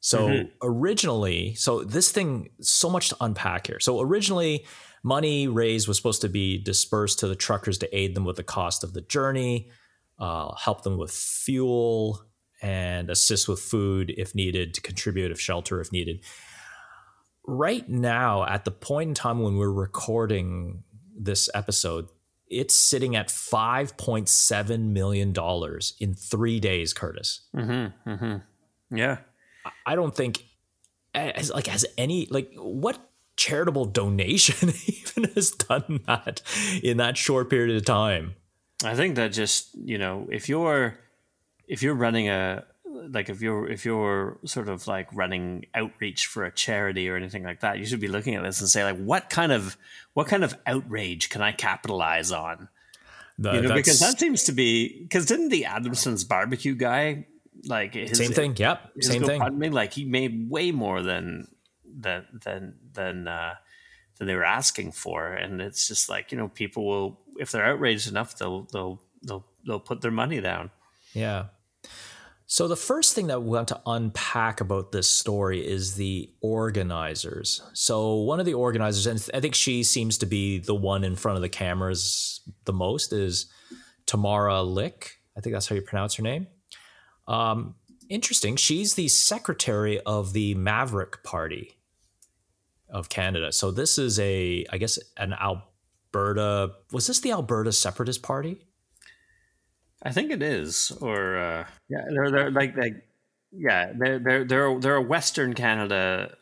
So 0.00 0.28
mm-hmm. 0.28 0.48
originally, 0.62 1.54
so 1.54 1.82
this 1.84 2.12
thing 2.12 2.50
so 2.60 2.88
much 2.90 3.08
to 3.08 3.16
unpack 3.20 3.66
here. 3.66 3.80
So 3.80 4.00
originally, 4.00 4.64
money 5.02 5.48
raised 5.48 5.88
was 5.88 5.96
supposed 5.96 6.20
to 6.20 6.28
be 6.28 6.58
dispersed 6.58 7.18
to 7.20 7.28
the 7.28 7.34
truckers 7.34 7.78
to 7.78 7.96
aid 7.96 8.14
them 8.14 8.24
with 8.24 8.36
the 8.36 8.44
cost 8.44 8.84
of 8.84 8.92
the 8.92 9.00
journey, 9.00 9.70
uh, 10.18 10.54
help 10.54 10.82
them 10.82 10.98
with 10.98 11.10
fuel, 11.10 12.22
and 12.60 13.10
assist 13.10 13.48
with 13.48 13.60
food 13.60 14.12
if 14.16 14.34
needed, 14.34 14.74
to 14.74 14.80
contribute 14.80 15.30
if 15.30 15.40
shelter 15.40 15.80
if 15.80 15.92
needed 15.92 16.22
right 17.48 17.88
now, 17.88 18.44
at 18.44 18.66
the 18.66 18.70
point 18.70 19.08
in 19.08 19.14
time 19.14 19.40
when 19.40 19.56
we're 19.56 19.72
recording 19.72 20.84
this 21.18 21.48
episode, 21.54 22.08
it's 22.46 22.74
sitting 22.74 23.16
at 23.16 23.28
$5.7 23.28 24.80
million 24.80 25.34
in 25.98 26.14
three 26.14 26.60
days, 26.60 26.92
Curtis. 26.92 27.40
Mm-hmm, 27.56 28.10
mm-hmm. 28.10 28.96
Yeah. 28.96 29.18
I 29.86 29.94
don't 29.96 30.14
think, 30.14 30.44
as 31.14 31.50
like, 31.50 31.66
has 31.66 31.86
any, 31.96 32.26
like, 32.30 32.52
what 32.54 32.98
charitable 33.36 33.86
donation 33.86 34.68
even 34.86 35.30
has 35.34 35.50
done 35.50 36.00
that 36.06 36.42
in 36.82 36.98
that 36.98 37.16
short 37.16 37.48
period 37.48 37.76
of 37.76 37.84
time? 37.84 38.34
I 38.84 38.94
think 38.94 39.16
that 39.16 39.32
just, 39.32 39.74
you 39.74 39.96
know, 39.96 40.28
if 40.30 40.50
you're, 40.50 40.98
if 41.66 41.82
you're 41.82 41.94
running 41.94 42.28
a, 42.28 42.64
like 43.10 43.28
if 43.28 43.40
you're 43.40 43.68
if 43.68 43.84
you're 43.84 44.38
sort 44.44 44.68
of 44.68 44.86
like 44.86 45.08
running 45.14 45.66
outreach 45.74 46.26
for 46.26 46.44
a 46.44 46.50
charity 46.50 47.08
or 47.08 47.16
anything 47.16 47.44
like 47.44 47.60
that, 47.60 47.78
you 47.78 47.86
should 47.86 48.00
be 48.00 48.08
looking 48.08 48.34
at 48.34 48.42
this 48.42 48.60
and 48.60 48.68
say 48.68 48.84
like, 48.84 48.98
what 48.98 49.30
kind 49.30 49.52
of 49.52 49.76
what 50.14 50.26
kind 50.26 50.44
of 50.44 50.56
outrage 50.66 51.30
can 51.30 51.42
I 51.42 51.52
capitalize 51.52 52.32
on? 52.32 52.68
The, 53.38 53.52
you 53.52 53.60
know, 53.62 53.74
because 53.74 54.00
that 54.00 54.18
seems 54.18 54.44
to 54.44 54.52
be 54.52 55.02
because 55.02 55.26
didn't 55.26 55.50
the 55.50 55.64
Adamson's 55.64 56.24
barbecue 56.24 56.74
guy 56.74 57.26
like 57.64 57.94
his, 57.94 58.18
same 58.18 58.32
thing? 58.32 58.54
Yep, 58.56 58.92
same 59.00 59.24
thing. 59.24 59.58
Me, 59.58 59.70
like 59.70 59.92
he 59.92 60.04
made 60.04 60.50
way 60.50 60.72
more 60.72 61.02
than 61.02 61.48
than 61.84 62.26
than 62.32 62.74
than 62.94 63.28
uh, 63.28 63.54
than 64.16 64.26
they 64.26 64.34
were 64.34 64.44
asking 64.44 64.92
for, 64.92 65.26
and 65.32 65.60
it's 65.60 65.86
just 65.86 66.08
like 66.08 66.32
you 66.32 66.38
know 66.38 66.48
people 66.48 66.86
will 66.86 67.20
if 67.38 67.52
they're 67.52 67.64
outraged 67.64 68.08
enough 68.08 68.36
they'll 68.36 68.62
they'll 68.72 69.00
they'll 69.22 69.44
they'll 69.64 69.80
put 69.80 70.00
their 70.00 70.10
money 70.10 70.40
down. 70.40 70.70
Yeah, 71.12 71.46
So, 72.50 72.66
the 72.66 72.76
first 72.76 73.14
thing 73.14 73.26
that 73.26 73.42
we 73.42 73.50
want 73.50 73.68
to 73.68 73.80
unpack 73.84 74.62
about 74.62 74.90
this 74.90 75.06
story 75.06 75.60
is 75.60 75.96
the 75.96 76.32
organizers. 76.40 77.60
So, 77.74 78.14
one 78.14 78.40
of 78.40 78.46
the 78.46 78.54
organizers, 78.54 79.06
and 79.06 79.22
I 79.36 79.40
think 79.40 79.54
she 79.54 79.82
seems 79.82 80.16
to 80.18 80.26
be 80.26 80.58
the 80.58 80.74
one 80.74 81.04
in 81.04 81.14
front 81.14 81.36
of 81.36 81.42
the 81.42 81.50
cameras 81.50 82.40
the 82.64 82.72
most, 82.72 83.12
is 83.12 83.52
Tamara 84.06 84.62
Lich. 84.62 85.18
I 85.36 85.42
think 85.42 85.52
that's 85.52 85.68
how 85.68 85.74
you 85.74 85.82
pronounce 85.82 86.14
her 86.14 86.22
name. 86.22 86.46
Um, 87.26 87.74
interesting. 88.08 88.56
She's 88.56 88.94
the 88.94 89.08
secretary 89.08 90.00
of 90.00 90.32
the 90.32 90.54
Maverick 90.54 91.22
Party 91.22 91.76
of 92.88 93.10
Canada. 93.10 93.52
So, 93.52 93.70
this 93.70 93.98
is 93.98 94.18
a, 94.20 94.64
I 94.72 94.78
guess, 94.78 94.98
an 95.18 95.34
Alberta. 95.34 96.72
Was 96.92 97.08
this 97.08 97.20
the 97.20 97.32
Alberta 97.32 97.72
Separatist 97.72 98.22
Party? 98.22 98.64
I 100.02 100.12
think 100.12 100.30
it 100.30 100.42
is, 100.42 100.92
or 101.00 101.36
uh, 101.36 101.66
yeah, 101.88 102.04
they're 102.08 102.30
they're 102.30 102.50
like 102.50 102.76
like 102.76 102.94
yeah, 103.52 103.92
they're 103.98 104.18
they're 104.18 104.44
they're 104.44 104.80
they're 104.80 104.96
a 104.96 105.02
Western 105.02 105.54
Canada 105.54 106.36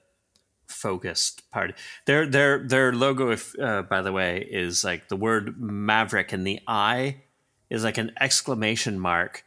focused 0.68 1.50
party. 1.50 1.74
Their 2.06 2.26
their 2.26 2.58
their 2.58 2.92
logo, 2.92 3.30
if 3.30 3.58
uh, 3.58 3.82
by 3.82 4.02
the 4.02 4.12
way, 4.12 4.46
is 4.50 4.84
like 4.84 5.08
the 5.08 5.16
word 5.16 5.60
maverick, 5.60 6.32
and 6.32 6.46
the 6.46 6.60
I 6.66 7.22
is 7.70 7.84
like 7.84 7.98
an 7.98 8.12
exclamation 8.20 8.98
mark, 8.98 9.44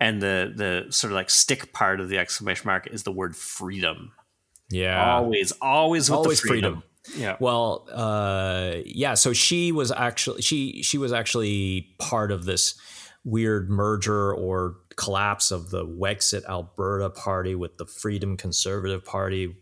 and 0.00 0.20
the 0.20 0.52
the 0.54 0.92
sort 0.92 1.12
of 1.12 1.14
like 1.14 1.30
stick 1.30 1.72
part 1.72 2.00
of 2.00 2.08
the 2.08 2.18
exclamation 2.18 2.66
mark 2.66 2.88
is 2.90 3.04
the 3.04 3.12
word 3.12 3.36
freedom. 3.36 4.12
Yeah, 4.70 5.14
always, 5.14 5.52
always, 5.60 6.10
with 6.10 6.18
always 6.18 6.40
freedom. 6.40 6.82
freedom. 6.82 6.90
Yeah. 7.16 7.36
Well, 7.40 7.88
uh, 7.92 8.76
yeah. 8.84 9.14
So 9.14 9.32
she 9.32 9.72
was 9.72 9.90
actually 9.90 10.42
she 10.42 10.82
she 10.82 10.98
was 10.98 11.12
actually 11.12 11.94
part 11.98 12.30
of 12.30 12.44
this 12.44 12.74
weird 13.24 13.70
merger 13.70 14.34
or 14.34 14.76
collapse 14.96 15.50
of 15.50 15.70
the 15.70 15.84
Wexit 15.84 16.44
Alberta 16.46 17.10
party 17.10 17.54
with 17.54 17.76
the 17.76 17.86
Freedom 17.86 18.36
Conservative 18.36 19.04
Party 19.04 19.56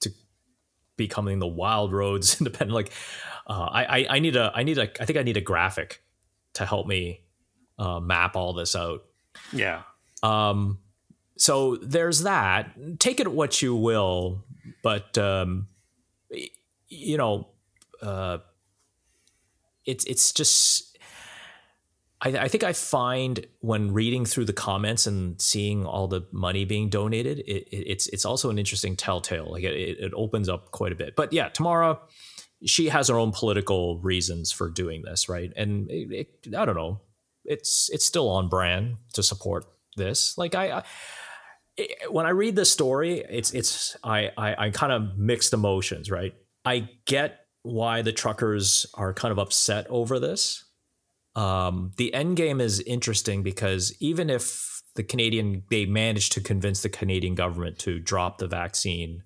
to 0.00 0.10
becoming 0.96 1.38
the 1.38 1.46
Wildrose 1.46 2.36
Independent. 2.40 2.74
Like, 2.74 2.92
uh, 3.46 3.68
I, 3.70 4.06
I 4.08 4.18
need 4.18 4.36
a 4.36 4.52
I 4.54 4.62
need 4.62 4.78
a 4.78 4.90
I 5.00 5.04
think 5.04 5.18
I 5.18 5.22
need 5.22 5.36
a 5.36 5.42
graphic 5.42 6.02
to 6.54 6.66
help 6.66 6.86
me 6.86 7.22
uh, 7.78 8.00
map 8.00 8.36
all 8.36 8.52
this 8.52 8.76
out. 8.76 9.02
Yeah. 9.52 9.82
Um. 10.22 10.78
So 11.36 11.76
there's 11.76 12.24
that. 12.24 12.98
Take 12.98 13.18
it 13.18 13.32
what 13.32 13.62
you 13.62 13.74
will, 13.74 14.44
but 14.82 15.16
um, 15.16 15.68
you 16.88 17.16
know, 17.16 17.48
uh, 18.02 18.38
it's 19.86 20.04
it's 20.04 20.32
just 20.32 20.89
I, 22.22 22.28
I, 22.30 22.48
think 22.48 22.64
I 22.64 22.72
find 22.72 23.46
when 23.60 23.92
reading 23.92 24.26
through 24.26 24.44
the 24.44 24.52
comments 24.52 25.06
and 25.06 25.40
seeing 25.40 25.86
all 25.86 26.06
the 26.06 26.22
money 26.32 26.64
being 26.64 26.90
donated, 26.90 27.40
it, 27.40 27.68
it, 27.68 27.90
it's 27.90 28.06
it's 28.08 28.24
also 28.24 28.50
an 28.50 28.58
interesting 28.58 28.96
telltale. 28.96 29.50
Like 29.50 29.64
it, 29.64 29.98
it 29.98 30.12
opens 30.14 30.48
up 30.48 30.70
quite 30.70 30.92
a 30.92 30.94
bit. 30.94 31.16
But 31.16 31.32
yeah, 31.32 31.48
Tamara, 31.48 31.98
she 32.64 32.88
has 32.88 33.08
her 33.08 33.18
own 33.18 33.32
political 33.32 33.98
reasons 34.00 34.52
for 34.52 34.68
doing 34.68 35.02
this, 35.02 35.28
right? 35.28 35.52
And 35.56 35.90
I 35.90 36.64
don't 36.64 36.76
know, 36.76 37.00
it's 37.44 37.88
it's 37.90 38.04
still 38.04 38.28
on 38.28 38.48
brand 38.48 38.96
to 39.14 39.22
support 39.22 39.64
this. 39.96 40.36
Like 40.36 40.54
I, 40.54 40.82
I 41.78 41.86
when 42.10 42.26
I 42.26 42.30
read 42.30 42.54
this 42.54 42.70
story, 42.70 43.24
it's 43.30 43.52
it's 43.52 43.96
I 44.04 44.30
I, 44.36 44.66
I 44.66 44.70
kind 44.70 44.92
of 44.92 45.16
mixed 45.16 45.54
emotions, 45.54 46.10
right? 46.10 46.34
I 46.66 46.90
get 47.06 47.46
why 47.62 48.02
the 48.02 48.12
truckers 48.12 48.86
are 48.94 49.14
kind 49.14 49.32
of 49.32 49.38
upset 49.38 49.86
over 49.88 50.18
this 50.18 50.64
um, 51.36 51.92
the 51.96 52.12
end 52.12 52.36
game 52.36 52.60
is 52.60 52.80
interesting 52.80 53.42
because 53.42 53.94
even 54.00 54.30
if 54.30 54.82
the 54.96 55.02
Canadian 55.02 55.62
they 55.70 55.86
managed 55.86 56.32
to 56.32 56.40
convince 56.40 56.82
the 56.82 56.88
Canadian 56.88 57.34
government 57.34 57.78
to 57.80 57.98
drop 57.98 58.38
the 58.38 58.48
vaccine 58.48 59.22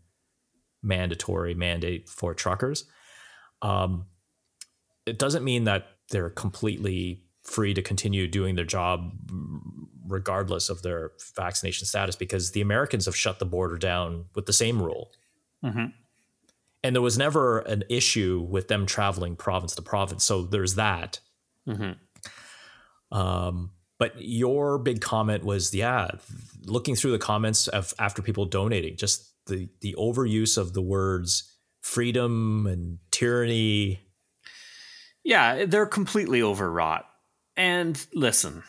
mandatory 0.82 1.54
mandate 1.54 2.08
for 2.08 2.34
truckers, 2.34 2.84
um, 3.62 4.06
it 5.06 5.18
doesn't 5.18 5.44
mean 5.44 5.64
that 5.64 5.86
they're 6.10 6.30
completely 6.30 7.24
free 7.42 7.74
to 7.74 7.82
continue 7.82 8.26
doing 8.26 8.54
their 8.54 8.64
job 8.64 9.12
regardless 10.06 10.68
of 10.68 10.82
their 10.82 11.12
vaccination 11.36 11.86
status 11.86 12.16
because 12.16 12.50
the 12.50 12.60
Americans 12.60 13.06
have 13.06 13.16
shut 13.16 13.38
the 13.38 13.46
border 13.46 13.76
down 13.76 14.26
with 14.34 14.46
the 14.46 14.52
same 14.52 14.80
rule. 14.80 15.10
Mm-hmm. 15.64 15.86
And 16.82 16.94
there 16.94 17.02
was 17.02 17.16
never 17.16 17.60
an 17.60 17.84
issue 17.88 18.46
with 18.48 18.68
them 18.68 18.84
traveling 18.84 19.36
province 19.36 19.74
to 19.76 19.82
province. 19.82 20.24
So 20.24 20.42
there's 20.42 20.74
that. 20.74 21.20
Mm-hmm. 21.68 23.16
Um, 23.16 23.70
but 23.98 24.14
your 24.18 24.78
big 24.78 25.00
comment 25.00 25.44
was, 25.44 25.74
yeah, 25.74 26.10
looking 26.64 26.96
through 26.96 27.12
the 27.12 27.18
comments 27.18 27.68
of 27.68 27.94
after 27.98 28.22
people 28.22 28.44
donating, 28.44 28.96
just 28.96 29.30
the 29.46 29.68
the 29.80 29.94
overuse 29.98 30.58
of 30.58 30.72
the 30.72 30.82
words 30.82 31.50
freedom 31.82 32.66
and 32.66 32.98
tyranny. 33.10 34.00
Yeah, 35.22 35.66
they're 35.66 35.86
completely 35.86 36.42
overwrought. 36.42 37.06
And 37.56 38.04
listen, 38.14 38.62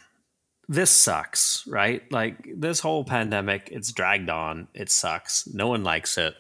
this 0.68 0.92
sucks, 0.92 1.66
right? 1.66 2.04
Like 2.12 2.48
this 2.56 2.82
whole 2.82 3.04
pandemic, 3.04 3.70
it's 3.72 3.92
dragged 3.94 4.30
on. 4.30 4.68
It 4.74 4.90
sucks. 4.90 5.48
No 5.48 5.68
one 5.68 5.84
likes 5.84 6.18
it. 6.18 6.36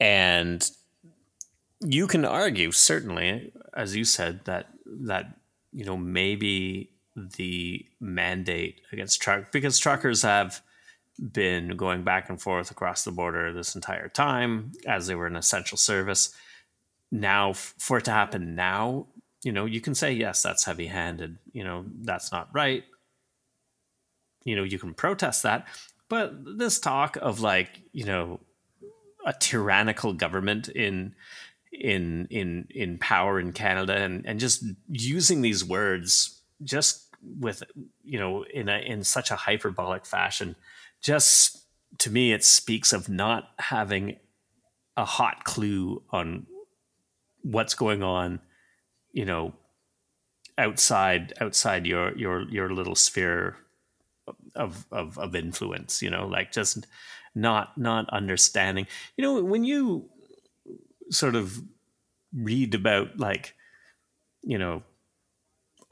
And 0.00 0.68
you 1.80 2.06
can 2.06 2.24
argue, 2.24 2.72
certainly, 2.72 3.52
as 3.74 3.94
you 3.94 4.04
said, 4.04 4.44
that 4.44 4.66
that 4.84 5.36
you 5.76 5.84
know, 5.84 5.96
maybe 5.96 6.90
the 7.14 7.84
mandate 8.00 8.80
against 8.92 9.20
truck 9.20 9.52
because 9.52 9.78
truckers 9.78 10.22
have 10.22 10.62
been 11.32 11.76
going 11.76 12.02
back 12.02 12.30
and 12.30 12.40
forth 12.40 12.70
across 12.70 13.04
the 13.04 13.12
border 13.12 13.52
this 13.52 13.74
entire 13.74 14.08
time 14.08 14.72
as 14.86 15.06
they 15.06 15.14
were 15.14 15.26
an 15.26 15.36
essential 15.36 15.76
service. 15.76 16.34
Now, 17.12 17.52
for 17.52 17.98
it 17.98 18.06
to 18.06 18.10
happen 18.10 18.54
now, 18.54 19.08
you 19.42 19.52
know, 19.52 19.66
you 19.66 19.82
can 19.82 19.94
say, 19.94 20.12
yes, 20.14 20.42
that's 20.42 20.64
heavy 20.64 20.86
handed. 20.86 21.36
You 21.52 21.64
know, 21.64 21.84
that's 22.00 22.32
not 22.32 22.48
right. 22.54 22.84
You 24.44 24.56
know, 24.56 24.64
you 24.64 24.78
can 24.78 24.94
protest 24.94 25.42
that. 25.42 25.66
But 26.08 26.32
this 26.56 26.80
talk 26.80 27.18
of 27.20 27.40
like, 27.40 27.82
you 27.92 28.06
know, 28.06 28.40
a 29.26 29.34
tyrannical 29.34 30.14
government 30.14 30.68
in 30.68 31.14
in 31.72 32.26
in 32.30 32.66
in 32.70 32.98
power 32.98 33.38
in 33.38 33.52
Canada 33.52 33.96
and 33.96 34.26
and 34.26 34.40
just 34.40 34.64
using 34.88 35.42
these 35.42 35.64
words 35.64 36.40
just 36.62 37.06
with 37.22 37.62
you 38.04 38.18
know 38.18 38.44
in 38.44 38.68
a 38.68 38.78
in 38.78 39.02
such 39.04 39.30
a 39.30 39.36
hyperbolic 39.36 40.06
fashion 40.06 40.56
just 41.02 41.66
to 41.98 42.10
me 42.10 42.32
it 42.32 42.44
speaks 42.44 42.92
of 42.92 43.08
not 43.08 43.50
having 43.58 44.16
a 44.96 45.04
hot 45.04 45.44
clue 45.44 46.02
on 46.10 46.46
what's 47.42 47.74
going 47.74 48.02
on 48.02 48.40
you 49.12 49.24
know 49.24 49.52
outside 50.58 51.32
outside 51.40 51.86
your 51.86 52.16
your 52.16 52.42
your 52.48 52.72
little 52.72 52.94
sphere 52.94 53.56
of 54.54 54.86
of 54.90 55.18
of 55.18 55.34
influence 55.34 56.00
you 56.00 56.10
know 56.10 56.26
like 56.26 56.50
just 56.52 56.86
not 57.36 57.76
not 57.78 58.08
understanding. 58.08 58.86
You 59.16 59.22
know 59.22 59.44
when 59.44 59.62
you 59.62 60.08
sort 61.10 61.34
of 61.34 61.60
read 62.34 62.74
about 62.74 63.18
like 63.18 63.54
you 64.42 64.58
know 64.58 64.82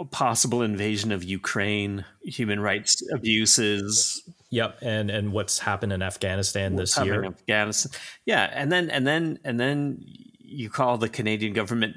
a 0.00 0.04
possible 0.04 0.62
invasion 0.62 1.12
of 1.12 1.22
Ukraine, 1.22 2.04
human 2.22 2.60
rights 2.60 3.02
abuses. 3.12 4.28
Yep, 4.50 4.78
and 4.82 5.10
and 5.10 5.32
what's 5.32 5.58
happened 5.58 5.92
in 5.92 6.02
Afghanistan 6.02 6.76
this 6.76 6.98
year? 6.98 7.24
Afghanistan, 7.24 7.92
yeah, 8.26 8.50
and 8.52 8.70
then 8.70 8.90
and 8.90 9.06
then 9.06 9.38
and 9.44 9.58
then 9.58 10.04
you 10.38 10.70
call 10.70 10.98
the 10.98 11.08
Canadian 11.08 11.52
government 11.52 11.96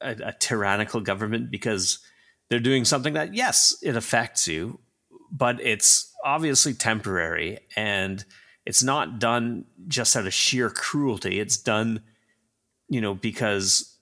a, 0.00 0.16
a 0.26 0.32
tyrannical 0.32 1.00
government 1.00 1.50
because 1.50 1.98
they're 2.50 2.60
doing 2.60 2.84
something 2.84 3.14
that 3.14 3.34
yes, 3.34 3.76
it 3.82 3.96
affects 3.96 4.46
you, 4.46 4.78
but 5.32 5.60
it's 5.60 6.12
obviously 6.24 6.74
temporary 6.74 7.58
and 7.76 8.24
it's 8.66 8.82
not 8.82 9.18
done 9.18 9.66
just 9.88 10.16
out 10.16 10.26
of 10.26 10.34
sheer 10.34 10.70
cruelty. 10.70 11.38
It's 11.38 11.56
done, 11.56 12.02
you 12.88 13.00
know, 13.00 13.14
because 13.14 13.94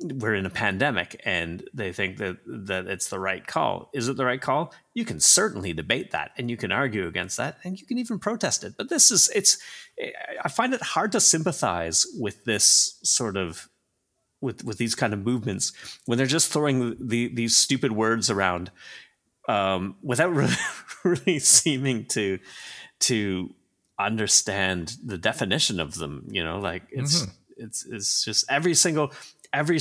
we're 0.00 0.34
in 0.34 0.46
a 0.46 0.50
pandemic 0.50 1.20
and 1.24 1.68
they 1.74 1.92
think 1.92 2.18
that 2.18 2.36
that 2.46 2.86
it's 2.86 3.08
the 3.08 3.18
right 3.18 3.46
call. 3.46 3.90
Is 3.92 4.08
it 4.08 4.16
the 4.16 4.24
right 4.24 4.40
call? 4.40 4.72
You 4.94 5.04
can 5.04 5.18
certainly 5.18 5.72
debate 5.72 6.12
that 6.12 6.30
and 6.36 6.48
you 6.48 6.56
can 6.56 6.70
argue 6.70 7.06
against 7.06 7.36
that 7.36 7.58
and 7.64 7.80
you 7.80 7.86
can 7.86 7.98
even 7.98 8.18
protest 8.18 8.62
it. 8.64 8.74
But 8.76 8.88
this 8.88 9.10
is 9.10 9.28
it's 9.34 9.58
I 10.44 10.48
find 10.48 10.72
it 10.72 10.82
hard 10.82 11.12
to 11.12 11.20
sympathize 11.20 12.06
with 12.16 12.44
this 12.44 12.98
sort 13.02 13.36
of 13.36 13.68
with 14.40 14.64
with 14.64 14.78
these 14.78 14.94
kind 14.94 15.12
of 15.12 15.24
movements 15.24 15.72
when 16.06 16.16
they're 16.16 16.26
just 16.26 16.52
throwing 16.52 16.96
the, 17.00 17.34
these 17.34 17.56
stupid 17.56 17.92
words 17.92 18.30
around 18.30 18.70
um, 19.48 19.96
without 20.02 20.32
really, 20.32 20.54
really 21.04 21.38
seeming 21.40 22.04
to 22.06 22.38
to 23.00 23.52
understand 23.98 24.96
the 25.04 25.18
definition 25.18 25.80
of 25.80 25.94
them 25.96 26.26
you 26.30 26.42
know 26.42 26.58
like 26.58 26.82
it's 26.90 27.22
mm-hmm. 27.22 27.64
it's 27.64 27.84
it's 27.86 28.24
just 28.24 28.44
every 28.48 28.74
single 28.74 29.12
every 29.52 29.80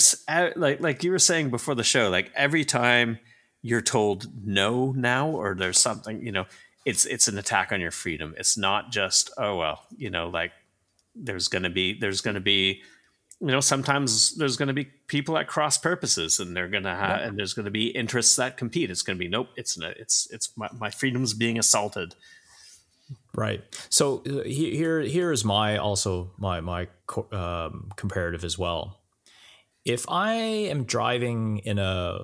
like 0.55 0.79
like 0.79 1.03
you 1.03 1.11
were 1.11 1.19
saying 1.19 1.49
before 1.49 1.75
the 1.75 1.83
show 1.83 2.09
like 2.09 2.31
every 2.35 2.65
time 2.65 3.19
you're 3.61 3.81
told 3.81 4.27
no 4.45 4.91
now 4.93 5.29
or 5.29 5.53
there's 5.53 5.77
something 5.77 6.21
you 6.25 6.31
know 6.31 6.45
it's 6.87 7.05
it's 7.05 7.27
an 7.27 7.37
attack 7.37 7.73
on 7.73 7.81
your 7.81 7.91
freedom. 7.91 8.33
It's 8.37 8.57
not 8.57 8.91
just 8.91 9.29
oh 9.37 9.57
well, 9.57 9.83
you 9.97 10.09
know, 10.09 10.29
like 10.29 10.53
there's 11.13 11.49
going 11.49 11.63
to 11.63 11.69
be 11.69 11.99
there's 11.99 12.21
going 12.21 12.35
to 12.35 12.41
be 12.41 12.81
you 13.41 13.47
know 13.47 13.59
sometimes 13.59 14.35
there's 14.37 14.55
going 14.55 14.69
to 14.69 14.73
be 14.73 14.85
people 15.07 15.37
at 15.37 15.49
cross 15.49 15.77
purposes 15.77 16.39
and 16.39 16.55
they're 16.55 16.69
going 16.69 16.85
to 16.85 16.95
have 16.95 17.19
yeah. 17.19 17.27
and 17.27 17.37
there's 17.37 17.53
going 17.53 17.65
to 17.65 17.71
be 17.71 17.87
interests 17.87 18.37
that 18.37 18.55
compete 18.55 18.89
it's 18.89 19.01
going 19.01 19.17
to 19.17 19.23
be 19.23 19.27
nope 19.27 19.49
it's 19.57 19.77
it's 19.77 20.27
it's 20.31 20.49
my, 20.57 20.67
my 20.79 20.89
freedom's 20.89 21.33
being 21.33 21.59
assaulted 21.59 22.15
right 23.37 23.63
so 23.89 24.21
uh, 24.27 24.43
here 24.43 24.99
here 24.99 25.31
is 25.31 25.45
my 25.45 25.77
also 25.77 26.31
my 26.37 26.59
my 26.59 26.87
um, 27.31 27.89
comparative 27.95 28.43
as 28.43 28.57
well 28.57 28.99
if 29.85 30.05
i 30.09 30.33
am 30.33 30.83
driving 30.83 31.59
in 31.59 31.79
a 31.79 32.19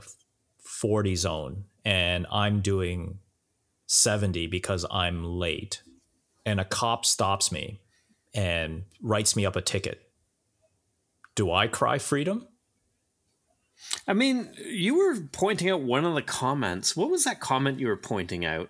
40 0.57 1.15
zone 1.15 1.63
and 1.85 2.27
i'm 2.29 2.59
doing 2.59 3.19
70 3.87 4.47
because 4.47 4.85
i'm 4.91 5.23
late 5.23 5.81
and 6.45 6.59
a 6.59 6.65
cop 6.65 7.05
stops 7.05 7.51
me 7.51 7.79
and 8.33 8.83
writes 9.01 9.35
me 9.37 9.45
up 9.45 9.55
a 9.55 9.61
ticket 9.61 10.09
do 11.35 11.51
I 11.51 11.67
cry 11.67 11.97
freedom? 11.97 12.47
I 14.07 14.13
mean, 14.13 14.49
you 14.65 14.97
were 14.97 15.19
pointing 15.31 15.69
out 15.69 15.81
one 15.81 16.05
of 16.05 16.15
the 16.15 16.21
comments. 16.21 16.95
What 16.95 17.09
was 17.09 17.23
that 17.25 17.39
comment 17.39 17.79
you 17.79 17.87
were 17.87 17.97
pointing 17.97 18.45
out? 18.45 18.69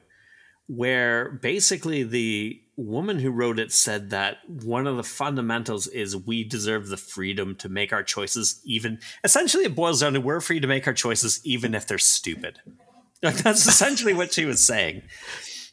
Where 0.68 1.30
basically 1.30 2.04
the 2.04 2.60
woman 2.76 3.20
who 3.20 3.32
wrote 3.32 3.60
it 3.60 3.72
said 3.72 4.10
that 4.10 4.38
one 4.48 4.88
of 4.88 4.98
the 4.98 5.04
fundamentals 5.04 5.88
is 5.88 6.18
we 6.18 6.44
deserve 6.44 6.88
the 6.88 6.98
freedom 6.98 7.56
to 7.56 7.70
make 7.70 7.94
our 7.94 8.04
choices, 8.04 8.62
even 8.66 9.00
essentially, 9.24 9.66
it 9.66 9.76
boils 9.76 10.02
down 10.02 10.14
to 10.14 10.22
we're 10.22 10.42
free 10.42 10.60
to 10.60 10.68
make 10.68 10.88
our 10.88 10.94
choices, 10.94 11.40
even 11.44 11.76
if 11.76 11.86
they're 11.86 11.98
stupid. 11.98 12.60
That's 13.22 13.66
essentially 13.66 14.14
what 14.14 14.34
she 14.34 14.46
was 14.46 14.66
saying. 14.66 15.04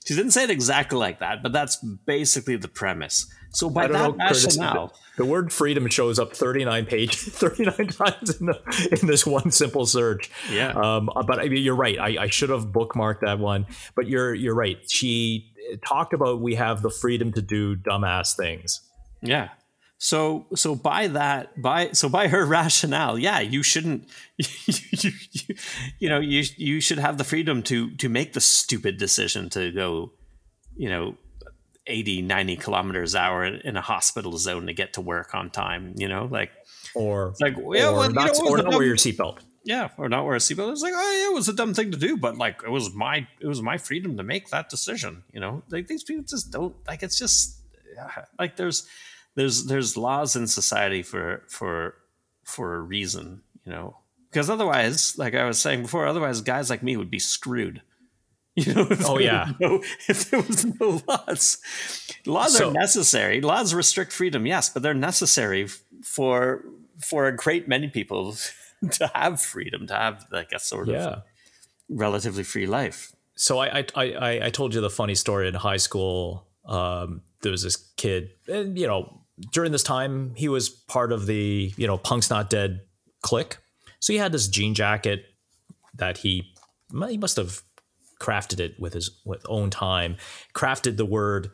She 0.07 0.15
didn't 0.15 0.31
say 0.31 0.45
it 0.45 0.51
exactly 0.51 0.99
like 0.99 1.21
that, 1.21 1.43
but 1.43 1.53
that's 1.53 1.77
basically 1.77 2.57
the 2.57 2.69
premise. 2.69 3.27
So 3.53 3.69
by 3.69 3.89
that 3.89 3.93
know, 3.93 4.13
rationale, 4.13 4.89
Curtis, 4.89 5.01
the, 5.17 5.25
word 5.25 5.53
freedom 5.53 5.89
shows 5.89 6.19
up 6.19 6.35
39 6.35 6.87
page 6.87 7.17
39 7.19 7.89
times 7.89 8.41
in, 8.41 8.47
the, 8.47 8.99
in 9.01 9.07
this 9.07 9.27
one 9.27 9.51
simple 9.51 9.87
search. 9.87 10.31
Yeah. 10.51 10.71
Um, 10.71 11.11
but 11.27 11.41
I 11.41 11.49
mean, 11.49 11.63
you're 11.63 11.77
right. 11.77 11.99
I, 11.99 12.25
I 12.25 12.29
should 12.29 12.51
have 12.51 12.67
bookmarked 12.67 13.21
that 13.21 13.39
one. 13.39 13.67
But 13.95 14.07
you're 14.07 14.35
you're 14.35 14.55
right. 14.55 14.79
She 14.89 15.53
talked 15.85 16.13
about 16.15 16.41
we 16.41 16.55
have 16.55 16.83
the 16.83 16.91
freedom 16.91 17.33
to 17.33 17.43
do 17.43 17.77
dumbass 17.77 18.37
things. 18.37 18.81
Yeah. 19.21 19.49
So 20.03 20.47
so 20.55 20.75
by 20.75 21.09
that 21.09 21.61
by 21.61 21.93
so 21.93 22.09
by 22.09 22.29
her 22.29 22.47
rationale, 22.59 23.19
yeah, 23.19 23.41
you 23.41 23.63
shouldn't 23.63 24.09
you, 24.39 24.47
you, 24.93 25.55
you, 25.99 26.09
know 26.09 26.19
you 26.19 26.43
you 26.57 26.81
should 26.81 26.99
have 26.99 27.19
the 27.19 27.25
freedom 27.25 27.63
to 27.65 27.91
to 27.97 28.09
make 28.09 28.33
the 28.33 28.41
stupid 28.41 28.97
decision 28.97 29.51
to 29.51 29.71
go, 29.71 30.13
you 30.75 30.89
know, 30.89 31.19
80 31.87 32.23
90 32.23 32.57
kilometers 32.57 33.15
hour 33.15 33.45
in 33.45 33.77
a 33.77 33.83
hospital 33.83 34.39
zone 34.39 34.67
to 34.69 34.73
get 34.73 34.95
to 34.95 35.03
work 35.03 35.35
on 35.35 35.51
time 35.51 35.95
you 35.97 36.09
know 36.09 36.29
like 36.31 36.51
or 36.95 37.35
like 37.41 37.57
yeah, 37.57 37.89
or 37.89 37.97
well, 37.97 38.11
not, 38.11 38.37
you 38.39 38.45
know, 38.45 38.51
or 38.51 38.57
not 38.59 38.71
wear 38.71 38.85
your 38.85 38.97
seatbelt. 38.97 39.39
Yeah 39.65 39.91
or 39.99 40.09
not 40.09 40.25
wear 40.25 40.35
a 40.35 40.39
seatbelt. 40.39 40.73
It's 40.73 40.83
like 40.83 40.95
oh 40.97 41.21
yeah 41.21 41.31
it 41.31 41.35
was 41.35 41.49
a 41.49 41.53
dumb 41.53 41.75
thing 41.75 41.91
to 41.91 41.99
do 41.99 42.17
but 42.17 42.39
like 42.39 42.63
it 42.65 42.71
was 42.71 42.95
my 42.95 43.27
it 43.39 43.47
was 43.47 43.61
my 43.61 43.77
freedom 43.77 44.17
to 44.17 44.23
make 44.23 44.49
that 44.49 44.71
decision 44.71 45.25
you 45.31 45.41
know? 45.41 45.63
Like 45.69 45.89
these 45.89 46.05
people 46.05 46.25
just 46.25 46.51
don't 46.51 46.75
like 46.89 47.03
it's 47.03 47.19
just 47.19 47.59
like 48.39 48.57
there's 48.57 48.89
there's 49.35 49.66
there's 49.66 49.97
laws 49.97 50.37
in 50.37 50.47
society 50.47 51.03
for 51.03 51.43
for 51.49 51.95
for 52.45 52.74
a 52.74 52.81
reason 52.81 53.43
you 53.64 53.72
know 53.72 53.97
because 54.31 54.51
otherwise 54.51 55.16
like 55.18 55.35
i 55.35 55.45
was 55.45 55.59
saying 55.59 55.83
before 55.83 56.07
otherwise 56.07 56.41
guys 56.41 56.70
like 56.70 56.83
me 56.83 56.97
would 56.97 57.11
be 57.11 57.18
screwed 57.18 57.83
You 58.57 58.74
know, 58.74 58.89
oh 59.07 59.18
yeah. 59.18 59.53
No, 59.61 59.81
if 60.09 60.31
there 60.31 60.41
was 60.41 60.64
no 60.64 61.01
laws, 61.07 61.59
laws 62.26 62.57
so, 62.57 62.68
are 62.68 62.72
necessary. 62.72 63.41
Laws 63.41 63.72
restrict 63.72 64.12
freedom, 64.12 64.45
yes, 64.45 64.68
but 64.68 64.83
they're 64.83 64.93
necessary 64.93 65.68
for 66.03 66.64
for 66.99 67.26
a 67.26 67.35
great 67.35 67.68
many 67.68 67.89
people 67.89 68.35
to 68.91 69.07
have 69.14 69.41
freedom, 69.41 69.87
to 69.87 69.95
have 69.95 70.26
like 70.33 70.51
a 70.53 70.59
sort 70.59 70.89
yeah. 70.89 71.07
of 71.07 71.22
relatively 71.89 72.43
free 72.43 72.66
life. 72.66 73.14
So 73.37 73.61
I, 73.61 73.87
I 73.95 74.05
I 74.12 74.47
I 74.47 74.51
told 74.51 74.74
you 74.74 74.81
the 74.81 74.91
funny 74.91 75.14
story 75.14 75.47
in 75.47 75.55
high 75.55 75.78
school. 75.78 76.49
Um, 76.66 77.22
there 77.43 77.53
was 77.53 77.62
this 77.62 77.76
kid, 77.97 78.33
and 78.49 78.76
you 78.76 78.89
know, 78.89 79.20
during 79.53 79.72
this 79.72 79.82
time 79.82 80.34
he 80.36 80.49
was 80.49 80.68
part 80.68 81.12
of 81.12 81.26
the 81.26 81.72
you 81.76 81.86
know 81.86 81.99
Punk's 81.99 82.30
Not 82.30 82.51
Dead 82.51 82.80
clique. 83.22 83.59
So 84.01 84.12
he 84.12 84.18
had 84.18 84.32
this 84.32 84.49
jean 84.49 84.74
jacket 84.74 85.24
that 85.95 86.18
he 86.18 86.53
he 87.09 87.18
must 87.18 87.36
have 87.36 87.62
crafted 88.20 88.61
it 88.61 88.78
with 88.78 88.93
his 88.93 89.20
with 89.24 89.45
own 89.49 89.70
time, 89.70 90.16
crafted 90.55 90.97
the 90.97 91.07
word 91.07 91.51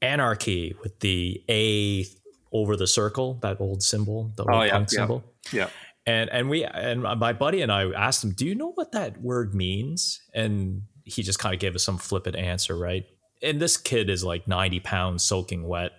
anarchy 0.00 0.74
with 0.82 1.00
the 1.00 1.42
A 1.48 2.06
over 2.52 2.76
the 2.76 2.86
circle, 2.86 3.34
that 3.42 3.60
old 3.60 3.82
symbol, 3.82 4.32
the 4.36 4.42
old 4.42 4.50
oh, 4.52 4.62
yeah, 4.62 4.72
punk 4.72 4.88
yeah, 4.92 4.96
symbol. 4.96 5.24
Yeah. 5.52 5.68
And 6.06 6.30
and 6.30 6.48
we 6.48 6.64
and 6.64 7.02
my 7.02 7.32
buddy 7.32 7.60
and 7.60 7.70
I 7.70 7.90
asked 7.90 8.24
him, 8.24 8.32
"Do 8.32 8.46
you 8.46 8.54
know 8.54 8.72
what 8.72 8.92
that 8.92 9.20
word 9.20 9.54
means?" 9.54 10.22
And 10.32 10.82
he 11.04 11.22
just 11.22 11.38
kind 11.38 11.54
of 11.54 11.60
gave 11.60 11.74
us 11.74 11.84
some 11.84 11.98
flippant 11.98 12.36
answer, 12.36 12.76
right? 12.76 13.04
And 13.42 13.60
this 13.60 13.76
kid 13.76 14.10
is 14.10 14.24
like 14.24 14.48
90 14.48 14.80
pounds 14.80 15.22
soaking 15.22 15.66
wet. 15.66 15.92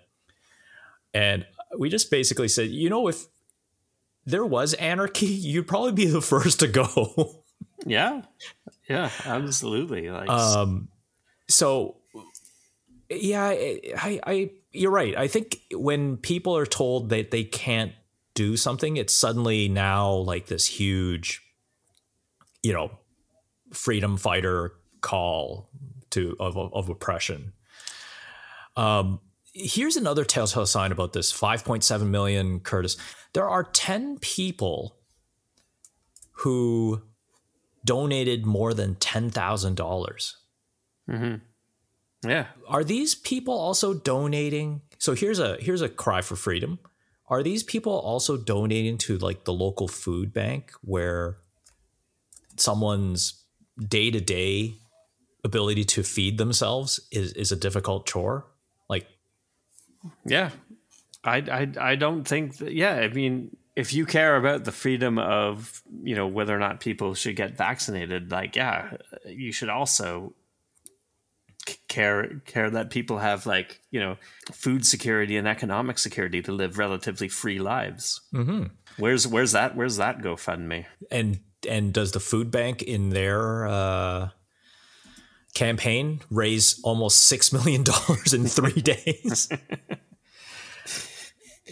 And 1.14 1.46
we 1.78 1.90
just 1.90 2.12
basically 2.12 2.48
said, 2.48 2.70
you 2.70 2.90
know, 2.90 3.08
if 3.08 3.26
there 4.26 4.46
was 4.46 4.74
anarchy, 4.76 5.26
you'd 5.26 5.68
probably 5.68 5.94
be 5.94 6.06
the 6.06 6.22
first 6.22 6.60
to 6.60 6.68
go. 6.68 7.44
yeah. 7.86 8.22
Yeah, 8.88 9.12
absolutely. 9.26 10.10
Like, 10.10 10.30
um, 10.30 10.90
so 11.48 11.98
yeah, 13.10 13.46
I, 13.46 14.20
I, 14.26 14.52
you're 14.72 14.92
right. 14.92 15.16
I 15.18 15.28
think 15.28 15.60
when 15.74 16.18
people 16.18 16.56
are 16.56 16.66
told 16.66 17.10
that 17.10 17.32
they 17.32 17.44
can't 17.44 17.94
do 18.34 18.56
something, 18.56 18.98
it's 18.98 19.14
suddenly 19.14 19.68
now 19.68 20.12
like 20.14 20.48
this 20.48 20.66
huge, 20.66 21.42
you 22.64 22.74
know, 22.74 22.92
freedom 23.74 24.18
fighter 24.18 24.74
call 25.02 25.70
to 26.12 26.36
of 26.40 26.58
of 26.58 26.90
oppression. 26.90 27.54
Um, 28.76 29.20
here's 29.54 29.96
another 29.96 30.24
telltale 30.24 30.66
sign 30.66 30.92
about 30.92 31.14
this 31.14 31.32
5.7 31.32 32.08
million 32.08 32.60
Curtis. 32.60 32.98
There 33.34 33.48
are 33.48 33.64
10 33.64 34.20
people 34.20 34.98
who 36.32 37.02
donated 37.86 38.46
more 38.46 38.74
than 38.74 38.96
10,000. 38.96 39.76
dollars 39.76 40.38
mm-hmm. 41.10 41.36
Yeah. 42.28 42.48
Are 42.68 42.84
these 42.84 43.16
people 43.16 43.54
also 43.54 43.94
donating? 43.94 44.82
So 44.98 45.16
here's 45.16 45.40
a 45.40 45.56
here's 45.62 45.82
a 45.82 45.88
cry 45.88 46.22
for 46.22 46.36
freedom. 46.36 46.80
Are 47.28 47.42
these 47.44 47.64
people 47.64 47.94
also 47.94 48.36
donating 48.36 48.98
to 49.00 49.18
like 49.18 49.46
the 49.46 49.54
local 49.54 49.88
food 49.88 50.34
bank 50.34 50.74
where 50.82 51.38
someone's 52.58 53.46
day-to-day 53.88 54.74
ability 55.46 55.86
to 55.86 56.04
feed 56.04 56.38
themselves 56.38 57.00
is 57.12 57.32
is 57.34 57.54
a 57.54 57.56
difficult 57.56 58.06
chore? 58.06 58.46
Yeah. 60.26 60.52
I 61.24 61.38
I 61.38 61.92
I 61.92 61.96
don't 61.96 62.28
think 62.28 62.58
that, 62.58 62.74
yeah, 62.74 62.96
I 62.96 63.10
mean 63.10 63.56
if 63.80 63.94
you 63.94 64.06
care 64.06 64.36
about 64.36 64.66
the 64.66 64.74
freedom 64.74 65.18
of 65.18 65.82
you 66.04 66.14
know 66.14 66.28
whether 66.28 66.54
or 66.54 66.60
not 66.60 66.82
people 66.82 67.14
should 67.14 67.38
get 67.38 67.56
vaccinated 67.56 68.30
like 68.30 68.56
yeah 68.58 68.92
you 69.26 69.54
should 69.54 69.70
also 69.70 70.34
care 71.88 72.42
care 72.46 72.70
that 72.70 72.90
people 72.90 73.20
have 73.20 73.46
like 73.46 73.80
you 73.90 74.00
know 74.00 74.18
food 74.52 74.86
security 74.86 75.38
and 75.38 75.48
economic 75.48 75.98
security 75.98 76.42
to 76.42 76.52
live 76.52 76.78
relatively 76.78 77.30
free 77.30 77.60
lives 77.60 78.20
mm-hmm. 78.34 78.66
where's 78.98 79.26
where's 79.26 79.54
that 79.54 79.78
where's 79.78 79.96
that 79.96 80.20
gofundme 80.20 80.86
and 81.10 81.40
and 81.68 81.94
does 81.94 82.12
the 82.12 82.20
food 82.20 82.52
bank 82.52 82.82
in 82.82 83.12
their 83.12 83.66
uh 83.66 84.30
campaign 85.54 86.22
raise 86.30 86.80
almost 86.84 87.26
six 87.26 87.52
million 87.54 87.84
dollars 87.84 88.34
in 88.34 88.46
three 88.46 88.82
days 88.82 89.50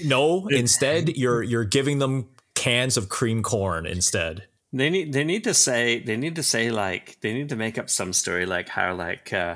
no, 0.03 0.47
instead 0.47 1.15
you're 1.17 1.43
you're 1.43 1.63
giving 1.63 1.99
them 1.99 2.29
cans 2.55 2.97
of 2.97 3.09
cream 3.09 3.43
corn 3.43 3.85
instead. 3.85 4.47
They 4.73 4.89
need 4.89 5.13
they 5.13 5.23
need 5.23 5.43
to 5.45 5.53
say 5.53 5.99
they 5.99 6.17
need 6.17 6.35
to 6.35 6.43
say 6.43 6.69
like 6.69 7.17
they 7.21 7.33
need 7.33 7.49
to 7.49 7.55
make 7.55 7.77
up 7.77 7.89
some 7.89 8.13
story 8.13 8.45
like 8.45 8.69
how 8.69 8.93
like 8.93 9.31
uh 9.31 9.55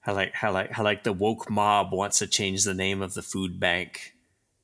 how 0.00 0.14
like 0.14 0.34
how 0.34 0.52
like 0.52 0.70
how 0.70 0.84
like 0.84 1.04
the 1.04 1.12
woke 1.12 1.50
mob 1.50 1.92
wants 1.92 2.18
to 2.20 2.26
change 2.26 2.64
the 2.64 2.74
name 2.74 3.02
of 3.02 3.14
the 3.14 3.22
food 3.22 3.58
bank, 3.58 4.14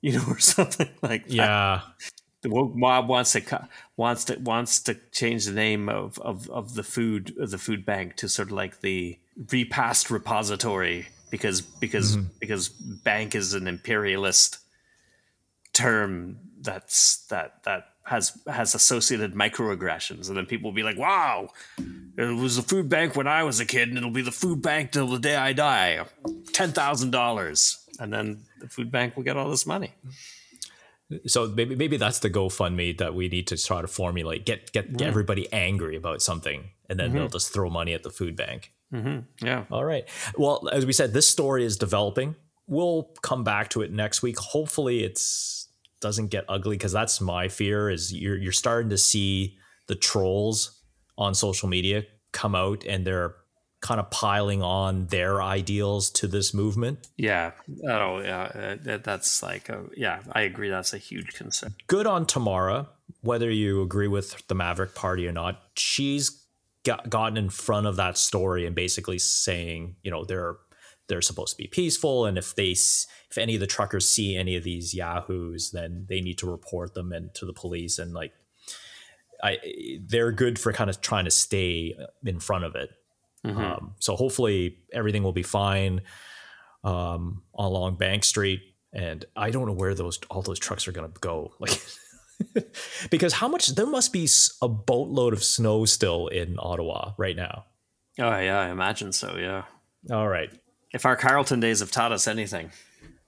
you 0.00 0.12
know, 0.12 0.24
or 0.28 0.38
something 0.38 0.90
like 1.02 1.26
that. 1.26 1.34
Yeah. 1.34 1.80
The 2.42 2.50
woke 2.50 2.74
mob 2.74 3.08
wants 3.08 3.32
to 3.32 3.68
wants 3.96 4.24
to 4.26 4.36
wants 4.36 4.80
to 4.82 4.96
change 5.12 5.44
the 5.44 5.52
name 5.52 5.88
of, 5.88 6.18
of, 6.20 6.48
of 6.50 6.74
the 6.74 6.84
food 6.84 7.34
of 7.38 7.50
the 7.50 7.58
food 7.58 7.84
bank 7.84 8.16
to 8.16 8.28
sort 8.28 8.48
of 8.48 8.52
like 8.52 8.80
the 8.80 9.18
repast 9.50 10.10
repository 10.10 11.08
because 11.30 11.60
because 11.60 12.16
mm-hmm. 12.16 12.28
because 12.38 12.68
bank 12.68 13.34
is 13.34 13.54
an 13.54 13.66
imperialist 13.66 14.58
term 15.72 16.38
that's 16.60 17.26
that 17.26 17.62
that 17.64 17.88
has 18.04 18.38
has 18.46 18.74
associated 18.74 19.34
microaggressions, 19.34 20.28
and 20.28 20.36
then 20.36 20.46
people 20.46 20.70
will 20.70 20.76
be 20.76 20.82
like, 20.82 20.98
"Wow, 20.98 21.50
it 22.16 22.36
was 22.36 22.56
the 22.56 22.62
food 22.62 22.88
bank 22.88 23.16
when 23.16 23.26
I 23.26 23.42
was 23.42 23.60
a 23.60 23.66
kid, 23.66 23.88
and 23.88 23.98
it'll 23.98 24.10
be 24.10 24.22
the 24.22 24.32
food 24.32 24.62
bank 24.62 24.92
till 24.92 25.08
the 25.08 25.18
day 25.18 25.36
I 25.36 25.52
die, 25.52 26.04
ten 26.52 26.72
thousand 26.72 27.10
dollars." 27.10 27.78
And 28.00 28.12
then 28.12 28.42
the 28.60 28.68
food 28.68 28.90
bank 28.92 29.16
will 29.16 29.24
get 29.24 29.36
all 29.36 29.50
this 29.50 29.66
money. 29.66 29.92
So 31.26 31.46
maybe 31.48 31.74
maybe 31.74 31.96
that's 31.96 32.18
the 32.18 32.28
GoFundMe 32.28 32.98
that 32.98 33.14
we 33.14 33.28
need 33.28 33.46
to 33.48 33.56
try 33.56 33.80
to 33.80 33.88
formulate. 33.88 34.44
Get 34.44 34.72
get, 34.72 34.96
get 34.96 35.08
everybody 35.08 35.50
angry 35.52 35.96
about 35.96 36.20
something, 36.20 36.70
and 36.88 36.98
then 36.98 37.12
they'll 37.12 37.28
just 37.28 37.52
throw 37.52 37.70
money 37.70 37.94
at 37.94 38.02
the 38.02 38.10
food 38.10 38.36
bank. 38.36 38.72
Mm-hmm. 38.92 39.46
Yeah. 39.46 39.64
All 39.70 39.84
right. 39.84 40.08
Well, 40.36 40.68
as 40.70 40.86
we 40.86 40.92
said, 40.92 41.12
this 41.12 41.28
story 41.28 41.64
is 41.64 41.76
developing. 41.76 42.36
We'll 42.66 43.14
come 43.22 43.44
back 43.44 43.70
to 43.70 43.82
it 43.82 43.90
next 43.90 44.22
week. 44.22 44.38
Hopefully, 44.38 45.02
it's 45.02 45.68
doesn't 46.00 46.28
get 46.28 46.44
ugly 46.48 46.76
because 46.76 46.92
that's 46.92 47.20
my 47.20 47.48
fear. 47.48 47.88
Is 47.90 48.12
you're 48.12 48.36
you're 48.36 48.52
starting 48.52 48.90
to 48.90 48.98
see 48.98 49.56
the 49.86 49.94
trolls 49.94 50.82
on 51.16 51.34
social 51.34 51.68
media 51.68 52.04
come 52.32 52.54
out 52.54 52.84
and 52.84 53.06
they're 53.06 53.34
kind 53.80 54.00
of 54.00 54.10
piling 54.10 54.62
on 54.62 55.06
their 55.06 55.40
ideals 55.40 56.10
to 56.10 56.26
this 56.26 56.52
movement. 56.52 57.06
Yeah. 57.16 57.52
Oh, 57.88 58.18
yeah. 58.18 58.76
That's 58.82 59.42
like, 59.42 59.68
a, 59.68 59.84
yeah, 59.96 60.20
I 60.32 60.42
agree. 60.42 60.68
That's 60.68 60.92
a 60.92 60.98
huge 60.98 61.34
concern. 61.34 61.74
Good 61.86 62.06
on 62.06 62.26
Tamara, 62.26 62.88
whether 63.20 63.50
you 63.50 63.82
agree 63.82 64.08
with 64.08 64.46
the 64.48 64.54
Maverick 64.56 64.94
Party 64.96 65.28
or 65.28 65.32
not. 65.32 65.62
She's 65.74 66.44
got, 66.84 67.08
gotten 67.08 67.36
in 67.36 67.50
front 67.50 67.86
of 67.86 67.96
that 67.96 68.18
story 68.18 68.66
and 68.66 68.74
basically 68.74 69.18
saying, 69.18 69.96
you 70.02 70.10
know, 70.10 70.24
they're 70.24 70.56
they're 71.06 71.22
supposed 71.22 71.56
to 71.56 71.62
be 71.62 71.68
peaceful, 71.68 72.26
and 72.26 72.36
if 72.36 72.54
they 72.54 72.72
if 72.72 73.38
any 73.38 73.54
of 73.54 73.60
the 73.60 73.66
truckers 73.66 74.06
see 74.06 74.36
any 74.36 74.56
of 74.56 74.64
these 74.64 74.92
yahoos, 74.92 75.70
then 75.70 76.04
they 76.06 76.20
need 76.20 76.36
to 76.38 76.50
report 76.50 76.92
them 76.92 77.12
and 77.12 77.32
to 77.34 77.46
the 77.46 77.52
police 77.54 77.98
and 77.98 78.12
like. 78.12 78.32
I, 79.40 79.58
they're 80.00 80.32
good 80.32 80.58
for 80.58 80.72
kind 80.72 80.90
of 80.90 81.00
trying 81.00 81.24
to 81.24 81.30
stay 81.30 81.94
in 82.26 82.40
front 82.40 82.64
of 82.64 82.74
it. 82.74 82.90
Mm-hmm. 83.46 83.58
Um, 83.58 83.94
so 83.98 84.16
hopefully 84.16 84.78
everything 84.92 85.22
will 85.22 85.32
be 85.32 85.42
fine 85.42 86.02
um, 86.84 87.42
along 87.54 87.96
Bank 87.96 88.24
Street. 88.24 88.60
And 88.92 89.24
I 89.36 89.50
don't 89.50 89.66
know 89.66 89.72
where 89.72 89.94
those 89.94 90.18
all 90.30 90.42
those 90.42 90.58
trucks 90.58 90.88
are 90.88 90.92
going 90.92 91.10
to 91.10 91.20
go. 91.20 91.52
Like, 91.60 91.80
because 93.10 93.32
how 93.32 93.48
much 93.48 93.66
there 93.74 93.84
must 93.84 94.12
be 94.12 94.28
a 94.62 94.68
boatload 94.68 95.32
of 95.32 95.42
snow 95.42 95.84
still 95.84 96.28
in 96.28 96.56
Ottawa 96.60 97.12
right 97.18 97.34
now. 97.34 97.64
Oh, 98.20 98.38
yeah. 98.38 98.60
I 98.60 98.70
imagine 98.70 99.12
so. 99.12 99.36
Yeah. 99.36 99.64
All 100.08 100.28
right. 100.28 100.48
If 100.92 101.04
our 101.04 101.16
Carleton 101.16 101.58
days 101.58 101.80
have 101.80 101.90
taught 101.90 102.12
us 102.12 102.28
anything. 102.28 102.70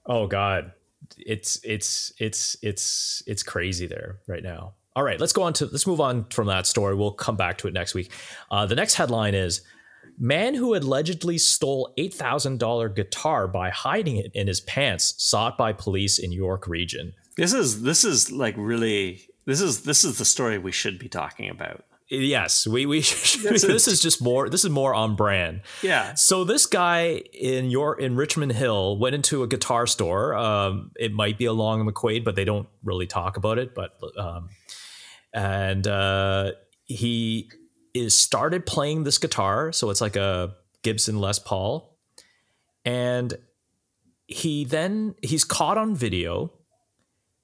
Oh 0.05 0.27
God, 0.27 0.71
it's 1.17 1.59
it's 1.63 2.11
it's 2.19 2.57
it's 2.61 3.23
it's 3.27 3.43
crazy 3.43 3.87
there 3.87 4.19
right 4.27 4.43
now. 4.43 4.73
All 4.95 5.03
right, 5.03 5.19
let's 5.19 5.33
go 5.33 5.43
on 5.43 5.53
to 5.53 5.65
let's 5.65 5.87
move 5.87 6.01
on 6.01 6.25
from 6.25 6.47
that 6.47 6.65
story. 6.65 6.95
We'll 6.95 7.13
come 7.13 7.37
back 7.37 7.59
to 7.59 7.67
it 7.67 7.73
next 7.73 7.93
week. 7.93 8.11
Uh, 8.49 8.65
the 8.65 8.75
next 8.75 8.95
headline 8.95 9.35
is 9.35 9.61
man 10.19 10.55
who 10.55 10.75
allegedly 10.75 11.37
stole 11.37 11.93
eight 11.97 12.13
thousand 12.13 12.59
dollar 12.59 12.89
guitar 12.89 13.47
by 13.47 13.69
hiding 13.69 14.17
it 14.17 14.31
in 14.33 14.47
his 14.47 14.61
pants 14.61 15.13
sought 15.17 15.57
by 15.57 15.73
police 15.73 16.19
in 16.19 16.31
York 16.31 16.67
region. 16.67 17.13
This 17.37 17.53
is 17.53 17.81
this 17.83 18.03
is 18.03 18.31
like 18.31 18.55
really 18.57 19.21
this 19.45 19.61
is 19.61 19.83
this 19.83 20.03
is 20.03 20.17
the 20.17 20.25
story 20.25 20.57
we 20.57 20.71
should 20.71 20.99
be 20.99 21.09
talking 21.09 21.49
about. 21.49 21.83
Yes, 22.09 22.67
we 22.67 22.85
we 22.85 22.99
This 23.01 23.61
this 23.61 23.87
is- 23.87 24.01
just 24.01 24.21
more 24.21 24.49
this 24.49 24.65
is 24.65 24.69
more 24.69 24.93
on 24.93 25.15
brand. 25.15 25.61
Yeah. 25.81 26.13
So 26.15 26.43
this 26.43 26.65
guy 26.65 27.21
in 27.33 27.69
your 27.71 27.97
in 27.99 28.17
Richmond 28.17 28.51
Hill 28.51 28.97
went 28.99 29.15
into 29.15 29.43
a 29.43 29.47
guitar 29.47 29.87
store. 29.87 30.35
Um, 30.35 30.91
it 30.99 31.13
might 31.13 31.37
be 31.37 31.45
along 31.45 31.87
McQuaid, 31.89 32.25
but 32.25 32.35
they 32.35 32.43
don't 32.43 32.67
really 32.83 33.07
talk 33.07 33.37
about 33.37 33.57
it. 33.59 33.73
But 33.73 33.91
um, 34.17 34.49
and 35.33 35.87
uh, 35.87 36.51
he 36.85 37.49
is 37.93 38.17
started 38.17 38.65
playing 38.65 39.03
this 39.03 39.17
guitar. 39.17 39.71
So 39.71 39.89
it's 39.89 40.01
like 40.01 40.15
a 40.15 40.55
Gibson 40.83 41.19
Les 41.19 41.39
Paul, 41.39 41.97
and 42.85 43.33
he 44.27 44.65
then 44.65 45.15
he's 45.21 45.43
caught 45.43 45.77
on 45.77 45.95
video. 45.95 46.53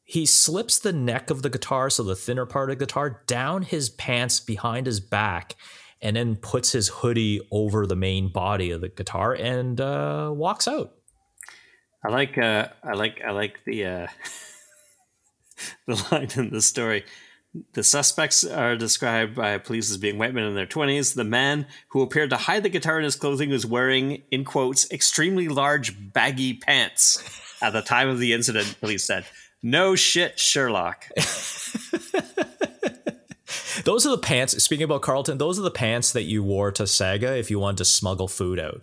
He 0.03 0.25
slips 0.25 0.79
the 0.79 0.93
neck 0.93 1.29
of 1.29 1.41
the 1.41 1.49
guitar, 1.49 1.89
so 1.89 2.01
the 2.01 2.15
thinner 2.15 2.45
part 2.45 2.69
of 2.69 2.79
the 2.79 2.85
guitar, 2.85 3.23
down 3.27 3.63
his 3.63 3.89
pants 3.89 4.39
behind 4.39 4.85
his 4.85 5.01
back, 5.01 5.55
and 6.01 6.15
then 6.15 6.37
puts 6.37 6.71
his 6.71 6.87
hoodie 6.87 7.41
over 7.51 7.85
the 7.85 7.95
main 7.97 8.29
body 8.31 8.71
of 8.71 8.79
the 8.79 8.87
guitar 8.87 9.33
and 9.33 9.81
uh, 9.81 10.31
walks 10.33 10.67
out. 10.67 10.93
I 12.05 12.09
like 12.09 12.37
uh 12.37 12.69
I 12.83 12.93
like 12.93 13.21
I 13.25 13.31
like 13.31 13.59
the 13.65 13.85
uh 13.85 14.07
the 15.87 16.07
line 16.11 16.29
in 16.35 16.51
the 16.51 16.61
story. 16.61 17.03
The 17.73 17.83
suspects 17.83 18.43
are 18.43 18.75
described 18.75 19.35
by 19.35 19.57
police 19.57 19.89
as 19.89 19.97
being 19.97 20.17
white 20.17 20.33
men 20.33 20.43
in 20.45 20.55
their 20.55 20.65
20s. 20.67 21.15
The 21.15 21.23
man 21.23 21.67
who 21.89 22.01
appeared 22.01 22.29
to 22.31 22.37
hide 22.37 22.63
the 22.63 22.69
guitar 22.69 22.97
in 22.97 23.03
his 23.03 23.15
clothing 23.15 23.49
was 23.49 23.65
wearing, 23.65 24.23
in 24.31 24.43
quotes, 24.45 24.91
extremely 24.91 25.47
large 25.47 25.95
baggy 26.13 26.55
pants 26.55 27.23
at 27.61 27.73
the 27.73 27.81
time 27.81 28.09
of 28.09 28.19
the 28.19 28.33
incident, 28.33 28.75
police 28.79 29.03
said. 29.03 29.25
No 29.63 29.95
shit, 29.95 30.39
Sherlock. 30.39 31.05
Those 33.83 34.05
are 34.05 34.09
the 34.09 34.17
pants. 34.21 34.61
Speaking 34.63 34.83
about 34.83 35.01
Carleton, 35.01 35.37
those 35.37 35.57
are 35.57 35.61
the 35.61 35.71
pants 35.71 36.11
that 36.11 36.23
you 36.23 36.43
wore 36.43 36.71
to 36.73 36.85
Saga 36.85 37.37
if 37.37 37.49
you 37.49 37.59
wanted 37.59 37.77
to 37.77 37.85
smuggle 37.85 38.27
food 38.27 38.59
out. 38.59 38.81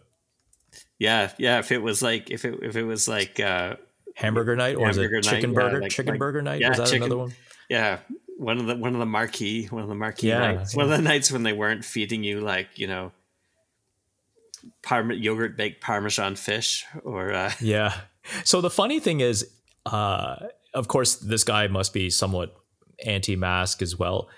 Yeah, 0.99 1.31
yeah. 1.37 1.59
If 1.59 1.73
it 1.73 1.83
was 1.83 2.01
like, 2.01 2.31
if 2.31 2.45
it 2.47 2.59
if 2.63 2.75
it 2.77 2.85
was 2.85 3.07
like, 3.07 3.39
uh, 3.41 3.77
Hamburger 4.15 4.57
night, 4.57 4.77
or 4.77 4.87
Hamburger 4.87 5.19
is 5.19 5.27
it 5.27 5.31
night, 5.31 5.37
chicken 5.37 5.51
yeah, 5.53 5.61
burger? 5.61 5.81
like- 5.83 5.91
chicken 5.91 6.11
like- 6.13 6.19
burger 6.19 6.41
night? 6.43 6.61
yeah, 6.61 6.69
was 6.71 6.79
that 6.79 6.87
chicken- 6.87 7.03
another 7.03 7.19
one? 7.19 7.33
yeah, 7.69 7.99
one 8.39 8.59
of 8.59 8.67
the 8.67 8.77
one 8.77 8.93
of 8.95 8.99
the 8.99 9.07
marquee 9.07 9.67
one 9.67 9.83
of 9.83 9.89
the 9.89 9.95
marquee 9.95 10.29
Yeah, 10.29 10.39
nights. 10.55 10.75
One 10.77 10.85
of 10.85 10.91
the 10.91 11.03
nights 11.03 11.31
when 11.33 11.43
they 11.45 11.53
weren't 11.53 11.85
feeding 11.85 12.25
you 12.25 12.41
like 12.41 12.69
you 12.79 12.87
know, 12.87 13.13
parm- 14.83 15.21
yogurt 15.21 15.57
baked 15.57 15.81
parmesan 15.83 16.37
fish 16.37 16.85
or 17.05 17.33
uh, 17.33 17.53
Yeah. 17.61 17.95
So 18.45 18.61
the 18.61 18.71
funny 18.71 19.01
thing 19.01 19.21
is, 19.21 19.49
uh, 19.87 20.37
of 20.73 20.89
course, 20.89 21.17
this 21.17 21.45
guy 21.45 21.67
must 21.69 21.93
be 21.93 22.11
somewhat 22.11 22.55
anti-mask 23.05 23.83
as 23.83 23.99
well. 23.99 24.29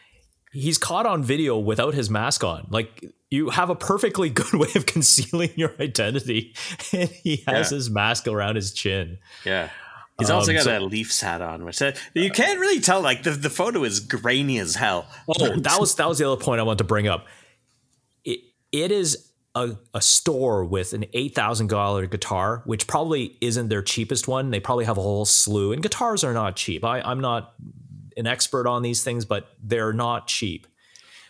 He's 0.53 0.79
caught 0.79 1.07
on 1.07 1.23
video 1.23 1.59
without 1.59 1.95
his 1.95 2.11
mask 2.11 2.43
on. 2.43 2.67
Like 2.71 3.05
you 3.31 3.51
have 3.51 3.71
a 3.71 3.75
perfectly 3.77 4.29
good 4.41 4.53
way 4.55 4.69
of 4.75 4.87
concealing 4.87 5.51
your 5.57 5.73
identity, 5.81 6.55
and 6.93 7.09
he 7.09 7.45
has 7.47 7.71
Yeah. 7.71 7.77
his 7.77 7.91
mask 7.91 8.27
around 8.27 8.57
his 8.57 8.73
chin. 8.73 9.19
yeah. 9.45 9.71
He's 10.19 10.31
also 10.31 10.51
Um, 10.53 10.57
got 10.57 10.65
so- 10.65 10.79
a 10.79 10.81
Leafs 10.81 11.21
hat 11.21 11.43
on, 11.43 11.65
which 11.65 11.81
uh, 11.83 11.93
you 12.15 12.31
can't 12.31 12.59
really 12.59 12.81
tell. 12.81 13.03
Like 13.03 13.23
the, 13.23 13.33
the 13.33 13.51
photo 13.51 13.85
is 13.85 14.01
grainy 14.01 14.59
as 14.59 14.75
hell. 14.75 15.07
Oh, 15.29 15.57
that 15.59 15.79
was 15.79 15.95
that 15.97 16.09
was 16.09 16.19
the 16.19 16.31
other 16.31 16.43
point 16.43 16.61
I 16.61 16.63
wanted 16.63 16.79
to 16.79 16.85
bring 16.85 17.07
up. 17.07 17.27
It 18.25 18.41
it 18.73 18.91
is 18.91 19.31
a, 19.55 19.77
a 19.95 20.01
store 20.01 20.65
with 20.65 20.93
an 20.95 21.05
eight 21.13 21.35
thousand 21.35 21.67
dollar 21.69 22.07
guitar, 22.07 22.63
which 22.65 22.87
probably 22.87 23.37
isn't 23.41 23.69
their 23.69 23.83
cheapest 23.83 24.27
one. 24.27 24.51
They 24.51 24.61
probably 24.61 24.87
have 24.87 24.97
a 24.99 25.03
whole 25.03 25.25
slew, 25.27 25.73
and 25.73 25.83
guitars 25.83 26.25
are 26.25 26.33
not 26.33 26.57
cheap. 26.57 26.85
I, 26.85 27.01
I'm 27.03 27.21
not 27.21 27.55
an 28.17 28.27
expert 28.27 28.67
on 28.67 28.81
these 28.83 29.05
things, 29.05 29.27
but 29.27 29.49
they're 29.63 29.93
not 29.93 30.27
cheap. 30.29 30.67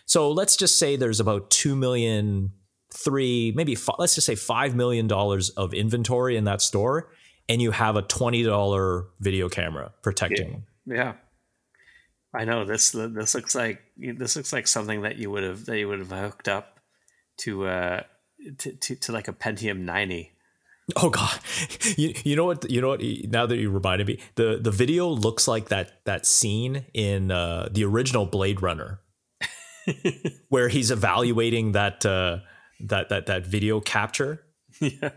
So 0.05 0.31
let's 0.31 0.55
just 0.55 0.79
say 0.79 0.95
there's 0.95 1.19
about 1.19 1.49
two 1.49 1.75
million, 1.75 2.53
three, 2.93 3.51
maybe 3.53 3.75
fi- 3.75 3.95
let's 3.99 4.15
just 4.15 4.25
say 4.27 4.35
five 4.35 4.73
million 4.75 5.07
dollars 5.07 5.49
of 5.49 5.73
inventory 5.73 6.37
in 6.37 6.45
that 6.45 6.61
store, 6.61 7.09
and 7.49 7.61
you 7.61 7.71
have 7.71 7.95
a 7.95 8.01
twenty 8.01 8.43
dollar 8.43 9.05
video 9.19 9.49
camera 9.49 9.93
protecting. 10.01 10.65
Yeah, 10.85 11.13
I 12.33 12.45
know 12.45 12.65
this. 12.65 12.91
This 12.91 13.35
looks 13.35 13.55
like 13.55 13.81
this 13.97 14.35
looks 14.35 14.53
like 14.53 14.67
something 14.67 15.01
that 15.01 15.17
you 15.17 15.31
would 15.31 15.43
have 15.43 15.65
that 15.65 15.77
you 15.77 15.87
would 15.87 15.99
have 15.99 16.11
hooked 16.11 16.47
up 16.47 16.79
to 17.39 17.65
uh 17.65 18.03
to, 18.59 18.71
to, 18.73 18.95
to 18.95 19.11
like 19.11 19.27
a 19.27 19.33
Pentium 19.33 19.79
ninety. 19.79 20.33
Oh 20.95 21.09
God, 21.09 21.39
you, 21.97 22.13
you 22.23 22.35
know 22.35 22.45
what? 22.45 22.69
You 22.69 22.81
know 22.81 22.89
what? 22.89 23.01
Now 23.01 23.45
that 23.45 23.57
you 23.57 23.69
reminded 23.69 24.07
me, 24.07 24.19
the 24.35 24.59
the 24.61 24.71
video 24.71 25.07
looks 25.07 25.47
like 25.47 25.69
that 25.69 26.03
that 26.05 26.25
scene 26.25 26.85
in 26.93 27.31
uh, 27.31 27.67
the 27.71 27.83
original 27.83 28.25
Blade 28.25 28.61
Runner, 28.61 29.01
where 30.49 30.69
he's 30.69 30.91
evaluating 30.91 31.73
that 31.73 32.05
uh, 32.05 32.39
that 32.79 33.09
that 33.09 33.25
that 33.25 33.45
video 33.45 33.81
capture. 33.81 34.43
Yeah. 34.79 35.09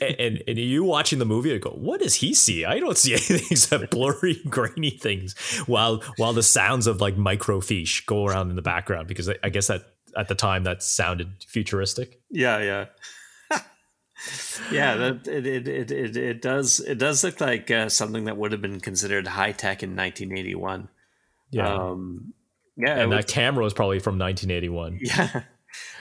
And, 0.00 0.14
and 0.20 0.42
and 0.46 0.58
you 0.58 0.84
watching 0.84 1.18
the 1.18 1.24
movie, 1.24 1.54
I 1.54 1.58
go, 1.58 1.70
what 1.70 2.00
does 2.00 2.16
he 2.16 2.34
see? 2.34 2.64
I 2.64 2.78
don't 2.78 2.98
see 2.98 3.12
anything 3.14 3.46
except 3.50 3.90
blurry, 3.90 4.40
grainy 4.48 4.90
things. 4.90 5.34
While 5.66 6.02
while 6.16 6.32
the 6.34 6.42
sounds 6.42 6.86
of 6.86 7.00
like 7.00 7.16
microfiche 7.16 8.04
go 8.06 8.26
around 8.26 8.50
in 8.50 8.56
the 8.56 8.62
background, 8.62 9.08
because 9.08 9.28
I, 9.28 9.36
I 9.42 9.48
guess 9.48 9.68
that 9.68 9.82
at 10.16 10.28
the 10.28 10.34
time 10.34 10.64
that 10.64 10.82
sounded 10.82 11.44
futuristic. 11.48 12.20
Yeah, 12.30 12.58
yeah. 13.50 13.58
yeah, 14.70 14.96
that 14.96 15.28
it, 15.28 15.46
it, 15.46 15.68
it, 15.68 15.90
it, 15.90 16.16
it 16.16 16.42
does 16.42 16.80
it 16.80 16.98
does 16.98 17.24
look 17.24 17.40
like 17.40 17.70
uh, 17.70 17.88
something 17.88 18.24
that 18.26 18.36
would 18.36 18.52
have 18.52 18.62
been 18.62 18.80
considered 18.80 19.26
high 19.26 19.52
tech 19.52 19.82
in 19.82 19.96
1981. 19.96 20.88
Yeah, 21.50 21.72
Um, 21.72 22.34
yeah, 22.76 22.98
and 23.00 23.10
was- 23.10 23.24
that 23.24 23.32
camera 23.32 23.64
was 23.64 23.74
probably 23.74 23.98
from 23.98 24.18
1981. 24.18 24.98
yeah. 25.02 25.42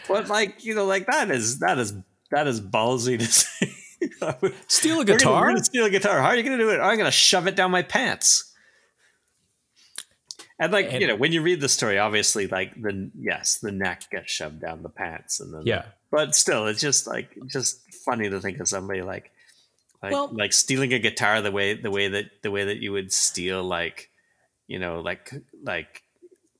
But 0.07 0.27
like 0.27 0.63
you 0.63 0.75
know, 0.75 0.85
like 0.85 1.07
that 1.07 1.31
is 1.31 1.59
that 1.59 1.79
is 1.79 1.93
that 2.31 2.47
is 2.47 2.59
ballsy 2.61 3.17
to 3.19 3.25
say. 3.25 3.73
Steal 4.67 4.95
a 4.95 4.97
We're 4.99 5.03
gonna- 5.05 5.17
guitar? 5.19 5.41
We're 5.41 5.47
gonna 5.49 5.63
steal 5.63 5.85
a 5.85 5.89
guitar. 5.89 6.19
How 6.21 6.27
are 6.27 6.35
you 6.35 6.43
gonna 6.43 6.57
do 6.57 6.69
it? 6.69 6.79
I'm 6.79 6.97
gonna 6.97 7.11
shove 7.11 7.47
it 7.47 7.55
down 7.55 7.71
my 7.71 7.83
pants. 7.83 8.51
And 10.59 10.71
like 10.71 10.91
And- 10.91 11.01
you 11.01 11.07
know, 11.07 11.15
when 11.15 11.31
you 11.31 11.41
read 11.41 11.61
the 11.61 11.69
story, 11.69 11.97
obviously, 11.97 12.47
like 12.47 12.73
the 12.79 13.11
yes, 13.19 13.59
the 13.59 13.71
neck 13.71 14.03
gets 14.11 14.31
shoved 14.31 14.61
down 14.61 14.83
the 14.83 14.89
pants, 14.89 15.39
and 15.39 15.53
then 15.53 15.63
Yeah. 15.65 15.85
But 16.11 16.35
still, 16.35 16.67
it's 16.67 16.79
just 16.81 17.07
like 17.07 17.35
just 17.51 17.81
funny 18.05 18.29
to 18.29 18.39
think 18.39 18.59
of 18.59 18.67
somebody 18.67 19.01
like 19.01 19.31
like 20.01 20.11
Well- 20.11 20.29
like 20.33 20.53
stealing 20.53 20.93
a 20.93 20.99
guitar 20.99 21.41
the 21.41 21.51
way 21.51 21.73
the 21.73 21.91
way 21.91 22.07
that 22.07 22.25
the 22.43 22.51
way 22.51 22.65
that 22.65 22.77
you 22.77 22.91
would 22.91 23.11
steal 23.11 23.63
like 23.63 24.09
you 24.67 24.79
know 24.79 24.99
like 25.01 25.31
like 25.63 26.03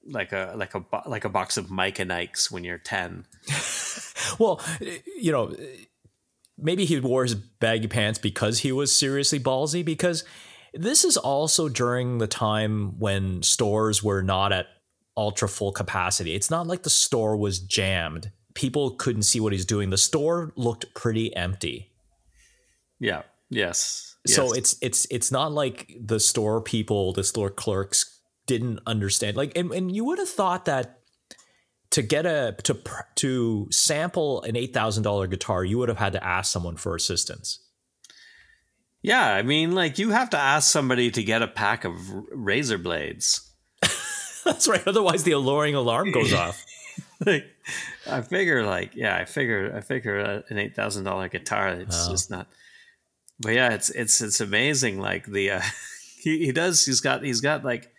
like 0.08 0.32
a 0.34 0.54
like 0.56 0.74
a 0.76 0.84
like 1.08 1.26
a 1.26 1.30
box 1.30 1.58
of 1.58 1.70
Mike 1.72 2.00
and 2.00 2.12
Ike's 2.12 2.52
when 2.52 2.64
you're 2.64 2.78
ten. 2.78 3.26
Well, 4.40 4.62
you 5.18 5.32
know, 5.32 5.54
maybe 6.58 6.86
he 6.86 7.00
wore 7.00 7.24
his 7.24 7.36
baggy 7.36 7.88
pants 7.88 8.18
because 8.20 8.60
he 8.60 8.72
was 8.72 8.92
seriously 8.94 9.40
ballsy. 9.40 9.84
Because 9.84 10.24
this 10.74 11.04
is 11.04 11.18
also 11.18 11.68
during 11.70 12.18
the 12.20 12.28
time 12.28 12.98
when 13.00 13.44
stores 13.44 14.02
were 14.02 14.22
not 14.24 14.52
at 14.54 14.68
ultra 15.18 15.50
full 15.50 15.72
capacity. 15.72 16.34
It's 16.36 16.50
not 16.50 16.68
like 16.68 16.84
the 16.84 16.90
store 16.90 17.36
was 17.36 17.60
jammed. 17.60 18.32
People 18.56 18.92
couldn't 18.92 19.24
see 19.24 19.40
what 19.40 19.52
he's 19.52 19.66
doing. 19.66 19.90
The 19.90 19.98
store 19.98 20.54
looked 20.56 20.94
pretty 20.96 21.36
empty. 21.36 21.92
Yeah. 23.00 23.24
Yes. 23.50 24.16
So 24.26 24.46
Yes. 24.48 24.58
it's 24.58 24.78
it's 24.82 25.08
it's 25.12 25.32
not 25.32 25.52
like 25.52 25.92
the 26.00 26.20
store 26.20 26.62
people, 26.62 27.12
the 27.14 27.24
store 27.26 27.50
clerks 27.50 28.20
didn't 28.46 28.80
understand. 28.86 29.38
Like, 29.38 29.58
and, 29.58 29.72
and 29.72 29.96
you 29.96 30.04
would 30.06 30.20
have 30.20 30.30
thought 30.30 30.66
that 30.66 31.00
to 31.92 32.02
get 32.02 32.26
a 32.26 32.56
to 32.64 32.78
to 33.16 33.68
sample 33.72 34.42
an 34.44 34.56
eight 34.56 34.74
thousand 34.74 35.04
dollar 35.04 35.28
guitar, 35.28 35.64
you 35.64 35.78
would 35.78 35.90
have 35.90 36.00
had 36.00 36.14
to 36.14 36.24
ask 36.24 36.52
someone 36.52 36.76
for 36.76 36.96
assistance. 36.96 37.60
yeah. 39.02 39.34
I 39.34 39.42
mean, 39.44 39.74
like 39.74 40.00
you 40.00 40.10
have 40.12 40.30
to 40.32 40.38
ask 40.38 40.72
somebody 40.72 41.12
to 41.12 41.24
get 41.24 41.42
a 41.42 41.48
pack 41.48 41.86
of 41.86 41.94
razor 42.32 42.78
blades. 42.78 43.50
That's 44.44 44.68
right. 44.68 44.86
Otherwise, 44.88 45.24
the 45.24 45.32
alluring 45.34 45.76
alarm 45.76 46.12
goes 46.12 46.34
off. 46.44 46.66
like 47.26 47.46
I 48.10 48.22
figure 48.22 48.66
like 48.66 48.96
yeah, 48.96 49.16
I 49.16 49.26
figure 49.26 49.74
I 49.76 49.82
figure 49.82 50.20
uh, 50.20 50.42
an 50.50 50.58
eight 50.58 50.76
thousand 50.76 51.04
dollar 51.06 51.30
guitar. 51.30 51.70
It's 51.70 52.06
Wow. 52.08 52.12
just 52.12 52.32
not. 52.32 52.48
But 53.40 53.54
yeah, 53.54 53.70
it's 53.74 53.90
it's 53.92 54.20
it's 54.22 54.42
amazing. 54.42 55.00
Like 55.00 55.26
the 55.28 55.52
uh, 55.52 55.62
he 56.24 56.46
he 56.46 56.52
does. 56.52 56.86
He's 56.86 57.02
got 57.02 57.24
he's 57.24 57.40
got 57.42 57.64
like 57.64 57.92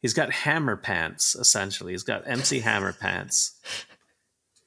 he's 0.00 0.14
got 0.14 0.32
hammer 0.32 0.76
pants 0.76 1.34
essentially. 1.34 1.92
He's 1.92 2.02
got 2.02 2.28
MC 2.28 2.60
Hammer 2.60 2.92
pants. 2.92 3.60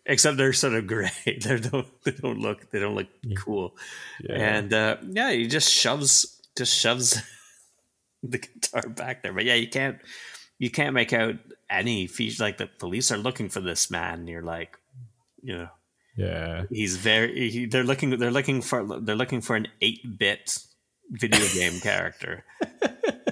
Except 0.06 0.36
they're 0.36 0.54
sort 0.54 0.74
of 0.74 0.88
gray. 0.88 1.12
They 1.26 1.60
don't 1.60 1.88
they 2.04 2.12
don't 2.12 2.40
look 2.40 2.72
they 2.72 2.80
don't 2.80 2.96
look 2.96 3.08
cool. 3.38 3.76
And 4.30 4.74
uh, 4.74 4.98
yeah, 5.10 5.32
he 5.32 5.48
just 5.48 5.72
shoves 5.72 6.42
just 6.58 6.76
shoves 6.76 7.22
the 8.24 8.40
guitar 8.40 8.90
back 8.90 9.24
there. 9.24 9.34
But 9.34 9.46
yeah, 9.46 9.56
you 9.56 9.70
can't 9.70 10.00
you 10.60 10.70
can't 10.70 10.94
make 10.94 11.14
out 11.14 11.36
any 11.70 12.08
feature 12.08 12.44
like 12.44 12.58
the 12.58 12.68
police 12.68 13.12
are 13.12 13.18
looking 13.18 13.50
for 13.50 13.62
this 13.62 13.90
man. 13.90 14.20
And 14.20 14.30
you're 14.30 14.44
like, 14.44 14.78
you 15.42 15.58
know, 15.58 15.70
yeah. 16.18 16.64
he's 16.70 16.98
very. 16.98 17.50
He, 17.50 17.66
they're 17.66 17.84
looking. 17.84 18.18
They're 18.18 18.32
looking 18.32 18.62
for. 18.62 19.00
They're 19.00 19.16
looking 19.16 19.42
for 19.42 19.56
an 19.56 19.68
eight 19.82 20.18
bit 20.18 20.58
video 21.10 21.46
game 21.54 21.80
character. 21.80 22.46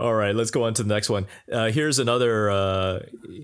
All 0.00 0.14
right, 0.14 0.34
let's 0.34 0.52
go 0.52 0.64
on 0.64 0.74
to 0.74 0.82
the 0.84 0.94
next 0.94 1.10
one. 1.10 1.26
Uh, 1.50 1.70
here's 1.70 1.98
another. 1.98 2.50
Uh, 2.50 3.00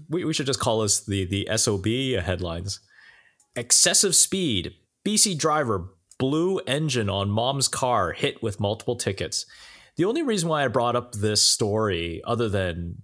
we, 0.08 0.24
we 0.24 0.32
should 0.32 0.46
just 0.46 0.60
call 0.60 0.82
this 0.82 1.04
the 1.04 1.24
the 1.24 1.48
SOB 1.56 1.86
headlines. 2.24 2.80
Excessive 3.56 4.14
speed. 4.14 4.74
BC 5.04 5.36
driver 5.36 5.90
blew 6.18 6.58
engine 6.60 7.10
on 7.10 7.28
mom's 7.28 7.66
car, 7.66 8.12
hit 8.12 8.42
with 8.42 8.60
multiple 8.60 8.96
tickets. 8.96 9.46
The 9.96 10.04
only 10.04 10.22
reason 10.22 10.48
why 10.48 10.64
I 10.64 10.68
brought 10.68 10.96
up 10.96 11.12
this 11.12 11.42
story, 11.42 12.22
other 12.24 12.48
than 12.48 13.02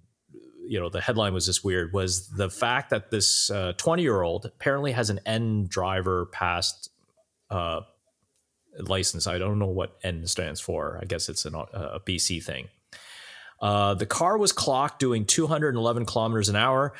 you 0.67 0.79
know 0.79 0.89
the 0.89 1.01
headline 1.01 1.35
was 1.35 1.47
just 1.47 1.65
weird, 1.65 1.93
was 1.93 2.29
the 2.29 2.51
fact 2.51 2.91
that 2.91 3.11
this 3.11 3.51
twenty 3.77 4.03
year 4.03 4.23
old 4.23 4.47
apparently 4.47 4.93
has 4.93 5.11
an 5.11 5.19
N 5.27 5.67
driver 5.69 6.27
past 6.27 6.89
uh, 7.51 7.81
license. 8.79 9.27
I 9.27 9.39
don't 9.39 9.59
know 9.59 9.67
what 9.67 9.99
N 10.05 10.27
stands 10.27 10.61
for. 10.61 10.99
I 11.03 11.05
guess 11.05 11.29
it's 11.29 11.45
an, 11.45 11.57
uh, 11.57 11.67
a 11.73 12.01
BC 12.01 12.45
thing. 12.45 12.69
Uh, 13.61 13.95
the 13.95 14.07
car 14.07 14.39
was 14.39 14.53
clocked 14.53 14.99
doing 14.99 15.25
211 15.27 16.07
kilometers 16.07 16.49
an 16.49 16.57
hour. 16.57 16.93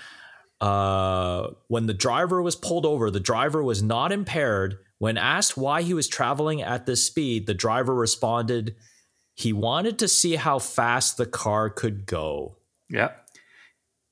Uh, 0.61 1.49
when 1.69 1.87
the 1.87 1.95
driver 1.95 2.43
was 2.43 2.55
pulled 2.55 2.85
over, 2.85 3.11
the 3.11 3.19
driver 3.21 3.63
was 3.63 3.83
not 3.83 4.13
impaired. 4.13 4.79
When 4.99 5.17
asked 5.17 5.57
why 5.57 5.81
he 5.83 5.95
was 5.95 6.07
traveling 6.07 6.61
at 6.61 6.85
this 6.85 7.07
speed, 7.07 7.47
the 7.47 7.55
driver 7.55 7.95
responded, 7.95 8.77
he 9.35 9.55
wanted 9.55 9.99
to 10.01 10.09
see 10.09 10.37
how 10.37 10.59
fast 10.59 11.17
the 11.17 11.25
car 11.25 11.71
could 11.71 12.05
go. 12.05 12.57
yeah, 12.91 13.13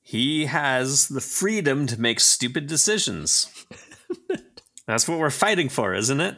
he 0.01 0.45
has 0.45 1.07
the 1.07 1.21
freedom 1.21 1.85
to 1.85 2.01
make 2.01 2.19
stupid 2.19 2.65
decisions. 2.65 3.53
That's 4.87 5.07
what 5.07 5.19
we're 5.19 5.29
fighting 5.29 5.69
for, 5.69 5.93
isn't 5.93 6.19
it? 6.19 6.35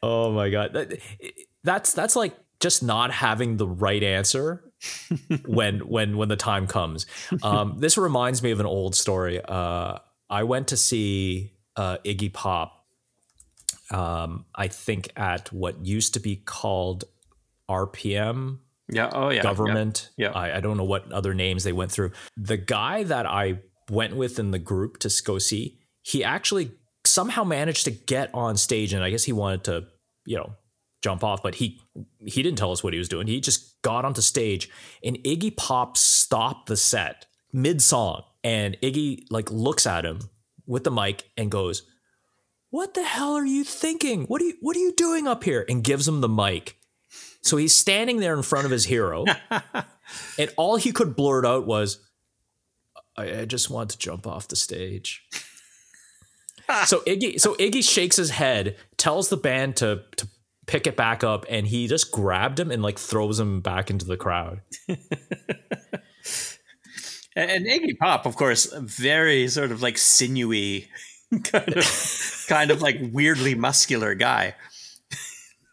Oh 0.00 0.30
my 0.30 0.48
god, 0.50 0.72
That- 0.74 1.00
that's 1.64 1.92
that's 1.92 2.14
like 2.14 2.36
just 2.60 2.82
not 2.84 3.10
having 3.12 3.56
the 3.56 3.66
right 3.66 4.02
answer 4.02 4.62
when 5.46 5.80
when 5.80 6.16
when 6.16 6.28
the 6.28 6.36
time 6.36 6.66
comes. 6.66 7.06
Um, 7.42 7.76
this 7.78 7.96
reminds 7.98 8.42
me 8.42 8.50
of 8.50 8.60
an 8.60 8.66
old 8.66 8.94
story. 8.94 9.40
Uh, 9.42 9.98
I 10.28 10.44
went 10.44 10.68
to 10.68 10.76
see 10.76 11.52
uh, 11.76 11.98
Iggy 12.04 12.32
Pop. 12.32 12.78
Um, 13.90 14.46
I 14.54 14.68
think 14.68 15.10
at 15.16 15.52
what 15.52 15.84
used 15.84 16.14
to 16.14 16.20
be 16.20 16.36
called 16.36 17.04
RPM 17.68 18.58
Yeah. 18.88 19.10
Oh 19.12 19.30
yeah. 19.30 19.42
Guvernment. 19.42 20.10
Yeah. 20.16 20.30
I, 20.30 20.56
I 20.56 20.60
don't 20.60 20.76
know 20.76 20.84
what 20.84 21.10
other 21.12 21.34
names 21.34 21.64
they 21.64 21.72
went 21.72 21.92
through. 21.92 22.12
The 22.36 22.56
guy 22.56 23.02
that 23.04 23.26
I 23.26 23.60
went 23.90 24.16
with 24.16 24.38
in 24.38 24.50
the 24.50 24.58
group 24.58 24.98
to 25.00 25.22
go 25.24 25.38
see, 25.38 25.78
he 26.02 26.24
actually 26.24 26.72
somehow 27.04 27.44
managed 27.44 27.84
to 27.84 27.90
get 27.90 28.30
on 28.34 28.56
stage, 28.56 28.92
and 28.92 29.02
I 29.02 29.10
guess 29.10 29.24
he 29.24 29.32
wanted 29.32 29.64
to, 29.64 29.86
you 30.24 30.36
know, 30.36 30.54
jump 31.02 31.22
off, 31.22 31.42
but 31.42 31.56
he 31.56 31.80
he 32.24 32.42
didn't 32.42 32.58
tell 32.58 32.72
us 32.72 32.82
what 32.82 32.92
he 32.92 32.98
was 32.98 33.08
doing. 33.08 33.26
He 33.26 33.40
just 33.40 33.82
got 33.82 34.04
onto 34.04 34.22
stage, 34.22 34.70
and 35.04 35.18
Iggy 35.18 35.56
Pop 35.56 35.96
stopped 35.96 36.68
the 36.68 36.76
set 36.76 37.26
mid 37.52 37.82
song, 37.82 38.22
and 38.42 38.76
Iggy 38.80 39.26
like 39.30 39.50
looks 39.50 39.86
at 39.86 40.04
him 40.04 40.20
with 40.66 40.84
the 40.84 40.90
mic 40.90 41.24
and 41.36 41.50
goes. 41.50 41.82
What 42.70 42.94
the 42.94 43.02
hell 43.02 43.34
are 43.34 43.44
you 43.44 43.64
thinking? 43.64 44.24
What 44.24 44.40
are 44.40 44.46
you 44.46 44.54
what 44.62 44.74
are 44.76 44.80
you 44.80 44.94
doing 44.94 45.28
up 45.28 45.44
here? 45.44 45.66
And 45.68 45.84
gives 45.84 46.08
him 46.08 46.22
the 46.22 46.28
mic. 46.28 46.78
So 47.42 47.56
he's 47.58 47.74
standing 47.74 48.20
there 48.20 48.34
in 48.34 48.42
front 48.42 48.64
of 48.64 48.70
his 48.70 48.84
hero, 48.84 49.24
and 50.38 50.50
all 50.56 50.76
he 50.76 50.92
could 50.92 51.16
blurt 51.16 51.44
out 51.44 51.66
was, 51.66 51.98
I, 53.16 53.40
I 53.40 53.44
just 53.44 53.68
want 53.68 53.90
to 53.90 53.98
jump 53.98 54.26
off 54.26 54.48
the 54.48 54.56
stage. 54.56 55.22
so 56.86 57.00
Iggy 57.00 57.40
so 57.40 57.54
Iggy 57.56 57.86
shakes 57.86 58.16
his 58.16 58.30
head, 58.30 58.76
tells 58.96 59.28
the 59.28 59.36
band 59.36 59.76
to 59.76 60.04
to 60.16 60.28
pick 60.72 60.86
it 60.86 60.96
back 60.96 61.22
up, 61.22 61.44
and 61.50 61.66
he 61.66 61.86
just 61.86 62.10
grabbed 62.10 62.58
him 62.58 62.70
and 62.70 62.82
like 62.82 62.98
throws 62.98 63.38
him 63.38 63.60
back 63.60 63.90
into 63.90 64.06
the 64.06 64.16
crowd. 64.16 64.62
And, 67.34 67.64
Iggy 67.64 67.96
Pop, 67.98 68.26
of 68.26 68.36
course, 68.36 68.70
very 68.74 69.48
sort 69.48 69.72
of 69.72 69.80
like 69.80 69.96
sinewy, 69.96 70.88
kind 71.44 71.74
of, 71.76 72.44
kind 72.46 72.70
of 72.70 72.82
like 72.82 72.98
weirdly 73.10 73.54
muscular 73.54 74.14
guy. 74.14 74.54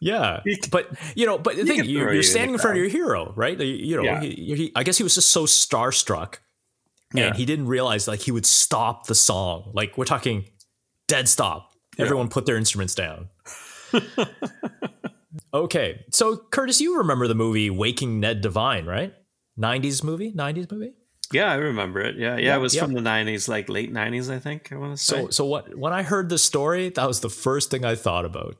Yeah, 0.00 0.40
but 0.70 0.88
you 1.14 1.26
know, 1.26 1.36
but 1.36 1.56
the 1.56 1.64
thing 1.64 1.84
you, 1.84 1.98
you're 1.98 2.14
you 2.14 2.22
standing 2.22 2.54
in 2.54 2.58
front 2.60 2.78
of 2.78 2.82
your 2.82 2.88
hero, 2.90 3.34
right? 3.36 3.60
You, 3.60 3.98
know, 3.98 4.02
Yeah. 4.02 4.20
he, 4.22 4.30
he, 4.30 4.72
I 4.74 4.84
guess 4.84 4.96
he 4.96 5.02
was 5.02 5.14
just 5.14 5.32
so 5.32 5.44
starstruck, 5.44 6.36
Yeah. 7.12 7.26
and 7.26 7.36
he 7.36 7.44
didn't 7.44 7.66
realize 7.66 8.08
like 8.08 8.20
he 8.20 8.32
would 8.32 8.46
stop 8.46 9.06
the 9.06 9.14
song. 9.14 9.70
Like 9.74 9.98
we're 9.98 10.06
talking 10.06 10.46
dead 11.08 11.28
stop. 11.28 11.72
Everyone 11.98 12.30
put 12.30 12.46
their 12.46 12.56
instruments 12.56 12.94
down. 12.94 13.28
okay, 15.54 16.04
so 16.10 16.36
Curtis, 16.36 16.80
you 16.80 16.98
remember 16.98 17.28
the 17.28 17.34
movie 17.34 17.70
Waking 17.70 18.20
Ned 18.20 18.40
Devine, 18.40 18.86
right? 18.86 19.14
'90s 19.58 20.02
movie, 20.02 20.32
'90s 20.32 20.70
movie. 20.70 20.92
Yeah, 21.32 21.52
I 21.52 21.56
remember 21.56 22.00
it. 22.00 22.16
Yeah, 22.16 22.36
yeah, 22.36 22.46
Yeah, 22.46 22.56
it 22.56 22.60
was 22.60 22.74
yeah. 22.74 22.82
from 22.82 22.94
the 22.94 23.00
'90s, 23.00 23.48
like 23.48 23.68
late 23.68 23.92
'90s, 23.92 24.32
I 24.32 24.38
think. 24.38 24.72
I 24.72 24.76
want 24.76 24.96
to 24.96 25.02
say. 25.02 25.16
So, 25.22 25.30
so 25.30 25.44
what? 25.44 25.76
When 25.76 25.92
I 25.92 26.02
heard 26.02 26.28
this 26.28 26.42
story, 26.42 26.88
that 26.90 27.06
was 27.06 27.20
the 27.20 27.30
first 27.30 27.70
thing 27.70 27.84
I 27.84 27.94
thought 27.94 28.24
about. 28.24 28.56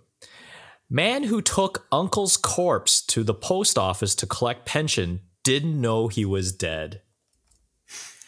Man 0.88 1.24
who 1.24 1.40
took 1.40 1.86
uncle's 1.92 2.36
corpse 2.36 3.00
to 3.06 3.22
the 3.22 3.34
post 3.34 3.78
office 3.78 4.14
to 4.16 4.26
collect 4.26 4.66
pension 4.66 5.20
didn't 5.44 5.80
know 5.80 6.08
he 6.08 6.24
was 6.24 6.52
dead. 6.52 7.02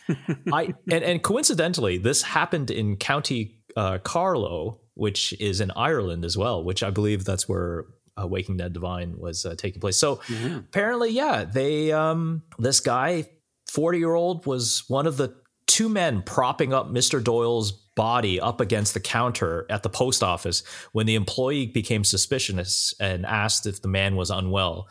I 0.52 0.74
and, 0.90 1.04
and 1.04 1.22
coincidentally, 1.22 1.98
this 1.98 2.22
happened 2.22 2.70
in 2.70 2.96
County 2.96 3.61
uh, 3.76 3.98
Carlow, 3.98 4.80
which 4.94 5.32
is 5.40 5.60
in 5.60 5.70
Ireland 5.72 6.24
as 6.24 6.36
well. 6.36 6.62
Which 6.62 6.82
I 6.82 6.90
believe 6.90 7.24
that's 7.24 7.48
where 7.48 7.86
uh, 8.20 8.26
Waking 8.26 8.58
Dead 8.58 8.72
Devine 8.72 9.18
was 9.18 9.44
uh, 9.44 9.54
taking 9.56 9.80
place. 9.80 9.96
So 9.96 10.20
apparently, 10.56 11.10
yeah, 11.10 11.44
they 11.44 11.92
um, 11.92 12.42
this 12.58 12.80
guy, 12.80 13.28
forty 13.70 13.98
year 13.98 14.14
old, 14.14 14.46
was 14.46 14.84
one 14.88 15.06
of 15.06 15.16
the 15.16 15.34
two 15.66 15.88
men 15.88 16.22
propping 16.22 16.72
up 16.72 16.90
Mr. 16.90 17.22
Doyle's 17.22 17.72
body 17.94 18.40
up 18.40 18.60
against 18.60 18.94
the 18.94 19.00
counter 19.00 19.66
at 19.70 19.82
the 19.82 19.88
post 19.88 20.22
office 20.22 20.62
when 20.92 21.06
the 21.06 21.14
employee 21.14 21.66
became 21.66 22.04
suspicious 22.04 22.94
and 23.00 23.26
asked 23.26 23.66
if 23.66 23.82
the 23.82 23.88
man 23.88 24.16
was 24.16 24.30
unwell. 24.30 24.88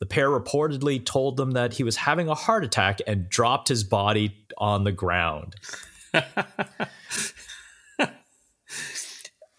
The 0.00 0.06
pair 0.06 0.30
reportedly 0.30 1.04
told 1.04 1.36
them 1.36 1.52
that 1.52 1.74
he 1.74 1.84
was 1.84 1.96
having 1.96 2.28
a 2.28 2.34
heart 2.34 2.64
attack 2.64 3.00
and 3.06 3.28
dropped 3.28 3.68
his 3.68 3.84
body 3.84 4.34
on 4.56 4.84
the 4.84 4.92
ground. 4.92 5.56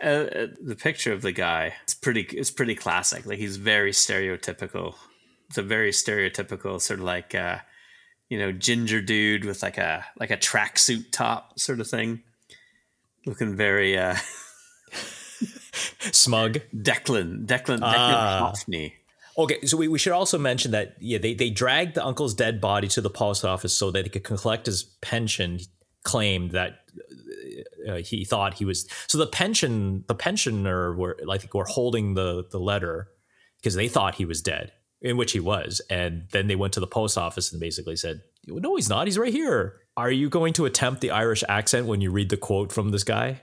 Uh, 0.02 0.47
the 0.62 0.76
picture 0.76 1.14
of 1.14 1.22
the 1.22 1.32
guy 1.32 1.74
it's 1.84 1.93
pretty 1.93 2.22
it's 2.32 2.49
pretty 2.49 2.74
classic 2.74 3.26
like 3.26 3.38
he's 3.38 3.58
very 3.58 3.91
stereotypical 3.91 4.95
it's 5.47 5.58
a 5.58 5.62
very 5.62 5.91
stereotypical 5.91 6.82
sort 6.82 6.99
of 6.99 7.06
like 7.06 7.36
uh 7.36 7.58
you 8.30 8.39
know 8.39 8.52
ginger 8.52 9.02
dude 9.02 9.45
with 9.45 9.62
like 9.62 9.78
a 9.78 10.04
like 10.20 10.32
a 10.32 10.38
tracksuit 10.38 11.12
top 11.12 11.60
sort 11.60 11.80
of 11.80 11.88
thing 11.88 12.24
looking 13.26 13.56
very 13.56 13.97
uh 13.97 14.16
Smug. 16.12 16.60
Declan 16.76 17.45
Declan 17.45 17.80
Declan. 17.80 18.41
Haughney 18.41 18.93
Okay, 19.38 19.66
so 19.66 19.78
we, 19.78 19.88
we 19.88 19.97
should 19.97 20.12
also 20.12 20.38
mention 20.38 20.72
that 20.72 20.95
yeah, 20.99 21.18
they, 21.18 21.34
they 21.34 21.49
dragged 21.49 21.95
the 21.95 22.06
uncle's 22.06 22.34
dead 22.34 22.60
body 22.60 22.88
to 22.89 23.02
the 23.02 23.10
post 23.10 23.45
office 23.45 23.74
so 23.74 23.89
that 23.91 24.04
he 24.04 24.10
could 24.10 24.24
collect 24.24 24.66
his 24.66 24.84
pension. 25.02 25.60
claim 26.04 26.49
that 26.49 26.80
uh, 27.88 27.96
he 27.98 28.26
thought 28.26 28.56
he 28.56 28.66
was 28.66 28.88
so 29.08 29.18
the 29.18 29.28
pension 29.28 30.04
the 30.08 30.16
pensioner 30.16 30.96
were 30.96 31.18
I 31.30 31.38
think 31.38 31.54
were 31.54 31.66
holding 31.66 32.14
the 32.14 32.46
the 32.52 32.60
letter 32.60 33.08
because 33.58 33.76
they 33.76 33.88
thought 33.88 34.16
he 34.16 34.26
was 34.26 34.42
dead, 34.42 34.72
in 35.02 35.18
which 35.18 35.32
he 35.32 35.40
was, 35.40 35.82
and 35.90 36.28
then 36.32 36.48
they 36.48 36.56
went 36.56 36.74
to 36.74 36.80
the 36.80 36.88
post 36.88 37.18
office 37.18 37.52
and 37.52 37.60
basically 37.60 37.96
said, 37.96 38.22
"No, 38.48 38.76
he's 38.76 38.90
not. 38.90 39.08
He's 39.08 39.18
right 39.18 39.34
here." 39.34 39.78
Are 39.98 40.10
you 40.12 40.30
going 40.30 40.54
to 40.54 40.66
attempt 40.66 41.02
the 41.02 41.12
Irish 41.12 41.44
accent 41.50 41.86
when 41.86 42.00
you 42.02 42.12
read 42.12 42.30
the 42.30 42.38
quote 42.38 42.72
from 42.72 42.90
this 42.90 43.04
guy? 43.04 43.42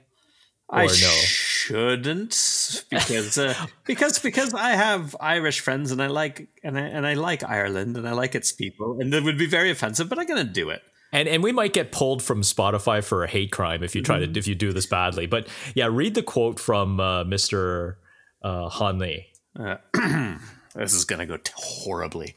I 0.70 0.84
Or 0.84 0.88
no? 0.88 0.92
shouldn't 0.92 2.84
because 2.90 3.38
uh, 3.38 3.54
because 3.86 4.18
because 4.18 4.54
I 4.54 4.70
have 4.70 5.14
Irish 5.20 5.60
friends 5.60 5.92
and 5.92 6.02
I 6.02 6.06
like 6.08 6.48
and 6.64 6.78
I 6.78 6.82
and 6.82 7.06
I 7.06 7.14
like 7.14 7.42
Ireland 7.44 7.96
and 7.96 8.08
I 8.08 8.12
like 8.12 8.34
its 8.34 8.52
people 8.52 8.98
and 9.00 9.12
it 9.14 9.22
would 9.24 9.38
be 9.38 9.46
very 9.46 9.70
offensive, 9.70 10.08
but 10.08 10.18
I'm 10.18 10.26
gonna 10.26 10.44
do 10.44 10.70
it. 10.70 10.82
And 11.12 11.28
and 11.28 11.42
we 11.42 11.52
might 11.52 11.72
get 11.72 11.90
pulled 11.92 12.22
from 12.22 12.42
Spotify 12.42 13.02
for 13.02 13.24
a 13.24 13.28
hate 13.28 13.50
crime 13.50 13.82
if 13.82 13.94
you 13.94 14.02
try 14.02 14.20
Mm-hmm. 14.20 14.32
to 14.34 14.38
if 14.38 14.46
you 14.46 14.54
do 14.54 14.72
this 14.72 14.86
badly. 14.86 15.26
But 15.26 15.48
yeah, 15.74 15.88
read 15.90 16.14
the 16.14 16.22
quote 16.22 16.60
from 16.60 17.00
uh, 17.00 17.24
Mr. 17.24 17.96
Uh, 18.42 18.68
Hanley. 18.68 19.26
This 20.74 20.94
is 20.94 21.04
gonna 21.06 21.26
go 21.26 21.38
t- 21.38 21.50
horribly. 21.56 22.36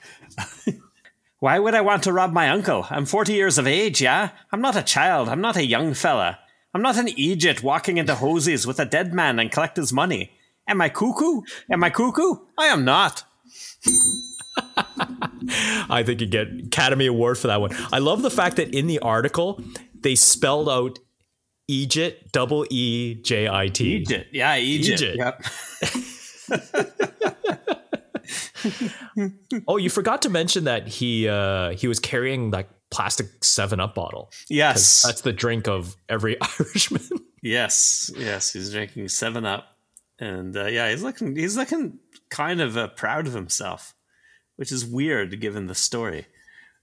Why 1.39 1.59
would 1.59 1.75
I 1.75 1.81
want 1.81 2.03
to 2.03 2.13
rob 2.13 2.31
my 2.33 2.49
uncle? 2.49 2.87
I'm 2.89 3.05
40 3.05 3.33
years 3.33 3.57
of 3.59 3.67
age, 3.67 4.01
yeah? 4.01 4.29
I'm 4.51 4.61
not 4.61 4.75
a 4.75 4.81
child. 4.81 5.27
I'm 5.29 5.41
not 5.41 5.57
a 5.57 5.65
young 5.65 5.93
fella. 5.93 6.39
I'm 6.73 6.81
not 6.81 6.97
an 6.97 7.09
Egypt 7.09 7.61
walking 7.61 7.97
into 7.97 8.13
hosies 8.15 8.65
with 8.65 8.79
a 8.79 8.85
dead 8.85 9.13
man 9.13 9.37
and 9.37 9.51
collect 9.51 9.75
his 9.77 9.91
money. 9.93 10.31
Am 10.67 10.81
I 10.81 10.89
cuckoo? 10.89 11.41
Am 11.71 11.83
I 11.83 11.89
cuckoo? 11.91 12.35
I 12.57 12.67
am 12.67 12.83
not. 12.85 13.25
I 15.89 16.03
think 16.05 16.21
you 16.21 16.27
get 16.27 16.47
Academy 16.67 17.07
Award 17.07 17.37
for 17.37 17.47
that 17.47 17.61
one. 17.61 17.71
I 17.91 17.99
love 17.99 18.21
the 18.21 18.31
fact 18.31 18.57
that 18.57 18.73
in 18.73 18.87
the 18.87 18.99
article 18.99 19.61
they 19.99 20.15
spelled 20.15 20.69
out 20.69 20.99
Egypt, 21.67 22.31
double 22.31 22.65
E 22.69 23.15
J 23.15 23.47
I 23.47 23.67
T. 23.67 23.95
Egypt. 23.95 24.29
Yeah, 24.31 24.57
Egypt. 24.57 25.01
Egypt. 25.01 25.17
Yep. 25.17 25.45
Oh, 29.67 29.77
you 29.77 29.89
forgot 29.89 30.21
to 30.23 30.29
mention 30.29 30.65
that 30.65 30.87
he 30.87 31.27
uh, 31.27 31.71
he 31.71 31.87
was 31.87 31.99
carrying 31.99 32.51
like 32.51 32.69
plastic 32.89 33.43
Seven 33.43 33.79
Up 33.79 33.95
bottle. 33.95 34.31
Yes. 34.49 35.01
That's 35.03 35.21
the 35.21 35.33
drink 35.33 35.67
of 35.67 35.95
every 36.07 36.37
Irishman. 36.59 37.01
Yes, 37.41 38.11
yes, 38.15 38.53
he's 38.53 38.71
drinking 38.71 39.07
Seven 39.09 39.45
Up, 39.45 39.75
and 40.19 40.55
uh, 40.55 40.67
yeah, 40.67 40.91
he's 40.91 41.01
looking 41.03 41.35
he's 41.35 41.57
looking 41.57 41.99
kind 42.29 42.61
of 42.61 42.77
uh, 42.77 42.87
proud 42.89 43.27
of 43.27 43.33
himself, 43.33 43.95
which 44.61 44.71
is 44.71 44.85
weird 44.85 45.41
given 45.41 45.65
the 45.65 45.73
story. 45.73 46.27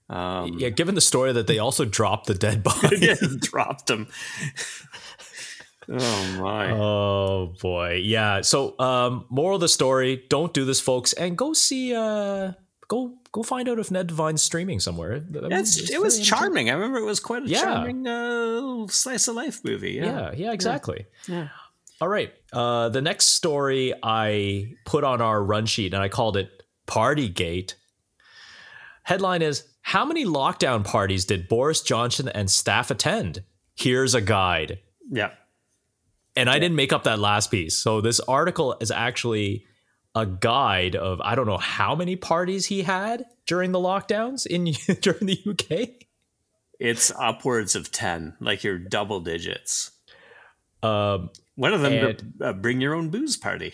Um, 0.09 0.57
yeah, 0.59 0.67
given 0.67 0.95
the 0.95 1.01
story 1.01 1.31
that 1.31 1.47
they 1.47 1.59
also 1.59 1.85
dropped 1.85 2.27
the 2.27 2.33
dead 2.33 2.61
body. 2.69 2.97
yeah, 2.99 3.15
dropped 3.39 3.89
him. 3.89 4.07
oh 5.87 6.37
my! 6.41 6.71
Oh 6.71 7.53
boy, 7.61 8.01
yeah. 8.03 8.41
So, 8.41 8.77
um, 8.79 9.25
moral 9.29 9.55
of 9.55 9.61
the 9.61 9.69
story: 9.69 10.25
don't 10.29 10.53
do 10.53 10.65
this, 10.65 10.81
folks, 10.81 11.13
and 11.13 11.37
go 11.37 11.53
see. 11.53 11.95
Uh, 11.95 12.51
go 12.89 13.13
go 13.31 13.43
find 13.43 13.69
out 13.69 13.79
if 13.79 13.91
Ned 13.91 14.07
Devine's 14.07 14.41
streaming 14.41 14.81
somewhere. 14.81 15.13
I 15.15 15.59
It's, 15.59 15.77
it's 15.79 15.89
it 15.91 16.01
was 16.01 16.19
charming. 16.19 16.69
I 16.69 16.73
remember 16.73 16.99
it 16.99 17.05
was 17.05 17.21
quite 17.21 17.43
a 17.43 17.47
Yeah. 17.47 17.61
charming 17.63 18.05
uh, 18.05 18.87
slice 18.87 19.27
of 19.29 19.35
life 19.35 19.63
movie. 19.63 19.91
Yeah. 19.93 20.03
Yeah, 20.05 20.31
yeah, 20.35 20.51
exactly. 20.51 21.05
Yeah. 21.29 21.47
All 22.01 22.07
right. 22.09 22.33
Uh, 22.51 22.89
the 22.89 23.01
next 23.01 23.27
story 23.27 23.93
I 24.03 24.73
put 24.85 25.03
on 25.03 25.21
our 25.21 25.41
run 25.41 25.65
sheet, 25.65 25.93
and 25.93 26.01
I 26.03 26.09
called 26.09 26.35
it 26.37 26.58
"Partygate." 26.89 27.75
Headline 29.03 29.41
is: 29.41 29.63
How 29.81 30.05
many 30.05 30.25
lockdown 30.25 30.83
parties 30.83 31.25
did 31.25 31.47
Boris 31.47 31.81
Johnson 31.81 32.27
and 32.29 32.49
staff 32.49 32.91
attend? 32.91 33.43
Here's 33.75 34.13
a 34.15 34.21
guide. 34.21 34.79
yeah. 35.09 35.31
And 36.35 36.49
I 36.49 36.57
didn't 36.59 36.75
make 36.77 36.93
up 36.93 37.03
that 37.03 37.19
last 37.19 37.51
piece. 37.51 37.75
So 37.75 37.99
this 38.01 38.19
article 38.21 38.77
is 38.79 38.91
actually 38.91 39.65
a 40.15 40.25
guide 40.25 40.95
of 40.95 41.19
I 41.21 41.35
don't 41.35 41.47
know 41.47 41.57
how 41.57 41.95
many 41.95 42.15
parties 42.15 42.67
he 42.67 42.83
had 42.83 43.25
during 43.45 43.71
the 43.73 43.79
lockdowns 43.79 44.45
in 44.45 44.65
during 45.01 45.25
the 45.25 45.39
UK. 45.45 46.05
It's 46.79 47.11
upwards 47.19 47.75
of 47.75 47.91
ten, 47.91 48.35
like 48.39 48.63
your 48.63 48.77
double 48.77 49.19
digits. 49.19 49.91
Um, 50.81 51.29
One 51.55 51.73
of 51.73 51.81
them, 51.81 51.93
And- 51.93 52.33
uh, 52.41 52.53
bring 52.53 52.79
your 52.79 52.93
own 52.93 53.09
booze 53.09 53.35
party. 53.35 53.73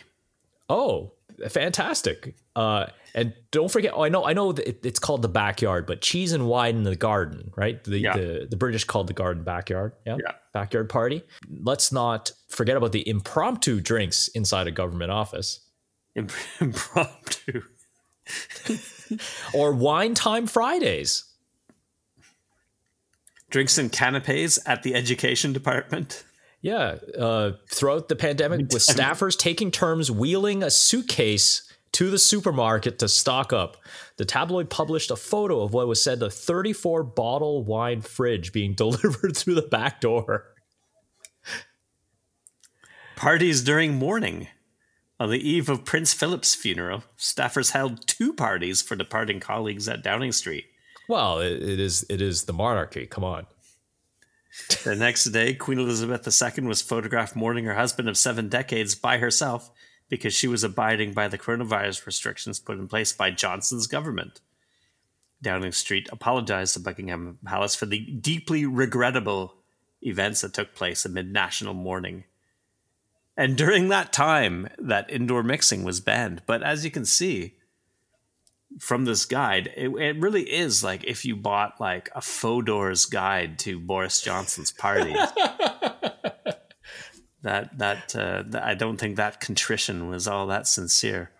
oh, 0.69 1.11
fantastic! 1.49 2.35
Uh, 2.55 2.87
and 3.13 3.33
don't 3.51 3.71
forget. 3.71 3.93
Oh, 3.95 4.03
I 4.03 4.09
know, 4.09 4.25
I 4.25 4.33
know 4.33 4.51
that 4.51 4.67
it, 4.67 4.85
it's 4.85 4.99
called 4.99 5.21
the 5.21 5.29
backyard, 5.29 5.85
but 5.85 6.01
cheese 6.01 6.31
and 6.33 6.47
wine 6.47 6.75
in 6.77 6.83
the 6.83 6.95
garden, 6.95 7.51
right? 7.55 7.83
The 7.83 7.99
Yeah. 7.99 8.17
the, 8.17 8.47
the 8.49 8.55
British 8.57 8.83
called 8.83 9.07
the 9.07 9.13
garden 9.13 9.43
backyard. 9.43 9.93
Yeah? 10.05 10.17
Yeah. 10.23 10.31
backyard 10.53 10.89
party. 10.89 11.23
Let's 11.49 11.91
not 11.91 12.31
forget 12.49 12.75
about 12.77 12.91
the 12.91 13.07
impromptu 13.07 13.79
drinks 13.81 14.27
inside 14.29 14.67
a 14.67 14.71
government 14.71 15.11
office 15.11 15.59
Imp- 16.15 16.31
impromptu. 16.59 17.61
or 19.53 19.71
wine 19.73 20.13
time 20.13 20.47
Fridays. 20.47 21.23
Drinks 23.49 23.77
and 23.77 23.91
canapes 23.91 24.59
at 24.65 24.83
the 24.83 24.95
education 24.95 25.53
department. 25.53 26.23
Yeah, 26.65 26.95
uh, 27.15 27.51
throughout 27.69 28.09
the 28.09 28.15
pandemic, 28.15 28.61
with 28.61 28.69
staffers 28.81 29.37
taking 29.37 29.69
turns 29.69 30.09
wheeling 30.09 30.63
a 30.63 30.71
suitcase 30.71 31.71
to 31.91 32.09
the 32.09 32.17
supermarket 32.17 32.97
to 32.97 33.07
stock 33.07 33.53
up. 33.53 33.77
The 34.17 34.25
tabloid 34.25 34.71
published 34.71 35.11
a 35.11 35.15
photo 35.15 35.61
of 35.61 35.75
what 35.75 35.87
was 35.87 36.03
said 36.03 36.23
a 36.23 36.29
34 36.31 37.03
bottle 37.03 37.63
wine 37.63 38.01
fridge 38.01 38.51
being 38.51 38.73
delivered 38.75 39.37
through 39.37 39.53
the 39.53 39.61
back 39.61 40.01
door. 40.01 40.47
Parties 43.15 43.61
during 43.61 43.93
mourning. 43.93 44.47
On 45.19 45.29
the 45.29 45.47
eve 45.47 45.69
of 45.69 45.85
Prince 45.85 46.15
Philip's 46.15 46.55
funeral, 46.55 47.03
staffers 47.15 47.73
held 47.73 48.07
two 48.07 48.33
parties 48.33 48.81
for 48.81 48.95
departing 48.95 49.39
colleagues 49.39 49.87
at 49.87 50.01
Downing 50.01 50.31
Street. 50.31 50.65
Well, 51.07 51.41
it, 51.41 51.61
it 51.61 51.79
is 51.79 52.07
it 52.09 52.23
is 52.23 52.45
the 52.45 52.53
monarchy. 52.53 53.05
Come 53.05 53.23
on. 53.23 53.45
The 54.83 54.95
next 54.95 55.25
day, 55.25 55.53
Queen 55.53 55.79
Elizabeth 55.79 56.25
II 56.25 56.65
was 56.65 56.81
photographed 56.81 57.35
mourning 57.35 57.65
her 57.65 57.75
husband 57.75 58.07
of 58.07 58.17
seven 58.17 58.49
decades 58.49 58.95
by 58.95 59.17
herself 59.17 59.71
because 60.09 60.33
she 60.33 60.47
was 60.47 60.63
abiding 60.63 61.13
by 61.13 61.27
the 61.27 61.37
coronavirus 61.37 62.05
restrictions 62.05 62.59
put 62.59 62.77
in 62.77 62.87
place 62.87 63.11
by 63.11 63.31
Johnson's 63.31 63.87
government. 63.87 64.41
Downing 65.41 65.71
Street 65.71 66.07
apologized 66.11 66.73
to 66.73 66.79
Buckingham 66.79 67.39
Palace 67.45 67.75
for 67.75 67.85
the 67.85 67.99
deeply 67.99 68.65
regrettable 68.65 69.55
events 70.01 70.41
that 70.41 70.53
took 70.53 70.73
place 70.73 71.05
amid 71.05 71.31
national 71.31 71.73
mourning. 71.73 72.23
And 73.37 73.57
during 73.57 73.89
that 73.89 74.13
time, 74.13 74.69
that 74.77 75.09
indoor 75.09 75.43
mixing 75.43 75.83
was 75.83 75.99
banned. 75.99 76.43
But 76.45 76.63
as 76.63 76.85
you 76.85 76.91
can 76.91 77.05
see 77.05 77.55
from 78.79 79.05
this 79.05 79.25
guide, 79.25 79.71
it, 79.75 79.89
it 79.89 80.19
really 80.19 80.43
is 80.43 80.83
like 80.83 81.03
if 81.05 81.23
you 81.25 81.35
bought 81.35 81.79
like 81.79 82.09
a 82.15 82.21
Fodor's 82.21 83.05
guide 83.05 83.57
to 83.59 83.79
Boris 83.79 84.21
Johnson's 84.21 84.71
party. 84.71 85.13
that 87.43 87.77
that 87.77 88.15
uh, 88.15 88.43
th- 88.43 88.55
I 88.63 88.73
don't 88.73 88.97
think 88.97 89.17
that 89.17 89.39
contrition 89.39 90.09
was 90.09 90.27
all 90.27 90.47
that 90.47 90.67
sincere. 90.67 91.31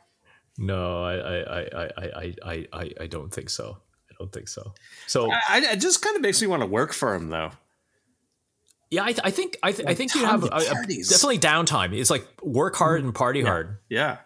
No, 0.57 1.03
I 1.03 1.15
I 1.15 1.38
I 1.43 1.61
I 1.77 1.89
I 1.97 2.33
I 2.45 2.67
I, 2.73 2.89
I 3.01 3.07
don't 3.07 3.33
think 3.33 3.49
so. 3.49 3.77
I 4.09 4.13
don't 4.19 4.31
think 4.31 4.47
so. 4.47 4.73
So 5.07 5.31
I, 5.31 5.41
I- 5.49 5.71
it 5.73 5.81
just 5.81 6.01
kind 6.01 6.15
of 6.15 6.21
makes 6.21 6.41
me 6.41 6.47
want 6.47 6.61
to 6.61 6.67
work 6.67 6.93
for 6.93 7.15
him, 7.15 7.29
though. 7.29 7.51
yeah, 8.91 9.03
I, 9.03 9.07
th- 9.11 9.21
I 9.23 9.31
think 9.31 9.57
I, 9.63 9.71
th- 9.73 9.88
I 9.89 9.93
think 9.95 10.15
you 10.15 10.23
have 10.25 10.43
a, 10.43 10.47
a- 10.47 10.59
definitely 10.59 11.39
downtime. 11.39 11.97
It's 11.99 12.09
like 12.09 12.25
work 12.41 12.75
hard 12.75 13.03
and 13.03 13.13
party 13.13 13.41
hard. 13.41 13.79
Yeah, 13.89 14.19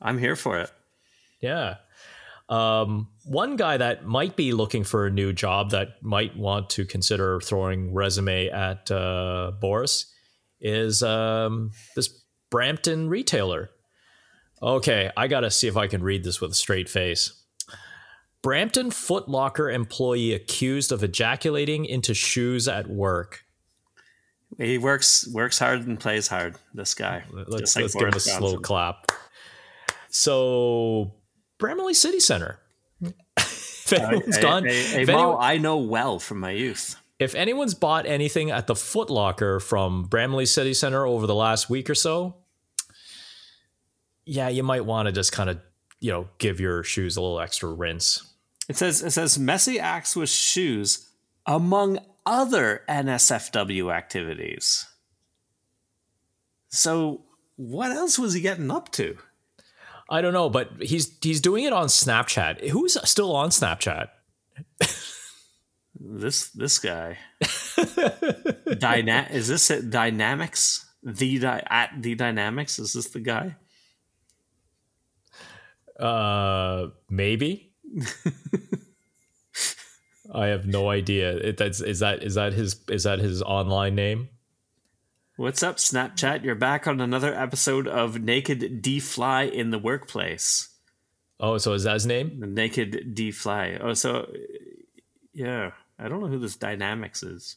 I'm 0.00 0.18
here 0.18 0.36
for 0.36 0.58
it. 0.58 0.70
Yeah. 1.40 1.76
Um, 2.52 3.08
one 3.24 3.56
guy 3.56 3.78
that 3.78 4.04
might 4.04 4.36
be 4.36 4.52
looking 4.52 4.84
for 4.84 5.06
a 5.06 5.10
new 5.10 5.32
job 5.32 5.70
that 5.70 6.02
might 6.02 6.36
want 6.36 6.68
to 6.70 6.84
consider 6.84 7.40
throwing 7.40 7.94
resume 7.94 8.50
at 8.50 8.90
uh, 8.90 9.52
Boris 9.58 10.12
is 10.60 11.02
um, 11.02 11.70
this 11.96 12.22
Brampton 12.50 13.08
retailer. 13.08 13.70
Okay, 14.62 15.10
I 15.16 15.28
gotta 15.28 15.50
see 15.50 15.66
if 15.66 15.78
I 15.78 15.86
can 15.86 16.02
read 16.02 16.24
this 16.24 16.42
with 16.42 16.50
a 16.50 16.54
straight 16.54 16.90
face. 16.90 17.42
Brampton 18.42 18.90
Foot 18.90 19.30
Locker 19.30 19.70
employee 19.70 20.34
accused 20.34 20.92
of 20.92 21.02
ejaculating 21.02 21.86
into 21.86 22.12
shoes 22.12 22.68
at 22.68 22.86
work. 22.86 23.44
He 24.58 24.76
works 24.76 25.26
works 25.32 25.58
hard 25.58 25.86
and 25.86 25.98
plays 25.98 26.28
hard. 26.28 26.56
This 26.74 26.92
guy. 26.92 27.24
Let's, 27.32 27.74
like 27.76 27.84
let's 27.84 27.94
give 27.94 28.08
him 28.08 28.14
a 28.14 28.20
slow 28.20 28.58
clap. 28.58 29.10
So, 30.10 31.14
Bramalea 31.62 31.94
City 31.94 32.20
Center. 32.20 32.58
if 33.36 33.92
anyone's 33.92 34.36
A- 34.36 34.42
gone, 34.42 34.66
a- 34.66 34.70
a 34.70 34.98
anyone- 35.00 35.36
I 35.40 35.58
know 35.58 35.76
well 35.78 36.18
from 36.18 36.40
my 36.40 36.50
youth. 36.50 36.96
if 37.18 37.34
anyone's 37.34 37.74
bought 37.74 38.04
anything 38.06 38.50
at 38.50 38.66
the 38.66 38.74
Foot 38.74 39.08
Locker 39.10 39.60
from 39.60 40.06
Bramalea 40.08 40.48
City 40.48 40.74
Center 40.74 41.06
over 41.06 41.26
the 41.26 41.34
last 41.34 41.70
week 41.70 41.88
or 41.88 41.94
so, 41.94 42.34
yeah, 44.24 44.48
you 44.48 44.62
might 44.62 44.84
want 44.84 45.06
to 45.06 45.12
just 45.12 45.32
kind 45.32 45.50
of, 45.50 45.58
you 46.00 46.10
know, 46.12 46.28
give 46.38 46.60
your 46.60 46.82
shoes 46.82 47.16
a 47.16 47.20
little 47.20 47.40
extra 47.40 47.68
rinse. 47.68 48.26
It 48.68 48.76
says 48.76 49.02
it 49.02 49.10
says 49.10 49.38
messy 49.38 49.78
acts 49.80 50.14
with 50.16 50.28
shoes 50.30 51.08
among 51.46 51.98
other 52.24 52.82
NSFW 52.88 53.92
activities. 53.92 54.86
So 56.68 57.24
what 57.56 57.90
else 57.90 58.18
was 58.18 58.34
he 58.34 58.40
getting 58.40 58.70
up 58.70 58.90
to? 58.92 59.16
I 60.12 60.20
don't 60.20 60.34
know, 60.34 60.50
but 60.50 60.70
he's 60.82 61.16
he's 61.22 61.40
doing 61.40 61.64
it 61.64 61.72
on 61.72 61.86
Snapchat. 61.86 62.68
Who's 62.68 62.98
still 63.08 63.34
on 63.34 63.48
Snapchat? 63.48 64.08
This 65.98 66.50
this 66.50 66.78
guy. 66.78 67.16
Dyna- 68.78 69.28
is 69.30 69.48
this 69.48 69.70
it? 69.70 69.88
Dynamics? 69.88 70.84
The 71.02 71.38
di- 71.38 71.66
at 71.70 72.02
the 72.02 72.14
Dynamics? 72.14 72.78
Is 72.78 72.92
this 72.92 73.08
the 73.08 73.20
guy? 73.20 73.56
Uh, 75.98 76.88
maybe. 77.08 77.72
I 80.34 80.48
have 80.48 80.66
no 80.66 80.90
idea. 80.90 81.36
It, 81.36 81.56
that's 81.56 81.80
is 81.80 82.00
that 82.00 82.22
is 82.22 82.34
that 82.34 82.52
his 82.52 82.76
is 82.88 83.04
that 83.04 83.18
his 83.18 83.40
online 83.40 83.94
name? 83.94 84.28
What's 85.36 85.62
up, 85.62 85.76
Snapchat? 85.76 86.44
You're 86.44 86.54
back 86.54 86.86
on 86.86 87.00
another 87.00 87.34
episode 87.34 87.88
of 87.88 88.20
Naked 88.20 88.82
D 88.82 89.00
Fly 89.00 89.44
in 89.44 89.70
the 89.70 89.78
Workplace. 89.78 90.68
Oh, 91.40 91.56
so 91.56 91.72
is 91.72 91.84
that 91.84 91.94
his 91.94 92.04
name? 92.04 92.38
The 92.38 92.46
Naked 92.46 93.14
D 93.14 93.30
Fly. 93.30 93.78
Oh, 93.80 93.94
so 93.94 94.30
yeah, 95.32 95.70
I 95.98 96.08
don't 96.08 96.20
know 96.20 96.26
who 96.26 96.38
this 96.38 96.56
Dynamics 96.56 97.22
is, 97.22 97.56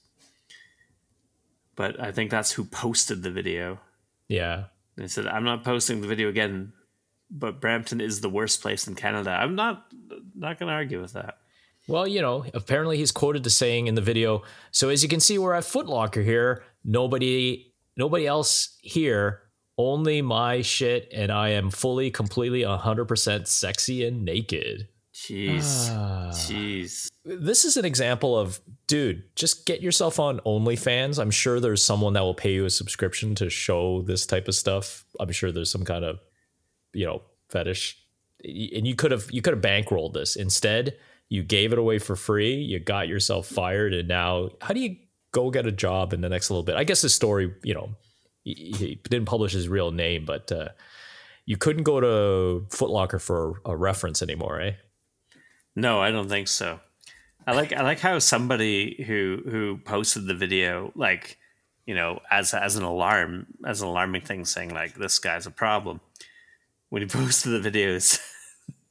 but 1.76 2.00
I 2.00 2.14
think 2.14 2.32
that's 2.32 2.54
who 2.54 2.64
posted 2.64 3.24
the 3.24 3.30
video. 3.30 3.82
Yeah. 4.30 4.66
They 4.96 5.08
said, 5.08 5.28
"I'm 5.28 5.44
not 5.44 5.66
posting 5.66 6.00
the 6.00 6.08
video 6.08 6.30
again, 6.30 6.72
but 7.30 7.60
Brampton 7.60 8.00
is 8.00 8.22
the 8.22 8.30
worst 8.30 8.62
place 8.62 8.88
in 8.88 8.96
Canada." 8.96 9.32
I'm 9.32 9.56
not 9.56 9.86
not 10.34 10.60
going 10.60 10.70
to 10.70 10.74
argue 10.74 11.02
with 11.02 11.12
that. 11.12 11.40
Well, 11.88 12.08
you 12.08 12.22
know, 12.22 12.46
apparently 12.54 12.98
he's 12.98 13.12
quoted 13.12 13.44
to 13.44 13.50
saying 13.50 13.88
in 13.88 13.96
the 13.96 14.02
video, 14.02 14.44
so 14.72 14.88
as 14.88 15.04
you 15.04 15.10
can 15.10 15.20
see, 15.20 15.38
we're 15.38 15.54
at 15.54 15.66
Foot 15.66 15.88
Locker 15.88 16.22
here. 16.22 16.64
Nobody 16.86 17.74
nobody 17.98 18.28
else 18.28 18.78
here, 18.82 19.42
only 19.78 20.22
my 20.22 20.62
shit, 20.62 21.10
and 21.12 21.32
I 21.32 21.50
am 21.50 21.72
fully, 21.72 22.12
completely, 22.12 22.64
hundred 22.64 23.06
percent 23.06 23.48
sexy 23.48 24.06
and 24.06 24.24
naked. 24.24 24.88
Jeez, 25.14 25.90
Ah. 25.92 26.30
jeez. 26.32 27.10
This 27.24 27.64
is 27.64 27.78
an 27.78 27.86
example 27.86 28.38
of, 28.38 28.60
dude, 28.86 29.24
just 29.36 29.66
get 29.66 29.82
yourself 29.82 30.20
on 30.20 30.40
OnlyFans. 30.42 31.18
I'm 31.18 31.32
sure 31.32 31.60
there's 31.62 31.82
someone 31.82 32.14
that 32.14 32.22
will 32.22 32.34
pay 32.36 32.54
you 32.54 32.66
a 32.66 32.70
subscription 32.70 33.34
to 33.36 33.50
show 33.50 34.02
this 34.02 34.26
type 34.26 34.48
of 34.50 34.56
stuff. 34.56 35.06
I'm 35.20 35.32
sure 35.32 35.52
there's 35.54 35.72
some 35.72 35.86
kind 35.86 36.04
of, 36.04 36.20
you 36.94 37.06
know, 37.06 37.22
fetish. 37.50 37.98
And 38.44 38.86
you 38.86 38.94
could 38.94 39.12
have 39.12 39.32
you 39.32 39.42
could 39.42 39.54
have 39.54 39.64
bankrolled 39.64 40.14
this. 40.14 40.36
Instead, 40.36 40.98
you 41.30 41.42
gave 41.44 41.72
it 41.72 41.80
away 41.80 41.98
for 41.98 42.16
free. 42.18 42.56
You 42.56 42.80
got 42.80 43.08
yourself 43.08 43.48
fired, 43.48 43.94
and 43.94 44.08
now 44.08 44.50
how 44.62 44.74
do 44.74 44.82
you 44.82 44.98
go 45.36 45.52
get 45.52 45.68
a 45.68 45.72
job 45.72 46.14
in 46.14 46.22
the 46.22 46.30
next 46.30 46.50
little 46.50 46.64
bit? 46.64 46.76
I 46.78 46.86
guess 46.86 47.02
the 47.02 47.10
story, 47.10 47.54
you 47.62 47.74
know, 47.74 47.90
he, 48.44 48.74
he 48.78 49.02
didn't 49.04 49.26
publish 49.26 49.52
his 49.52 49.68
real 49.68 49.92
name, 49.92 50.24
but 50.24 50.50
uh, 50.50 50.70
you 51.46 51.58
couldn't 51.58 51.84
go 51.84 52.00
to 52.00 52.66
Foot 52.70 52.90
Locker 52.90 53.20
for 53.20 53.62
a 53.66 53.76
reference 53.76 54.22
anymore, 54.22 54.62
eh? 54.62 54.72
No, 55.76 56.02
I 56.02 56.10
don't 56.10 56.30
think 56.30 56.48
so. 56.48 56.80
I 57.46 57.52
like 57.54 57.74
I 57.74 57.84
like 57.84 58.00
how 58.00 58.18
somebody 58.18 59.04
who 59.06 59.42
who 59.46 59.78
posted 59.78 60.26
the 60.26 60.34
video 60.34 60.92
like 60.96 61.38
you 61.86 61.94
know 61.94 62.22
as 62.32 62.56
as 62.56 62.76
an 62.76 62.84
alarm 62.84 63.46
as 63.64 63.84
an 63.84 63.90
alarming 63.90 64.22
thing 64.22 64.46
saying 64.46 64.74
like 64.74 64.96
this 64.96 65.20
guy's 65.20 65.46
a 65.46 65.52
problem. 65.52 66.00
When 66.90 67.04
he 67.04 67.08
posted 67.20 67.62
the 67.62 67.70
videos 67.70 68.20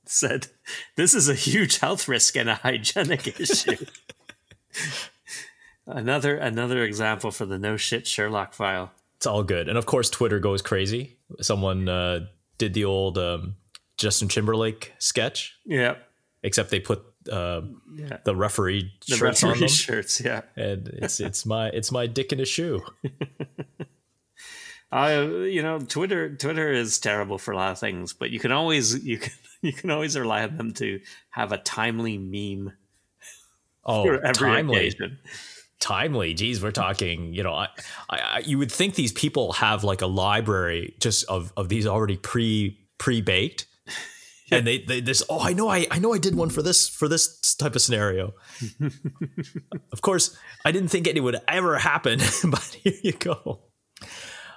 said 0.04 0.48
this 0.94 1.14
is 1.14 1.28
a 1.28 1.34
huge 1.34 1.78
health 1.78 2.06
risk 2.06 2.36
and 2.36 2.48
a 2.48 2.56
hygienic 2.56 3.40
issue. 3.40 3.86
another 5.86 6.36
another 6.36 6.82
example 6.84 7.30
for 7.30 7.46
the 7.46 7.58
no 7.58 7.76
shit 7.76 8.06
Sherlock 8.06 8.52
file. 8.54 8.92
it's 9.16 9.26
all 9.26 9.42
good. 9.42 9.68
And 9.68 9.78
of 9.78 9.86
course, 9.86 10.10
Twitter 10.10 10.38
goes 10.40 10.62
crazy. 10.62 11.16
Someone 11.40 11.88
uh, 11.88 12.26
did 12.58 12.74
the 12.74 12.84
old 12.84 13.18
um, 13.18 13.56
Justin 13.96 14.28
Timberlake 14.28 14.92
sketch, 14.98 15.56
Yeah. 15.64 15.96
except 16.42 16.70
they 16.70 16.80
put 16.80 17.02
uh, 17.30 17.62
Yeah. 17.94 18.18
the 18.24 18.34
referee 18.36 18.92
The 19.08 19.16
shirts 19.16 19.42
on 19.42 19.50
referee 19.50 19.60
them, 19.66 19.68
shirts, 19.68 20.20
yeah. 20.20 20.42
and 20.56 20.88
it's 20.88 21.20
it's 21.20 21.46
my 21.46 21.68
it's 21.68 21.90
my 21.92 22.06
dick 22.06 22.32
in 22.32 22.40
a 22.40 22.44
shoe. 22.44 22.82
I, 24.92 25.20
you 25.22 25.60
know, 25.62 25.80
Twitter. 25.80 26.36
Twitter 26.36 26.70
is 26.70 26.98
terrible 27.00 27.36
for 27.38 27.50
a 27.52 27.56
lot 27.56 27.72
of 27.72 27.78
things, 27.80 28.12
but 28.12 28.30
you 28.30 28.38
can 28.38 28.52
always 28.52 29.04
you 29.04 29.18
can 29.18 29.32
you 29.62 29.72
can 29.72 29.90
always 29.90 30.16
rely 30.18 30.42
on 30.44 30.56
them 30.56 30.72
to 30.74 31.00
have 31.30 31.50
a 31.52 31.58
timely 31.58 32.16
meme 32.18 32.72
Oh, 33.86 34.16
timely, 34.32 34.76
occasion. 34.76 35.18
Timely. 35.84 36.32
Geez, 36.32 36.62
we're 36.62 36.70
talking. 36.70 37.34
You 37.34 37.42
know, 37.42 37.52
I, 37.52 37.68
I, 38.08 38.42
you 38.46 38.56
would 38.56 38.72
think 38.72 38.94
these 38.94 39.12
people 39.12 39.52
have 39.52 39.84
like 39.84 40.00
a 40.00 40.06
library 40.06 40.94
just 40.98 41.28
of 41.28 41.52
of 41.58 41.68
these 41.68 41.86
already 41.86 42.16
pre 42.16 42.78
pre 42.98 43.20
baked. 43.20 43.66
And 44.52 44.66
they, 44.66 44.78
they 44.78 45.00
this 45.00 45.22
oh 45.30 45.40
I 45.40 45.54
know 45.54 45.68
I 45.68 45.86
I 45.90 45.98
know 45.98 46.12
I 46.12 46.18
did 46.18 46.36
one 46.36 46.50
for 46.50 46.60
this 46.60 46.86
for 46.86 47.08
this 47.08 47.54
type 47.56 47.74
of 47.74 47.80
scenario. 47.80 48.34
of 49.92 50.02
course, 50.02 50.36
I 50.66 50.70
didn't 50.70 50.90
think 50.90 51.06
it 51.06 51.18
would 51.18 51.40
ever 51.48 51.78
happen, 51.78 52.20
but 52.44 52.78
here 52.82 52.92
you 53.02 53.12
go. 53.12 53.62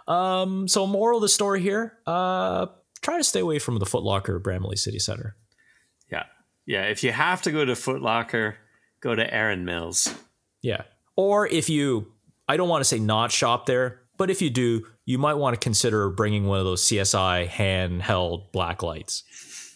Um, 0.05 0.67
so 0.67 0.85
moral 0.85 1.19
of 1.19 1.21
the 1.21 1.29
story 1.29 1.61
here: 1.61 1.93
uh, 2.05 2.67
try 3.01 3.17
to 3.17 3.23
stay 3.23 3.39
away 3.39 3.59
from 3.59 3.79
the 3.79 3.85
Footlocker 3.85 4.41
Bramalea 4.41 4.77
City 4.77 4.99
Center. 4.99 5.37
Yeah, 6.11 6.25
yeah. 6.65 6.83
If 6.83 7.01
you 7.01 7.13
have 7.13 7.41
to 7.43 7.51
go 7.51 7.63
to 7.63 7.71
Footlocker, 7.71 8.55
go 8.99 9.15
to 9.15 9.33
Erin 9.33 9.63
Mills. 9.63 10.13
Yeah. 10.61 10.83
Or 11.17 11.47
if 11.47 11.69
you, 11.69 12.13
I 12.47 12.55
don't 12.55 12.69
want 12.69 12.81
to 12.81 12.85
say 12.85 12.99
not 12.99 13.31
shop 13.31 13.65
there, 13.65 14.01
but 14.17 14.29
if 14.29 14.41
you 14.41 14.49
do, 14.49 14.85
you 15.05 15.17
might 15.17 15.33
want 15.33 15.55
to 15.55 15.59
consider 15.59 16.09
bringing 16.09 16.45
one 16.45 16.59
of 16.59 16.65
those 16.65 16.83
CSI 16.87 17.47
handheld 17.49 18.51
black 18.51 18.81
lights. 18.83 19.23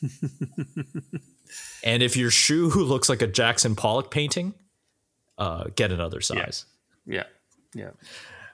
and 1.83 2.01
if 2.01 2.15
your 2.15 2.31
shoe 2.31 2.69
looks 2.75 3.09
like 3.09 3.21
a 3.21 3.27
Jackson 3.27 3.75
Pollock 3.75 4.11
painting, 4.11 4.53
uh, 5.37 5.65
get 5.75 5.91
another 5.91 6.21
size. 6.21 6.65
Yeah, 7.05 7.23
yeah. 7.73 7.91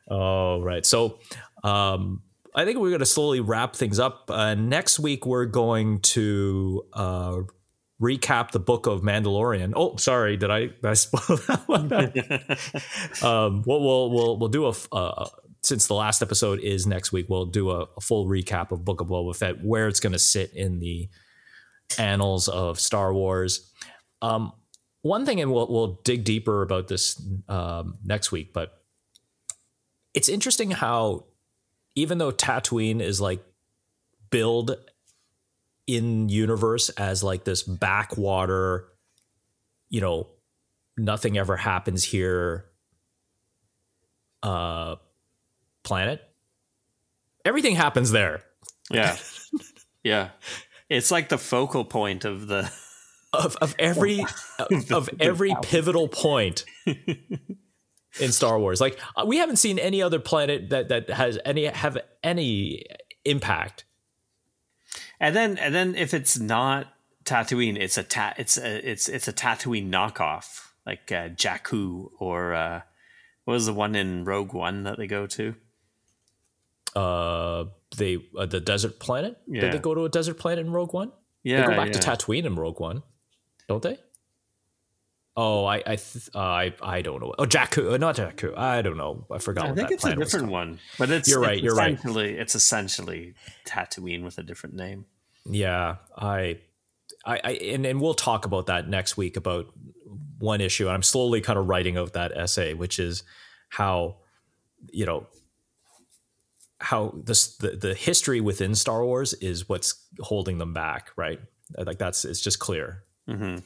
Oh, 0.09 0.61
right. 0.61 0.85
So 0.85 1.19
um, 1.63 2.21
I 2.55 2.65
think 2.65 2.79
we're 2.79 2.89
going 2.89 2.99
to 2.99 3.05
slowly 3.05 3.39
wrap 3.39 3.75
things 3.75 3.99
up. 3.99 4.31
Uh, 4.31 4.55
next 4.55 4.99
week, 4.99 5.25
we're 5.25 5.45
going 5.45 5.99
to 6.01 6.85
uh, 6.93 7.41
recap 8.01 8.51
the 8.51 8.59
book 8.59 8.85
of 8.85 9.01
Mandalorian. 9.01 9.73
Oh, 9.75 9.95
sorry, 9.97 10.37
did 10.37 10.51
I, 10.51 10.67
did 10.67 10.85
I 10.85 10.93
spoil 10.93 11.37
that 11.47 11.63
one? 11.67 11.91
um, 13.23 13.63
we'll, 13.65 13.81
we'll, 13.81 14.11
we'll, 14.11 14.37
we'll 14.39 14.49
do 14.49 14.65
a, 14.65 14.69
f- 14.69 14.87
uh, 14.91 15.27
since 15.61 15.87
the 15.87 15.95
last 15.95 16.21
episode 16.21 16.59
is 16.59 16.85
next 16.85 17.11
week, 17.11 17.27
we'll 17.29 17.45
do 17.45 17.71
a, 17.71 17.87
a 17.97 18.01
full 18.01 18.27
recap 18.27 18.71
of 18.71 18.85
Book 18.85 19.01
of 19.01 19.07
Boba 19.07 19.35
Fett, 19.35 19.63
where 19.63 19.87
it's 19.87 19.99
going 19.99 20.13
to 20.13 20.19
sit 20.19 20.53
in 20.53 20.79
the 20.79 21.09
annals 21.97 22.47
of 22.47 22.79
Star 22.79 23.13
Wars. 23.13 23.71
Um, 24.21 24.53
one 25.01 25.25
thing, 25.25 25.41
and 25.41 25.51
we'll, 25.51 25.67
we'll 25.67 25.99
dig 26.03 26.23
deeper 26.23 26.61
about 26.61 26.87
this 26.87 27.21
um, 27.47 27.97
next 28.03 28.31
week, 28.31 28.53
but 28.53 28.83
it's 30.13 30.29
interesting 30.29 30.71
how 30.71 31.25
even 31.95 32.17
though 32.17 32.31
Tatooine 32.31 33.01
is 33.01 33.19
like 33.19 33.43
billed 34.29 34.75
in 35.87 36.29
universe 36.29 36.89
as 36.89 37.23
like 37.23 37.45
this 37.45 37.63
backwater, 37.63 38.89
you 39.89 40.01
know, 40.01 40.27
nothing 40.97 41.37
ever 41.37 41.57
happens 41.57 42.03
here 42.03 42.65
uh 44.43 44.95
planet. 45.83 46.21
Everything 47.45 47.75
happens 47.75 48.11
there. 48.11 48.43
Yeah, 48.91 49.17
yeah. 50.03 50.29
It's 50.89 51.11
like 51.11 51.29
the 51.29 51.37
focal 51.37 51.85
point 51.85 52.25
of 52.25 52.47
the. 52.47 52.71
Of 53.33 53.55
of 53.57 53.75
every 53.77 54.25
of, 54.59 54.91
of 54.91 55.09
every 55.19 55.53
pivotal 55.61 56.07
point 56.07 56.65
in 56.85 58.31
Star 58.31 58.57
Wars. 58.59 58.79
Like 58.79 58.99
uh, 59.15 59.25
we 59.25 59.37
haven't 59.37 59.57
seen 59.57 59.79
any 59.79 60.01
other 60.01 60.19
planet 60.19 60.69
that 60.69 60.89
that 60.89 61.09
has 61.09 61.37
any 61.45 61.65
have 61.65 61.97
any 62.23 62.85
impact 63.25 63.83
And 65.19 65.35
then 65.35 65.57
and 65.57 65.73
then 65.73 65.95
if 65.95 66.13
it's 66.13 66.39
not 66.39 66.87
Tatooine, 67.25 67.77
it's 67.77 67.97
a 67.97 68.03
ta- 68.03 68.33
it's 68.37 68.57
a 68.57 68.89
it's 68.89 69.09
it's 69.09 69.27
a 69.27 69.33
Tatooine 69.33 69.89
knockoff 69.89 70.67
like 70.85 71.11
uh, 71.11 71.29
Jakku 71.29 72.11
or 72.19 72.53
uh, 72.53 72.81
what 73.43 73.53
was 73.53 73.65
the 73.65 73.73
one 73.73 73.95
in 73.95 74.23
Rogue 74.23 74.53
One 74.53 74.83
that 74.83 74.97
they 74.97 75.07
go 75.07 75.27
to? 75.27 75.55
Uh, 76.95 77.65
they 77.97 78.17
uh, 78.37 78.45
the 78.45 78.59
desert 78.59 78.99
planet. 78.99 79.37
Yeah. 79.47 79.61
Did 79.61 79.73
they 79.73 79.79
go 79.79 79.93
to 79.93 80.05
a 80.05 80.09
desert 80.09 80.35
planet 80.35 80.65
in 80.65 80.71
Rogue 80.71 80.93
One? 80.93 81.11
Yeah, 81.43 81.61
they 81.61 81.67
go 81.67 81.77
back 81.77 81.91
to 81.91 81.99
yeah. 81.99 82.15
Tatooine 82.15 82.45
in 82.45 82.55
Rogue 82.55 82.79
One, 82.79 83.03
don't 83.67 83.83
they? 83.83 83.99
Oh, 85.39 85.65
I 85.65 85.75
I 85.85 85.95
th- 85.97 86.29
uh, 86.33 86.39
I 86.39 86.73
I 86.81 87.01
don't 87.03 87.21
know. 87.21 87.31
Oh, 87.37 87.45
Jakku, 87.45 87.93
uh, 87.93 87.97
not 87.97 88.15
Jakku. 88.15 88.57
I 88.57 88.81
don't 88.81 88.97
know. 88.97 89.25
I 89.31 89.37
forgot. 89.37 89.67
I 89.69 89.73
think 89.75 89.91
it's 89.91 90.03
a 90.03 90.15
different 90.15 90.49
one, 90.49 90.79
but 90.97 91.11
it's 91.11 91.29
You're 91.29 91.39
right, 91.39 91.53
it's 91.57 91.63
you're 91.63 91.75
right. 91.75 91.93
essentially- 91.93 92.37
It's 92.37 92.55
essentially 92.55 93.35
Tatooine 93.65 94.23
with 94.23 94.39
a 94.39 94.43
different 94.43 94.75
name. 94.75 95.05
Yeah, 95.45 95.97
I, 96.17 96.57
I, 97.23 97.39
I 97.43 97.51
and, 97.51 97.85
and 97.85 98.01
we'll 98.01 98.15
talk 98.15 98.45
about 98.45 98.65
that 98.65 98.89
next 98.89 99.15
week 99.15 99.37
about 99.37 99.67
one 100.39 100.59
issue. 100.59 100.87
And 100.87 100.93
I'm 100.95 101.03
slowly 101.03 101.39
kind 101.41 101.59
of 101.59 101.67
writing 101.67 101.97
out 101.97 102.13
that 102.13 102.35
essay, 102.35 102.73
which 102.73 102.97
is 102.99 103.21
how, 103.69 104.17
you 104.91 105.05
know, 105.05 105.27
how 106.79 107.13
this 107.23 107.57
the, 107.57 107.71
the 107.71 107.93
history 107.93 108.41
within 108.41 108.75
Star 108.75 109.03
Wars 109.05 109.33
is 109.35 109.69
what's 109.69 110.03
holding 110.19 110.57
them 110.57 110.73
back, 110.73 111.11
right? 111.15 111.39
Like 111.77 111.97
that's 111.99 112.25
it's 112.25 112.41
just 112.41 112.59
clear. 112.59 113.03
Mhm. 113.29 113.63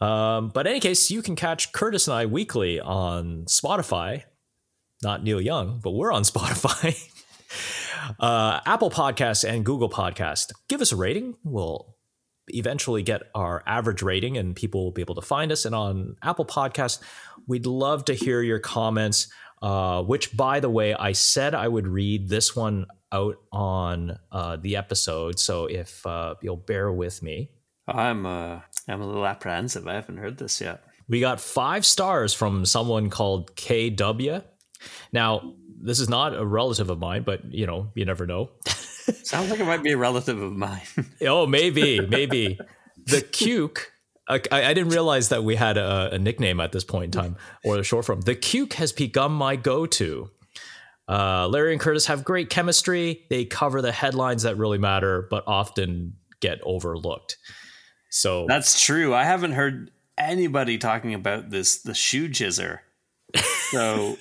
Um, 0.00 0.50
but 0.50 0.66
in 0.66 0.72
any 0.72 0.80
case, 0.80 1.10
you 1.10 1.22
can 1.22 1.36
catch 1.36 1.72
Curtis 1.72 2.06
and 2.08 2.16
I 2.16 2.26
weekly 2.26 2.80
on 2.80 3.44
Spotify. 3.46 4.24
Not 5.02 5.22
Neil 5.22 5.40
Young, 5.40 5.80
but 5.82 5.92
we're 5.92 6.12
on 6.12 6.22
Spotify. 6.24 6.96
uh, 8.20 8.60
Apple 8.66 8.90
Podcasts 8.90 9.48
and 9.48 9.64
Google 9.64 9.90
Podcast. 9.90 10.52
Give 10.68 10.80
us 10.80 10.92
a 10.92 10.96
rating. 10.96 11.36
We'll 11.44 11.94
eventually 12.48 13.02
get 13.02 13.22
our 13.34 13.62
average 13.66 14.02
rating 14.02 14.36
and 14.36 14.54
people 14.54 14.84
will 14.84 14.92
be 14.92 15.02
able 15.02 15.16
to 15.16 15.22
find 15.22 15.50
us. 15.50 15.64
And 15.64 15.74
on 15.74 16.16
Apple 16.22 16.44
Podcast, 16.46 17.00
we'd 17.46 17.66
love 17.66 18.04
to 18.06 18.14
hear 18.14 18.42
your 18.42 18.58
comments. 18.58 19.28
Uh, 19.62 20.02
which, 20.02 20.36
by 20.36 20.60
the 20.60 20.68
way, 20.68 20.92
I 20.92 21.12
said 21.12 21.54
I 21.54 21.66
would 21.66 21.88
read 21.88 22.28
this 22.28 22.54
one 22.54 22.84
out 23.10 23.36
on 23.50 24.18
uh, 24.30 24.56
the 24.56 24.76
episode. 24.76 25.38
So 25.38 25.64
if 25.64 26.04
uh, 26.06 26.34
you'll 26.42 26.58
bear 26.58 26.92
with 26.92 27.22
me. 27.22 27.50
I'm 27.88 28.26
uh, 28.26 28.60
I'm 28.88 29.00
a 29.00 29.06
little 29.06 29.26
apprehensive. 29.26 29.86
I 29.86 29.94
haven't 29.94 30.18
heard 30.18 30.38
this 30.38 30.60
yet. 30.60 30.82
We 31.08 31.20
got 31.20 31.40
five 31.40 31.84
stars 31.86 32.34
from 32.34 32.64
someone 32.66 33.10
called 33.10 33.54
KW. 33.56 34.42
Now, 35.12 35.54
this 35.80 36.00
is 36.00 36.08
not 36.08 36.34
a 36.34 36.44
relative 36.44 36.90
of 36.90 36.98
mine, 36.98 37.22
but 37.22 37.52
you 37.52 37.66
know, 37.66 37.90
you 37.94 38.04
never 38.04 38.26
know. 38.26 38.50
Sounds 38.66 39.50
like 39.50 39.60
it 39.60 39.66
might 39.66 39.82
be 39.82 39.92
a 39.92 39.96
relative 39.96 40.40
of 40.40 40.52
mine. 40.52 40.82
oh, 41.22 41.46
maybe, 41.46 42.00
maybe. 42.00 42.58
The 43.06 43.22
Cuke. 43.22 43.78
I, 44.28 44.40
I 44.50 44.74
didn't 44.74 44.88
realize 44.88 45.28
that 45.28 45.44
we 45.44 45.54
had 45.54 45.76
a, 45.76 46.14
a 46.14 46.18
nickname 46.18 46.58
at 46.58 46.72
this 46.72 46.82
point 46.82 47.14
in 47.14 47.20
time, 47.20 47.36
or 47.64 47.78
a 47.78 47.84
short 47.84 48.04
form. 48.04 48.22
The 48.22 48.34
Cuke 48.34 48.72
has 48.72 48.92
become 48.92 49.32
my 49.32 49.54
go-to. 49.54 50.30
Uh, 51.08 51.46
Larry 51.46 51.70
and 51.70 51.80
Curtis 51.80 52.06
have 52.06 52.24
great 52.24 52.50
chemistry. 52.50 53.24
They 53.30 53.44
cover 53.44 53.80
the 53.80 53.92
headlines 53.92 54.42
that 54.42 54.56
really 54.56 54.78
matter, 54.78 55.28
but 55.30 55.44
often 55.46 56.14
get 56.40 56.58
overlooked. 56.64 57.36
So 58.16 58.46
That's 58.48 58.82
true. 58.82 59.12
I 59.12 59.24
haven't 59.24 59.52
heard 59.52 59.90
anybody 60.16 60.78
talking 60.78 61.12
about 61.12 61.50
this 61.50 61.82
the 61.82 61.92
shoe 61.92 62.30
jizzer. 62.30 62.78
So 63.70 64.16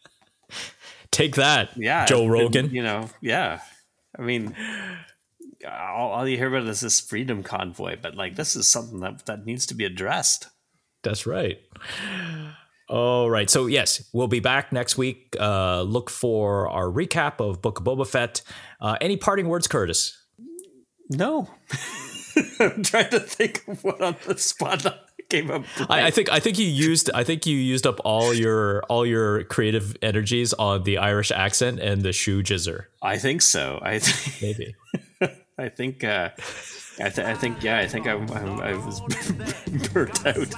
take 1.10 1.34
that, 1.34 1.76
yeah, 1.76 2.06
Joe 2.06 2.20
it's 2.20 2.22
been, 2.22 2.30
Rogan. 2.30 2.70
You 2.70 2.82
know, 2.82 3.10
yeah. 3.20 3.60
I 4.18 4.22
mean, 4.22 4.56
all, 5.70 6.12
all 6.12 6.26
you 6.26 6.38
hear 6.38 6.48
about 6.48 6.66
is 6.66 6.80
this 6.80 6.98
freedom 6.98 7.42
convoy, 7.42 7.98
but 8.00 8.14
like 8.14 8.36
this 8.36 8.56
is 8.56 8.70
something 8.70 9.00
that 9.00 9.26
that 9.26 9.44
needs 9.44 9.66
to 9.66 9.74
be 9.74 9.84
addressed. 9.84 10.48
That's 11.02 11.26
right. 11.26 11.58
All 12.88 13.28
right. 13.28 13.50
So, 13.50 13.66
yes, 13.66 14.08
we'll 14.14 14.28
be 14.28 14.40
back 14.40 14.72
next 14.72 14.96
week. 14.96 15.36
Uh, 15.38 15.82
look 15.82 16.08
for 16.08 16.70
our 16.70 16.86
recap 16.86 17.38
of 17.38 17.60
Book 17.60 17.80
of 17.80 17.84
Boba 17.84 18.06
Fett. 18.06 18.40
Uh, 18.80 18.96
any 19.02 19.18
parting 19.18 19.48
words, 19.48 19.66
Curtis? 19.66 20.18
No, 21.10 21.50
I'm 22.60 22.82
trying 22.82 23.10
to 23.10 23.20
think 23.20 23.64
of 23.68 23.84
what 23.84 24.00
on 24.00 24.16
the 24.26 24.38
spot 24.38 24.80
that 24.80 25.00
came 25.28 25.50
up. 25.50 25.64
I, 25.88 26.06
I 26.06 26.10
think 26.10 26.30
I 26.30 26.40
think 26.40 26.58
you 26.58 26.66
used 26.66 27.10
I 27.14 27.24
think 27.24 27.46
you 27.46 27.56
used 27.56 27.86
up 27.86 28.00
all 28.04 28.34
your 28.34 28.82
all 28.84 29.06
your 29.06 29.44
creative 29.44 29.96
energies 30.02 30.52
on 30.54 30.82
the 30.84 30.98
Irish 30.98 31.30
accent 31.30 31.80
and 31.80 32.02
the 32.02 32.12
shoe 32.12 32.42
jizzer. 32.42 32.86
I 33.02 33.18
think 33.18 33.42
so. 33.42 33.78
I 33.82 33.98
think. 33.98 34.42
Maybe. 34.42 34.74
I 35.58 35.68
think. 35.68 36.04
Uh, 36.04 36.30
I, 37.00 37.08
th- 37.08 37.26
I 37.26 37.34
think. 37.34 37.62
Yeah. 37.62 37.78
I 37.78 37.86
think 37.86 38.06
I, 38.06 38.12
I, 38.12 38.70
I 38.70 38.74
was 38.74 39.00
burnt 39.92 40.26
out. 40.26 40.54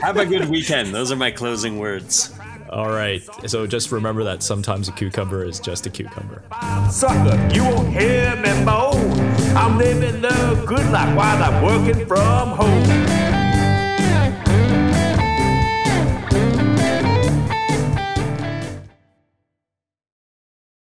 Have 0.00 0.16
a 0.16 0.24
good 0.26 0.48
weekend. 0.48 0.94
Those 0.94 1.12
are 1.12 1.16
my 1.16 1.30
closing 1.30 1.78
words. 1.78 2.32
All 2.72 2.88
right. 2.88 3.22
So 3.46 3.66
just 3.66 3.92
remember 3.92 4.24
that 4.24 4.42
sometimes 4.42 4.88
a 4.88 4.92
cucumber 4.92 5.44
is 5.44 5.60
just 5.60 5.86
a 5.86 5.90
cucumber. 5.90 6.42
Sucker, 6.90 7.36
you 7.52 7.64
won't 7.64 7.92
hear 7.92 8.34
me 8.36 8.64
moan. 8.64 8.96
I'm 9.54 9.76
living 9.76 10.22
the 10.22 10.64
good 10.66 10.90
life 10.90 11.14
while 11.14 11.42
I'm 11.42 11.62
working 11.62 12.06
from 12.06 12.48
home. 12.48 13.31